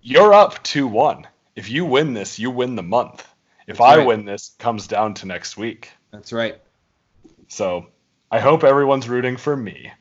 You're 0.00 0.32
up 0.32 0.62
two 0.62 0.86
one. 0.86 1.26
If 1.54 1.68
you 1.68 1.84
win 1.84 2.14
this, 2.14 2.38
you 2.38 2.50
win 2.50 2.76
the 2.76 2.82
month. 2.82 3.26
If 3.66 3.78
That's 3.78 3.80
I 3.80 3.96
right. 3.98 4.06
win 4.06 4.24
this, 4.24 4.52
it 4.58 4.62
comes 4.62 4.86
down 4.86 5.14
to 5.14 5.26
next 5.26 5.56
week. 5.56 5.90
That's 6.10 6.32
right. 6.32 6.58
So 7.48 7.86
I 8.30 8.40
hope 8.40 8.64
everyone's 8.64 9.08
rooting 9.08 9.36
for 9.36 9.54
me. 9.54 9.92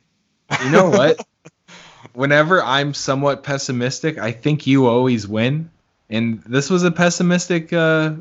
You 0.64 0.70
know 0.70 0.90
what? 0.90 1.26
Whenever 2.14 2.64
I'm 2.64 2.94
somewhat 2.94 3.44
pessimistic, 3.44 4.18
I 4.18 4.32
think 4.32 4.66
you 4.66 4.88
always 4.88 5.28
win. 5.28 5.70
And 6.10 6.42
this 6.44 6.70
was 6.70 6.84
a 6.84 6.92
pessimistic 6.92 7.74
uh, 7.74 8.14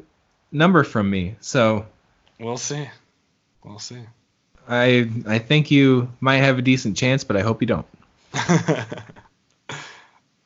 number 0.50 0.82
from 0.82 1.09
me. 1.11 1.36
So 1.40 1.86
We'll 2.40 2.57
see. 2.57 2.88
We'll 3.62 3.78
see. 3.78 4.00
I 4.69 5.11
I 5.27 5.39
think 5.39 5.71
you 5.71 6.09
might 6.21 6.39
have 6.39 6.59
a 6.59 6.63
decent 6.63 6.97
chance, 6.97 7.25
but 7.25 7.37
I 7.37 7.41
hope 7.41 7.61
you 7.61 7.67
don't. 7.67 7.87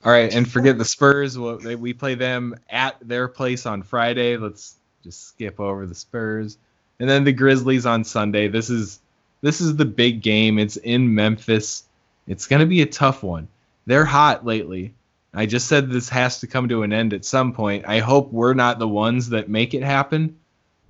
All 0.04 0.12
right, 0.12 0.32
and 0.32 0.50
forget 0.50 0.78
the 0.78 0.84
Spurs. 0.84 1.36
Well, 1.36 1.58
they, 1.58 1.74
we 1.74 1.92
play 1.92 2.14
them 2.14 2.54
at 2.70 2.96
their 3.00 3.28
place 3.28 3.66
on 3.66 3.82
Friday. 3.82 4.36
Let's 4.36 4.76
just 5.02 5.28
skip 5.28 5.58
over 5.60 5.86
the 5.86 5.94
Spurs, 5.94 6.58
and 7.00 7.08
then 7.08 7.24
the 7.24 7.32
Grizzlies 7.32 7.86
on 7.86 8.04
Sunday. 8.04 8.48
This 8.48 8.70
is 8.70 9.00
this 9.42 9.60
is 9.60 9.76
the 9.76 9.84
big 9.84 10.22
game. 10.22 10.58
It's 10.58 10.76
in 10.76 11.14
Memphis. 11.14 11.84
It's 12.26 12.46
gonna 12.46 12.66
be 12.66 12.82
a 12.82 12.86
tough 12.86 13.22
one. 13.22 13.48
They're 13.86 14.04
hot 14.04 14.44
lately. 14.46 14.94
I 15.34 15.44
just 15.44 15.68
said 15.68 15.90
this 15.90 16.08
has 16.08 16.40
to 16.40 16.46
come 16.46 16.68
to 16.68 16.82
an 16.82 16.92
end 16.92 17.12
at 17.12 17.24
some 17.24 17.52
point. 17.52 17.84
I 17.86 17.98
hope 17.98 18.32
we're 18.32 18.54
not 18.54 18.78
the 18.78 18.88
ones 18.88 19.28
that 19.28 19.50
make 19.50 19.74
it 19.74 19.82
happen, 19.82 20.36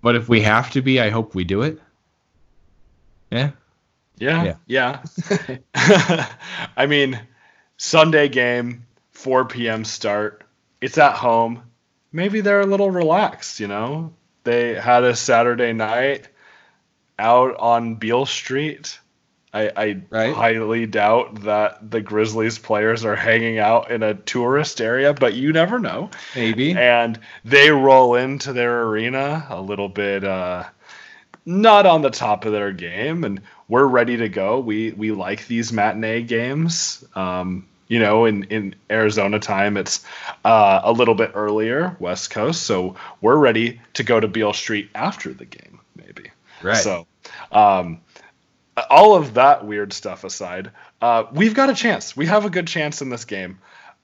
but 0.03 0.15
if 0.15 0.29
we 0.29 0.41
have 0.43 0.71
to 0.71 0.83
be, 0.83 1.01
I 1.01 1.11
hope 1.11 1.35
we 1.35 1.43
do 1.43 1.63
it. 1.63 1.81
Yeah. 3.31 3.51
Yeah, 4.19 4.55
yeah. 4.67 5.03
I 6.77 6.87
mean, 6.87 7.21
Sunday 7.77 8.29
game, 8.29 8.87
4 9.13 9.45
p.m. 9.47 9.85
start. 9.85 10.43
It's 10.81 10.97
at 10.99 11.15
home. 11.15 11.63
Maybe 12.13 12.41
they're 12.41 12.61
a 12.63 12.67
little 12.67 12.91
relaxed, 12.91 13.61
you 13.61 13.67
know? 13.69 14.15
They 14.45 14.75
had 14.75 15.05
a 15.05 15.15
Saturday 15.17 15.73
night 15.73 16.29
out 17.19 17.57
on 17.57 17.97
Beale 17.97 18.27
Street. 18.27 18.99
I, 19.53 19.71
I 19.77 20.03
Right. 20.11 20.35
highly 20.35 20.87
doubt 20.87 21.43
that 21.43 21.91
the 21.91 22.01
Grizzlies 22.01 22.59
players 22.59 23.05
are 23.05 23.17
hanging 23.17 23.59
out 23.59 23.91
in 23.91 24.03
a 24.03 24.15
tourist 24.15 24.81
area, 24.81 25.15
but 25.15 25.35
you 25.35 25.53
never 25.53 25.79
know 25.79 26.11
Maybe. 26.35 26.73
and 26.75 27.19
they 27.45 27.71
roll 27.71 28.15
into 28.17 28.53
their 28.53 28.83
arena 28.83 29.47
a 29.49 29.61
little 29.61 29.89
bit 29.89 30.25
uh, 30.25 30.65
not 31.47 31.87
on 31.87 32.03
the 32.03 32.11
top 32.11 32.45
of 32.45 32.53
their 32.53 32.73
game 32.73 33.25
and 33.25 33.41
we're 33.69 33.87
ready 33.87 34.17
to 34.17 34.29
go 34.29 34.59
we 34.59 34.91
we 34.93 35.13
like 35.13 35.47
these 35.47 35.73
matinee 35.73 36.23
games 36.23 37.05
um, 37.15 37.67
you 37.89 38.01
know 38.01 38.25
in 38.25 38.45
in 38.45 38.75
arizona 38.91 39.39
time 39.39 39.77
it's 39.77 40.05
uh, 40.45 40.81
a 40.83 40.93
little 40.93 41.15
bit 41.15 41.31
earlier 41.35 41.97
west 42.01 42.31
coast 42.31 42.65
so 42.65 42.97
we're 43.21 43.37
ready 43.37 43.81
to 43.95 44.03
go 44.03 44.19
to 44.19 44.27
beale 44.29 44.53
street 44.53 44.91
after 44.95 45.33
the 45.33 45.45
game 45.45 45.79
maybe 45.95 46.31
Right. 46.63 46.77
so 46.77 47.07
um, 47.53 48.01
all 48.91 49.15
of 49.15 49.35
that 49.35 49.67
weird 49.67 49.93
stuff 49.93 50.25
aside, 50.25 50.71
uh, 51.01 51.25
we've 51.33 51.55
got 51.55 51.71
a 51.71 51.75
chance. 51.75 52.17
We 52.17 52.27
have 52.27 52.45
a 52.45 52.51
good 52.51 52.67
chance 52.67 53.03
in 53.03 53.09
this 53.09 53.25
game. 53.25 53.59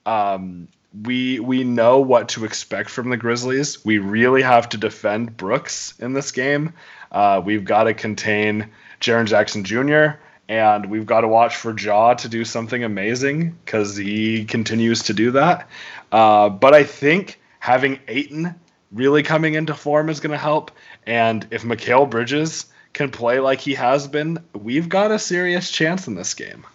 Um, 0.05 0.67
we 1.01 1.39
we 1.39 1.63
know 1.63 1.99
what 1.99 2.29
to 2.29 2.45
expect 2.45 2.89
from 2.89 3.09
the 3.09 3.17
Grizzlies. 3.17 3.83
We 3.83 3.97
really 3.97 4.41
have 4.41 4.69
to 4.69 4.77
defend 4.77 5.35
Brooks 5.37 5.93
in 5.99 6.13
this 6.13 6.31
game. 6.31 6.73
Uh, 7.11 7.41
we've 7.43 7.65
got 7.65 7.83
to 7.83 7.93
contain 7.93 8.69
Jaren 8.99 9.25
Jackson 9.25 9.63
Jr. 9.63 10.19
and 10.47 10.85
we've 10.87 11.05
got 11.05 11.21
to 11.21 11.27
watch 11.27 11.55
for 11.55 11.77
Ja 11.77 12.13
to 12.15 12.29
do 12.29 12.45
something 12.45 12.83
amazing 12.83 13.57
because 13.65 13.95
he 13.95 14.45
continues 14.45 15.03
to 15.03 15.13
do 15.13 15.31
that. 15.31 15.67
Uh, 16.11 16.49
but 16.49 16.73
I 16.73 16.83
think 16.83 17.39
having 17.59 17.99
Ayton 18.07 18.55
really 18.91 19.23
coming 19.23 19.55
into 19.55 19.73
form 19.73 20.09
is 20.09 20.19
going 20.19 20.31
to 20.31 20.37
help. 20.37 20.71
And 21.05 21.45
if 21.51 21.63
Mikal 21.63 22.09
Bridges 22.09 22.67
can 22.93 23.09
play 23.09 23.39
like 23.39 23.59
he 23.59 23.73
has 23.73 24.07
been, 24.07 24.43
we've 24.53 24.89
got 24.89 25.11
a 25.11 25.19
serious 25.19 25.71
chance 25.71 26.07
in 26.07 26.15
this 26.15 26.33
game. 26.35 26.65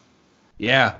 Yeah. 0.58 0.96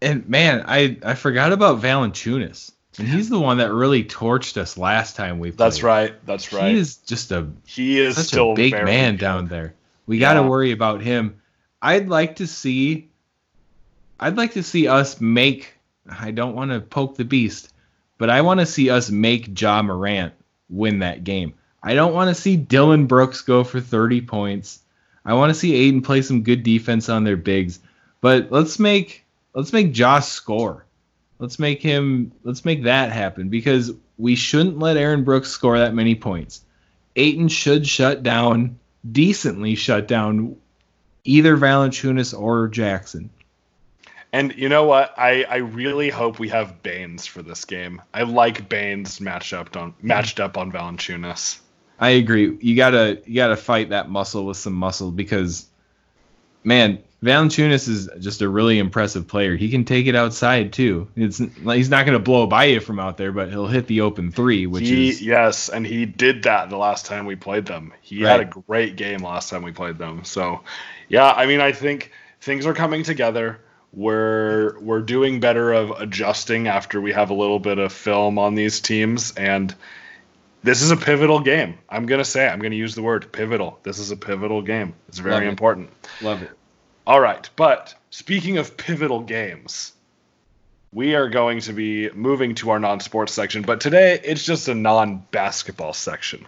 And 0.00 0.28
man, 0.28 0.64
I 0.66 0.98
I 1.04 1.14
forgot 1.14 1.52
about 1.52 1.80
Valanciunas. 1.80 2.72
And 2.98 3.08
he's 3.08 3.28
the 3.28 3.38
one 3.38 3.58
that 3.58 3.72
really 3.72 4.04
torched 4.04 4.56
us 4.56 4.78
last 4.78 5.16
time 5.16 5.38
we 5.38 5.50
played. 5.50 5.58
That's 5.58 5.82
right. 5.82 6.14
That's 6.24 6.52
right. 6.52 6.72
He 6.72 6.78
is 6.78 6.96
just 6.96 7.30
a 7.30 7.46
he 7.66 8.00
is 8.00 8.16
such 8.16 8.26
still 8.26 8.52
a 8.52 8.54
big 8.54 8.72
man 8.72 9.14
good. 9.14 9.20
down 9.20 9.46
there. 9.48 9.74
We 10.06 10.18
got 10.18 10.34
to 10.34 10.42
worry 10.42 10.72
about 10.72 11.02
him. 11.02 11.40
I'd 11.82 12.08
like 12.08 12.36
to 12.36 12.46
see 12.46 13.10
I'd 14.18 14.36
like 14.36 14.54
to 14.54 14.62
see 14.62 14.88
us 14.88 15.20
make 15.20 15.74
I 16.08 16.30
don't 16.30 16.54
want 16.54 16.70
to 16.70 16.80
poke 16.80 17.16
the 17.16 17.24
beast, 17.24 17.72
but 18.16 18.30
I 18.30 18.40
want 18.40 18.60
to 18.60 18.66
see 18.66 18.88
us 18.90 19.10
make 19.10 19.60
Ja 19.60 19.82
Morant 19.82 20.32
win 20.70 21.00
that 21.00 21.24
game. 21.24 21.54
I 21.82 21.94
don't 21.94 22.14
want 22.14 22.34
to 22.34 22.40
see 22.40 22.56
Dillon 22.56 23.06
Brooks 23.06 23.42
go 23.42 23.62
for 23.62 23.80
30 23.80 24.22
points. 24.22 24.80
I 25.24 25.34
want 25.34 25.50
to 25.50 25.58
see 25.58 25.74
Ayton 25.74 26.02
play 26.02 26.22
some 26.22 26.42
good 26.42 26.62
defense 26.62 27.08
on 27.08 27.24
their 27.24 27.36
bigs. 27.36 27.80
But 28.20 28.50
let's 28.50 28.78
make 28.78 29.25
let's 29.56 29.72
make 29.72 29.98
Ja 29.98 30.20
score. 30.20 30.84
Let's 31.40 31.58
make 31.58 31.82
him 31.82 32.30
let's 32.44 32.64
make 32.64 32.84
that 32.84 33.10
happen 33.10 33.48
because 33.48 33.92
we 34.18 34.36
shouldn't 34.36 34.78
let 34.78 34.96
Aaron 34.96 35.24
Brooks 35.24 35.50
score 35.50 35.78
that 35.78 35.94
many 35.94 36.14
points. 36.14 36.62
Ayton 37.16 37.48
should 37.48 37.86
shut 37.86 38.22
down 38.22 38.78
decently 39.10 39.74
shut 39.74 40.08
down 40.08 40.56
either 41.24 41.56
Valanciunas 41.56 42.38
or 42.38 42.68
Jackson. 42.68 43.30
And 44.32 44.54
you 44.56 44.68
know 44.68 44.84
what? 44.84 45.14
I, 45.16 45.44
I 45.44 45.56
really 45.56 46.10
hope 46.10 46.38
we 46.38 46.48
have 46.48 46.82
Baynes 46.82 47.26
for 47.26 47.42
this 47.42 47.64
game. 47.64 48.02
I 48.12 48.22
like 48.22 48.68
Baynes 48.68 49.20
matched 49.20 49.52
up 49.52 49.76
on 49.76 49.94
matched 50.02 50.40
up 50.40 50.58
on 50.58 50.70
Valanciunas. 50.70 51.58
I 51.98 52.10
agree. 52.10 52.58
You 52.60 52.76
gotta 52.76 53.22
you 53.24 53.36
gotta 53.36 53.56
fight 53.56 53.90
that 53.90 54.10
muscle 54.10 54.44
with 54.44 54.58
some 54.58 54.74
muscle 54.74 55.10
because, 55.10 55.66
man, 56.64 56.98
Valanciunas 57.22 57.88
is 57.88 58.10
just 58.18 58.42
a 58.42 58.48
really 58.48 58.78
impressive 58.78 59.26
player. 59.26 59.56
He 59.56 59.70
can 59.70 59.84
take 59.84 60.06
it 60.06 60.14
outside 60.14 60.72
too. 60.72 61.08
It's 61.16 61.38
he's 61.38 61.88
not 61.88 62.04
gonna 62.04 62.18
blow 62.18 62.46
by 62.46 62.64
you 62.64 62.80
from 62.80 63.00
out 63.00 63.16
there, 63.16 63.32
but 63.32 63.48
he'll 63.48 63.66
hit 63.66 63.86
the 63.86 64.02
open 64.02 64.30
three, 64.30 64.66
which 64.66 64.86
he, 64.86 65.08
is 65.08 65.22
yes, 65.22 65.70
and 65.70 65.86
he 65.86 66.04
did 66.04 66.42
that 66.42 66.68
the 66.68 66.76
last 66.76 67.06
time 67.06 67.24
we 67.24 67.34
played 67.34 67.64
them. 67.64 67.92
He 68.02 68.20
had 68.20 68.40
a 68.40 68.44
great 68.44 68.96
game 68.96 69.20
last 69.20 69.48
time 69.48 69.62
we 69.62 69.72
played 69.72 69.96
them. 69.96 70.24
So, 70.24 70.60
yeah, 71.08 71.32
I 71.32 71.46
mean, 71.46 71.60
I 71.60 71.72
think 71.72 72.12
things 72.42 72.66
are 72.66 72.74
coming 72.74 73.02
together. 73.02 73.60
We're 73.94 74.78
we're 74.80 75.00
doing 75.00 75.40
better 75.40 75.72
of 75.72 75.92
adjusting 75.92 76.68
after 76.68 77.00
we 77.00 77.12
have 77.12 77.30
a 77.30 77.34
little 77.34 77.58
bit 77.58 77.78
of 77.78 77.94
film 77.94 78.38
on 78.38 78.54
these 78.54 78.80
teams, 78.80 79.32
and 79.32 79.74
this 80.62 80.82
is 80.82 80.90
a 80.90 80.96
pivotal 80.98 81.40
game. 81.40 81.78
I'm 81.88 82.04
gonna 82.04 82.26
say 82.26 82.46
I'm 82.46 82.58
gonna 82.60 82.74
use 82.74 82.94
the 82.94 83.02
word 83.02 83.32
pivotal. 83.32 83.78
This 83.84 83.98
is 83.98 84.10
a 84.10 84.16
pivotal 84.16 84.60
game. 84.60 84.92
It's 85.08 85.18
Love 85.18 85.24
very 85.24 85.46
it. 85.46 85.48
important. 85.48 85.88
love 86.20 86.42
it. 86.42 86.50
All 87.06 87.20
right, 87.20 87.48
but 87.56 87.94
speaking 88.10 88.58
of 88.58 88.76
pivotal 88.76 89.20
games, 89.20 89.92
we 90.92 91.14
are 91.14 91.28
going 91.28 91.60
to 91.60 91.72
be 91.72 92.10
moving 92.10 92.54
to 92.56 92.70
our 92.70 92.80
non-sports 92.80 93.32
section, 93.32 93.62
but 93.62 93.80
today 93.80 94.20
it's 94.24 94.44
just 94.44 94.66
a 94.68 94.74
non-basketball 94.74 95.92
section. 95.92 96.46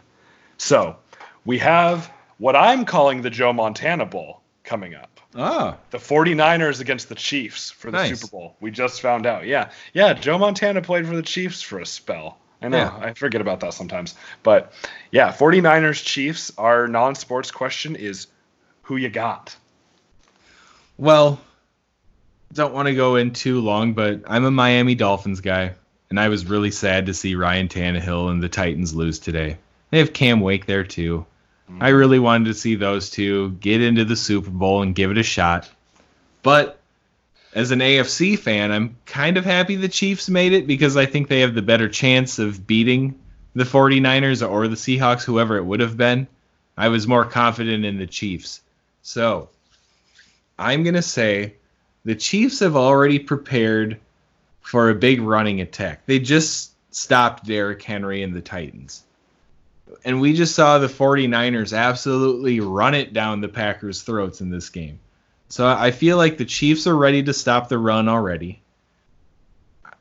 So, 0.57 0.97
we 1.45 1.59
have 1.59 2.11
what 2.39 2.57
I'm 2.57 2.85
calling 2.85 3.23
the 3.23 3.31
Joe 3.31 3.53
Montana 3.53 4.05
Bowl 4.07 4.41
coming 4.65 4.95
up. 4.95 5.21
Ah, 5.37 5.77
The 5.91 5.99
49ers 5.99 6.81
against 6.81 7.09
the 7.09 7.15
Chiefs 7.15 7.71
for 7.71 7.91
the 7.91 7.99
Nice. 7.99 8.19
Super 8.21 8.31
Bowl. 8.31 8.57
We 8.61 8.71
just 8.73 9.01
found 9.01 9.27
out. 9.27 9.47
Yeah. 9.47 9.71
Yeah, 9.93 10.15
Joe 10.15 10.39
Montana 10.39 10.83
played 10.83 11.07
for 11.07 11.15
the 11.15 11.23
Chiefs 11.23 11.63
for 11.63 11.79
a 11.79 11.87
spell. 11.87 12.39
I 12.61 12.69
know. 12.69 12.79
Yeah. 12.79 12.97
I 13.01 13.13
forget 13.13 13.41
about 13.41 13.61
that 13.61 13.75
sometimes. 13.75 14.17
But 14.43 14.73
yeah, 15.13 15.31
49ers 15.33 16.03
Chiefs, 16.05 16.51
our 16.59 16.89
non-sports 16.89 17.53
question 17.53 17.95
is 17.95 18.27
who 18.83 18.97
you 18.97 19.09
got? 19.11 19.55
Well, 20.99 21.41
don't 22.53 22.75
want 22.75 22.89
to 22.89 22.95
go 22.95 23.17
in 23.17 23.33
too 23.33 23.61
long, 23.61 23.95
but 23.95 24.23
I'm 24.27 24.45
a 24.45 24.51
Miami 24.51 24.95
Dolphins 24.95 25.41
guy, 25.41 25.75
and 26.11 26.19
I 26.19 26.29
was 26.29 26.47
really 26.47 26.71
sad 26.71 27.07
to 27.07 27.15
see 27.15 27.35
Ryan 27.35 27.69
Tannehill 27.69 28.31
and 28.31 28.43
the 28.43 28.49
Titans 28.49 28.95
lose 28.95 29.19
today. 29.19 29.57
They 29.91 29.99
have 29.99 30.13
Cam 30.13 30.41
Wake 30.41 30.67
there 30.67 30.85
too. 30.85 31.25
Mm-hmm. 31.71 31.83
I 31.83 31.89
really 31.91 32.19
wanted 32.19 32.47
to 32.47 32.55
see 32.55 32.75
those 32.75 33.11
two 33.11 33.53
get 33.53 33.81
into 33.81 34.05
the 34.05 34.17
Super 34.17 34.51
Bowl 34.51 34.83
and 34.83 34.95
give 34.95 35.11
it 35.11 35.19
a 35.19 35.23
shot. 35.23 35.71
But 36.43 36.79
as 37.55 37.71
an 37.71 37.81
AFC 37.81 38.39
fan, 38.39 38.73
I'm 38.73 38.97
kind 39.07 39.37
of 39.37 39.45
happy 39.45 39.77
the 39.77 39.89
Chiefs 39.89 40.29
made 40.29 40.53
it 40.53 40.67
because 40.67 40.97
I 40.97 41.07
think 41.07 41.29
they 41.29 41.41
have 41.41 41.55
the 41.55 41.63
better 41.63 41.89
chance 41.89 42.39
of 42.39 42.67
beating 42.67 43.19
the 43.55 43.65
49ers 43.65 44.49
or 44.49 44.69
the 44.69 44.77
Seahawks, 44.77 45.25
whoever 45.25 45.57
it 45.57 45.65
would 45.65 45.81
have 45.81 45.97
been. 45.97 46.27
I 46.77 46.89
was 46.89 47.09
more 47.09 47.25
confident 47.25 47.85
in 47.85 47.99
the 47.99 48.07
Chiefs. 48.07 48.61
So 49.03 49.49
I'm 50.59 50.83
going 50.83 50.95
to 50.95 51.03
say 51.03 51.55
the 52.05 52.15
Chiefs 52.15 52.61
have 52.61 52.77
already 52.77 53.19
prepared 53.19 54.01
for 54.61 54.91
a 54.91 54.95
big 54.95 55.21
running 55.21 55.61
attack. 55.61 56.07
They 56.07 56.19
just 56.19 56.73
stopped 56.95 57.47
Derrick 57.47 57.83
Henry 57.83 58.23
and 58.23 58.35
the 58.35 58.41
Titans. 58.41 59.05
And 60.05 60.21
we 60.21 60.35
just 60.35 60.55
saw 60.55 60.79
the 60.79 60.89
49ers 60.89 61.77
absolutely 61.77 62.61
run 62.61 62.95
it 62.95 63.13
down 63.13 63.41
the 63.41 63.49
Packers' 63.49 64.03
throats 64.03 64.41
in 64.41 64.51
this 64.51 64.69
game. 64.69 64.99
So 65.49 65.67
I 65.67 65.91
feel 65.91 66.17
like 66.17 66.37
the 66.37 66.45
Chiefs 66.45 66.87
are 66.87 66.97
ready 66.97 67.23
to 67.23 67.33
stop 67.33 67.69
the 67.69 67.79
run 67.79 68.09
already. 68.09 68.61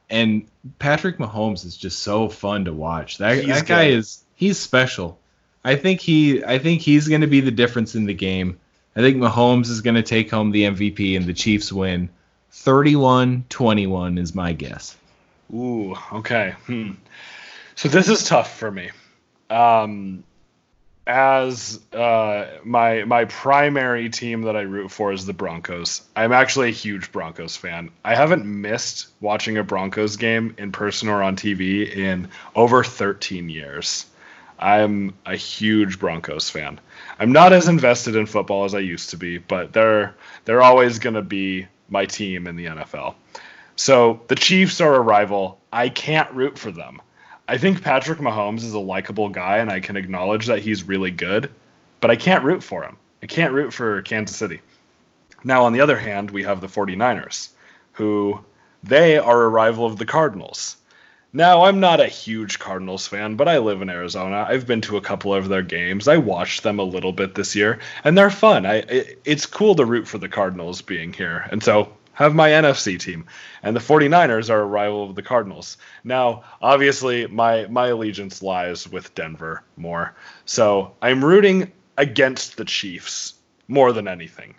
And 0.09 0.47
Patrick 0.79 1.17
Mahomes 1.17 1.65
is 1.65 1.77
just 1.77 1.99
so 1.99 2.27
fun 2.29 2.65
to 2.65 2.73
watch. 2.73 3.17
That, 3.17 3.45
that 3.45 3.65
guy 3.65 3.89
good. 3.89 3.99
is 3.99 4.23
he's 4.35 4.59
special. 4.59 5.19
I 5.63 5.75
think 5.75 6.01
he 6.01 6.43
I 6.43 6.59
think 6.59 6.81
he's 6.81 7.07
going 7.07 7.21
to 7.21 7.27
be 7.27 7.41
the 7.41 7.51
difference 7.51 7.95
in 7.95 8.05
the 8.05 8.13
game. 8.13 8.59
I 8.97 9.01
think 9.01 9.17
Mahomes 9.17 9.69
is 9.69 9.81
going 9.81 9.95
to 9.95 10.01
take 10.01 10.31
home 10.31 10.49
the 10.49 10.63
MVP 10.63 11.15
and 11.15 11.27
the 11.27 11.33
Chiefs 11.33 11.71
win. 11.71 12.09
31-21 12.51 14.17
is 14.17 14.33
my 14.33 14.53
guess. 14.53 14.97
Ooh, 15.53 15.95
okay. 16.11 16.55
Hmm. 16.65 16.93
So 17.75 17.89
this 17.89 18.09
is 18.09 18.23
tough 18.23 18.57
for 18.57 18.71
me. 18.71 18.89
Um, 19.51 20.23
as 21.05 21.79
uh, 21.93 22.47
my 22.65 23.03
my 23.05 23.25
primary 23.25 24.09
team 24.09 24.41
that 24.41 24.57
I 24.57 24.61
root 24.61 24.89
for 24.89 25.13
is 25.13 25.27
the 25.27 25.33
Broncos. 25.33 26.01
I'm 26.15 26.33
actually 26.33 26.69
a 26.69 26.73
huge 26.73 27.11
Broncos 27.11 27.55
fan. 27.55 27.91
I 28.03 28.15
haven't 28.15 28.45
missed 28.45 29.09
watching 29.21 29.57
a 29.57 29.63
Broncos 29.63 30.17
game 30.17 30.55
in 30.57 30.71
person 30.71 31.07
or 31.07 31.21
on 31.21 31.37
TV 31.37 31.95
in 31.95 32.29
over 32.55 32.83
13 32.83 33.47
years. 33.47 34.07
I'm 34.59 35.13
a 35.25 35.35
huge 35.35 35.99
Broncos 35.99 36.49
fan. 36.49 36.79
I'm 37.19 37.31
not 37.31 37.53
as 37.53 37.67
invested 37.67 38.15
in 38.15 38.25
football 38.25 38.65
as 38.65 38.73
I 38.73 38.79
used 38.79 39.11
to 39.11 39.17
be, 39.17 39.37
but 39.37 39.73
they're 39.73 40.15
they're 40.45 40.61
always 40.61 40.99
going 40.99 41.15
to 41.15 41.21
be 41.21 41.67
my 41.89 42.05
team 42.05 42.47
in 42.47 42.55
the 42.55 42.65
NFL. 42.65 43.15
So 43.75 44.21
the 44.27 44.35
Chiefs 44.35 44.81
are 44.81 44.95
a 44.95 44.99
rival. 44.99 45.59
I 45.71 45.89
can't 45.89 46.31
root 46.33 46.57
for 46.57 46.71
them. 46.71 47.01
I 47.47 47.57
think 47.57 47.81
Patrick 47.81 48.19
Mahomes 48.19 48.63
is 48.63 48.73
a 48.73 48.79
likable 48.79 49.29
guy, 49.29 49.57
and 49.57 49.71
I 49.71 49.79
can 49.79 49.95
acknowledge 49.95 50.47
that 50.47 50.59
he's 50.59 50.83
really 50.83 51.11
good, 51.11 51.49
but 52.01 52.11
I 52.11 52.15
can't 52.15 52.43
root 52.43 52.61
for 52.61 52.83
him. 52.83 52.97
I 53.23 53.27
can't 53.27 53.53
root 53.53 53.73
for 53.73 54.01
Kansas 54.01 54.35
City. 54.35 54.61
Now, 55.43 55.65
on 55.65 55.73
the 55.73 55.81
other 55.81 55.97
hand, 55.97 56.31
we 56.31 56.43
have 56.43 56.59
the 56.59 56.67
49ers, 56.67 57.49
who 57.93 58.43
they 58.83 59.17
are 59.17 59.43
a 59.43 59.49
rival 59.49 59.85
of 59.85 59.97
the 59.97 60.05
Cardinals. 60.05 60.75
Now, 61.33 61.63
I'm 61.63 61.79
not 61.79 61.99
a 61.99 62.07
huge 62.07 62.57
Cardinals 62.57 63.05
fan, 63.05 63.35
but 63.35 63.49
I 63.49 63.57
live 63.57 63.81
in 63.81 63.89
Arizona. 63.89 64.45
I've 64.47 64.65
been 64.65 64.81
to 64.81 64.97
a 64.97 65.01
couple 65.01 65.33
of 65.33 65.49
their 65.49 65.61
games. 65.61 66.07
I 66.07 66.17
watched 66.17 66.63
them 66.63 66.79
a 66.79 66.83
little 66.83 67.11
bit 67.11 67.35
this 67.35 67.55
year, 67.55 67.79
and 68.03 68.17
they're 68.17 68.29
fun. 68.29 68.65
I 68.65 68.75
it, 68.77 69.21
it's 69.25 69.45
cool 69.45 69.75
to 69.75 69.85
root 69.85 70.07
for 70.07 70.17
the 70.17 70.29
Cardinals 70.29 70.81
being 70.81 71.11
here. 71.11 71.45
And 71.51 71.61
so 71.61 71.91
have 72.13 72.33
my 72.33 72.49
NFC 72.49 72.97
team. 72.97 73.25
And 73.61 73.75
the 73.75 73.81
49ers 73.81 74.49
are 74.49 74.61
a 74.61 74.65
rival 74.65 75.03
of 75.03 75.15
the 75.15 75.21
Cardinals. 75.21 75.77
Now, 76.03 76.43
obviously, 76.61 77.27
my 77.27 77.67
my 77.67 77.87
allegiance 77.87 78.41
lies 78.41 78.87
with 78.87 79.13
Denver 79.13 79.63
more. 79.75 80.15
So, 80.45 80.95
I'm 81.01 81.23
rooting 81.23 81.71
against 81.97 82.55
the 82.55 82.65
Chiefs 82.65 83.35
more 83.67 83.91
than 83.91 84.07
anything. 84.07 84.55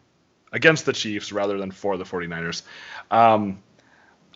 Against 0.52 0.84
the 0.84 0.92
Chiefs 0.92 1.32
rather 1.32 1.56
than 1.56 1.70
for 1.70 1.96
the 1.96 2.04
49ers. 2.04 2.62
Um, 3.10 3.58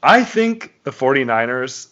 I 0.02 0.24
think 0.24 0.74
the 0.82 0.90
49ers 0.90 1.88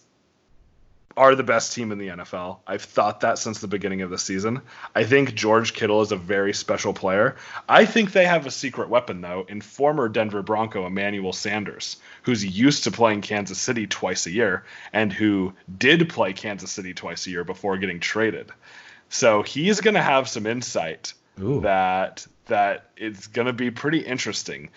are 1.21 1.35
the 1.35 1.43
best 1.43 1.75
team 1.75 1.93
in 1.93 1.99
the 1.99 2.09
NFL. 2.09 2.61
I've 2.67 2.81
thought 2.81 3.21
that 3.21 3.37
since 3.37 3.61
the 3.61 3.69
beginning 3.69 4.01
of 4.01 4.09
the 4.09 4.17
season. 4.17 4.63
I 4.95 5.05
think 5.05 5.35
George 5.35 5.75
Kittle 5.75 6.01
is 6.01 6.13
a 6.13 6.17
very 6.17 6.55
special 6.55 6.95
player. 6.95 7.37
I 7.69 7.85
think 7.85 8.13
they 8.13 8.25
have 8.25 8.47
a 8.47 8.51
secret 8.51 8.89
weapon, 8.89 9.21
though, 9.21 9.45
in 9.47 9.61
former 9.61 10.09
Denver 10.09 10.41
Bronco 10.41 10.87
Emmanuel 10.87 11.35
Sanders, 11.35 11.99
who's 12.23 12.43
used 12.43 12.85
to 12.85 12.91
playing 12.91 13.21
Kansas 13.21 13.59
City 13.59 13.87
twice 13.87 14.25
a 14.25 14.31
year 14.31 14.65
and 14.95 15.13
who 15.13 15.53
did 15.77 16.09
play 16.09 16.33
Kansas 16.33 16.73
City 16.73 16.95
twice 16.95 17.27
a 17.27 17.31
year 17.31 17.45
before 17.45 17.77
getting 17.77 18.01
traded. 18.01 18.51
So 19.11 19.43
he's 19.43 19.83
going 19.83 19.97
to 19.97 20.03
have 20.03 20.27
some 20.27 20.47
insight 20.47 21.13
Ooh. 21.39 21.61
that 21.61 22.27
that 22.47 22.87
it's 22.97 23.27
going 23.27 23.47
to 23.47 23.53
be 23.53 23.71
pretty 23.71 23.99
interesting. 23.99 24.71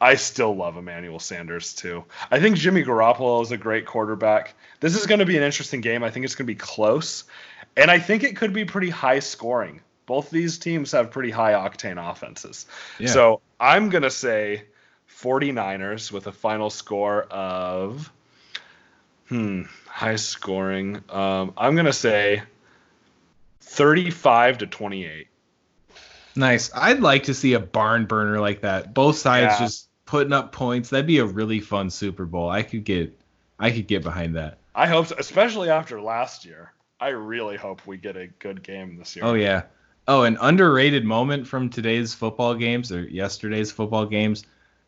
I 0.00 0.14
still 0.14 0.54
love 0.54 0.76
Emmanuel 0.76 1.18
Sanders 1.18 1.74
too. 1.74 2.04
I 2.30 2.38
think 2.40 2.56
Jimmy 2.56 2.84
Garoppolo 2.84 3.42
is 3.42 3.50
a 3.50 3.56
great 3.56 3.84
quarterback. 3.86 4.54
This 4.80 4.96
is 4.96 5.06
going 5.06 5.18
to 5.18 5.26
be 5.26 5.36
an 5.36 5.42
interesting 5.42 5.80
game. 5.80 6.04
I 6.04 6.10
think 6.10 6.24
it's 6.24 6.34
going 6.34 6.46
to 6.46 6.52
be 6.52 6.58
close, 6.58 7.24
and 7.76 7.90
I 7.90 7.98
think 7.98 8.22
it 8.22 8.36
could 8.36 8.52
be 8.52 8.64
pretty 8.64 8.90
high 8.90 9.18
scoring. 9.18 9.80
Both 10.06 10.30
these 10.30 10.58
teams 10.58 10.92
have 10.92 11.10
pretty 11.10 11.30
high 11.30 11.52
octane 11.52 11.98
offenses. 12.10 12.66
Yeah. 12.98 13.08
So 13.08 13.40
I'm 13.60 13.90
going 13.90 14.04
to 14.04 14.10
say 14.10 14.64
49ers 15.20 16.12
with 16.12 16.26
a 16.28 16.32
final 16.32 16.70
score 16.70 17.24
of 17.24 18.10
hmm, 19.28 19.62
high 19.86 20.16
scoring. 20.16 21.02
Um, 21.10 21.52
I'm 21.56 21.74
going 21.74 21.86
to 21.86 21.92
say 21.92 22.42
35 23.60 24.58
to 24.58 24.66
28. 24.66 25.26
Nice. 26.36 26.70
I'd 26.74 27.00
like 27.00 27.24
to 27.24 27.34
see 27.34 27.54
a 27.54 27.60
barn 27.60 28.06
burner 28.06 28.40
like 28.40 28.62
that. 28.62 28.94
Both 28.94 29.18
sides 29.18 29.54
Yeah. 29.54 29.66
just 29.66 29.87
putting 30.08 30.32
up 30.32 30.52
points. 30.52 30.88
That'd 30.88 31.06
be 31.06 31.18
a 31.18 31.24
really 31.26 31.60
fun 31.60 31.90
Super 31.90 32.24
Bowl. 32.24 32.48
I 32.48 32.62
could 32.62 32.82
get 32.82 33.20
I 33.58 33.70
could 33.70 33.86
get 33.86 34.02
behind 34.02 34.34
that. 34.36 34.58
I 34.74 34.86
hope 34.86 35.06
so, 35.06 35.16
especially 35.18 35.68
after 35.68 36.00
last 36.00 36.44
year. 36.44 36.72
I 36.98 37.08
really 37.08 37.56
hope 37.56 37.86
we 37.86 37.98
get 37.98 38.16
a 38.16 38.26
good 38.26 38.62
game 38.62 38.96
this 38.96 39.14
year. 39.14 39.24
Oh 39.24 39.34
yeah. 39.34 39.64
Oh, 40.08 40.22
an 40.22 40.38
underrated 40.40 41.04
moment 41.04 41.46
from 41.46 41.68
today's 41.68 42.14
football 42.14 42.54
games 42.54 42.90
or 42.90 43.02
yesterday's 43.02 43.70
football 43.70 44.06
games. 44.06 44.44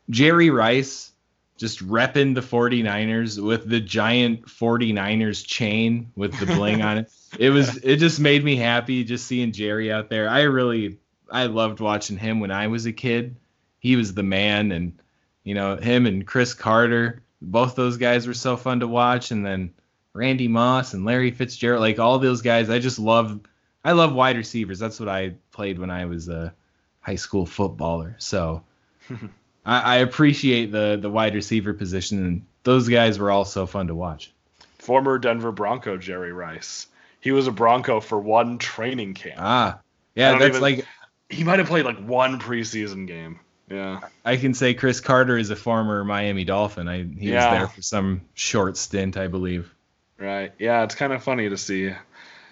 Jerry 0.09 0.49
Rice 0.49 1.11
just 1.55 1.87
repping 1.87 2.33
the 2.33 2.41
49ers 2.41 3.41
with 3.41 3.69
the 3.69 3.79
giant 3.79 4.47
49ers 4.47 5.45
chain 5.45 6.11
with 6.15 6.37
the 6.39 6.47
bling 6.47 6.81
on 6.81 6.97
it. 6.99 7.11
It 7.39 7.49
was 7.51 7.77
it 7.77 7.95
just 7.95 8.19
made 8.19 8.43
me 8.43 8.57
happy 8.57 9.05
just 9.05 9.25
seeing 9.25 9.53
Jerry 9.53 9.89
out 9.89 10.09
there. 10.09 10.27
I 10.27 10.41
really 10.41 10.97
I 11.31 11.45
loved 11.45 11.79
watching 11.79 12.17
him 12.17 12.41
when 12.41 12.51
I 12.51 12.67
was 12.67 12.85
a 12.85 12.91
kid. 12.91 13.37
He 13.79 13.95
was 13.95 14.13
the 14.13 14.23
man 14.23 14.73
and 14.73 15.00
you 15.43 15.53
know, 15.55 15.75
him 15.77 16.05
and 16.05 16.25
Cris 16.25 16.53
Carter, 16.53 17.21
both 17.41 17.75
those 17.75 17.97
guys 17.97 18.27
were 18.27 18.33
so 18.33 18.57
fun 18.57 18.79
to 18.81 18.87
watch 18.87 19.31
and 19.31 19.45
then 19.45 19.73
Randy 20.13 20.47
Moss 20.47 20.93
and 20.93 21.05
Larry 21.05 21.31
Fitzgerald, 21.31 21.81
like 21.81 21.99
all 21.99 22.19
those 22.19 22.41
guys, 22.41 22.69
I 22.69 22.79
just 22.79 22.99
love 22.99 23.39
I 23.83 23.93
love 23.93 24.13
wide 24.13 24.37
receivers. 24.37 24.77
That's 24.79 24.99
what 24.99 25.09
I 25.09 25.33
played 25.51 25.79
when 25.79 25.89
I 25.89 26.05
was 26.05 26.29
a 26.29 26.53
high 26.99 27.15
school 27.15 27.45
footballer. 27.45 28.15
So 28.19 28.63
I, 29.65 29.81
I 29.81 29.95
appreciate 29.97 30.71
the 30.71 30.97
the 31.01 31.09
wide 31.09 31.33
receiver 31.35 31.73
position, 31.73 32.25
and 32.25 32.45
those 32.63 32.87
guys 32.87 33.17
were 33.19 33.31
all 33.31 33.45
so 33.45 33.65
fun 33.65 33.87
to 33.87 33.95
watch. 33.95 34.31
Former 34.79 35.17
Denver 35.17 35.51
Bronco 35.51 35.97
Jerry 35.97 36.31
Rice. 36.33 36.87
He 37.21 37.31
was 37.31 37.47
a 37.47 37.51
Bronco 37.51 37.99
for 37.99 38.19
one 38.19 38.57
training 38.57 39.13
camp. 39.13 39.35
Ah, 39.39 39.79
yeah, 40.15 40.37
that's 40.37 40.57
even- 40.57 40.61
like 40.61 40.85
He 41.29 41.43
might 41.43 41.59
have 41.59 41.67
played 41.67 41.85
like 41.85 41.99
one 41.99 42.39
preseason 42.39 43.07
game. 43.07 43.39
Yeah. 43.71 44.01
I 44.25 44.37
can 44.37 44.53
say 44.53 44.73
Cris 44.73 44.99
Carter 44.99 45.37
is 45.37 45.49
a 45.49 45.55
former 45.55 46.03
Miami 46.03 46.43
Dolphin. 46.43 46.87
I 46.87 47.03
he 47.03 47.31
Yeah. 47.31 47.51
was 47.51 47.59
there 47.59 47.67
for 47.67 47.81
some 47.81 48.21
short 48.33 48.75
stint, 48.77 49.15
I 49.17 49.27
believe. 49.27 49.73
Right. 50.17 50.51
Yeah, 50.59 50.83
it's 50.83 50.95
kind 50.95 51.13
of 51.13 51.23
funny 51.23 51.49
to 51.49 51.57
see 51.57 51.93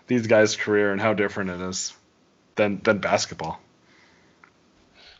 these 0.07 0.27
guys' 0.27 0.55
career 0.55 0.91
and 0.91 1.01
how 1.01 1.13
different 1.13 1.49
it 1.51 1.61
is 1.61 1.93
than 2.55 2.79
than 2.83 2.99
basketball. 2.99 3.59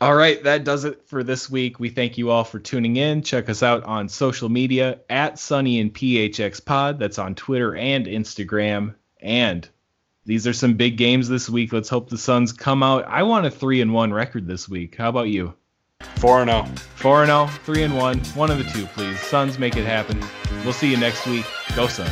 All 0.02 0.16
right, 0.16 0.42
that 0.46 0.64
does 0.64 0.86
it 0.86 1.02
for 1.08 1.24
this 1.24 1.50
week. 1.50 1.78
We 1.78 1.90
thank 1.90 2.18
you 2.18 2.30
all 2.30 2.46
for 2.46 2.58
tuning 2.58 2.96
in. 2.96 3.22
Check 3.22 3.50
us 3.50 3.62
out 3.62 3.84
on 3.84 4.08
social 4.08 4.48
media 4.48 5.02
at 5.10 5.38
Sunny 5.38 5.80
in 5.80 5.90
PHX 5.92 6.64
Pod. 6.64 7.00
That's 7.00 7.20
on 7.20 7.36
Twitter 7.36 7.76
and 7.76 8.06
Instagram. 8.06 8.96
And 9.22 9.68
these 10.26 10.48
are 10.48 10.54
some 10.54 10.76
big 10.76 10.96
games 10.96 11.28
this 11.28 11.50
week. 11.50 11.74
Let's 11.74 11.90
hope 11.90 12.10
the 12.10 12.18
Suns 12.18 12.54
come 12.54 12.82
out. 12.82 13.06
I 13.10 13.24
want 13.24 13.46
a 13.46 13.52
three 13.52 13.82
and 13.82 13.94
one 13.94 14.14
record 14.14 14.48
this 14.48 14.70
week. 14.70 14.96
How 14.96 15.10
about 15.10 15.28
you? 15.28 15.54
Four 16.20 16.42
and 16.42 16.50
oh. 16.50 16.66
zero. 16.66 16.76
Four 16.96 17.24
and 17.24 17.30
zero, 17.30 17.48
three 17.64 17.84
and 17.84 17.96
one, 17.96 18.20
one 18.36 18.52
of 18.52 18.58
the 18.58 18.66
two, 18.66 18.86
please. 18.88 19.20
Suns 19.22 19.58
make 19.58 19.78
it 19.78 19.86
happen. 19.86 20.22
We'll 20.64 20.74
see 20.74 20.92
you 20.92 20.98
next 20.98 21.26
week. 21.26 21.46
Go 21.76 21.88
Suns. 21.88 22.10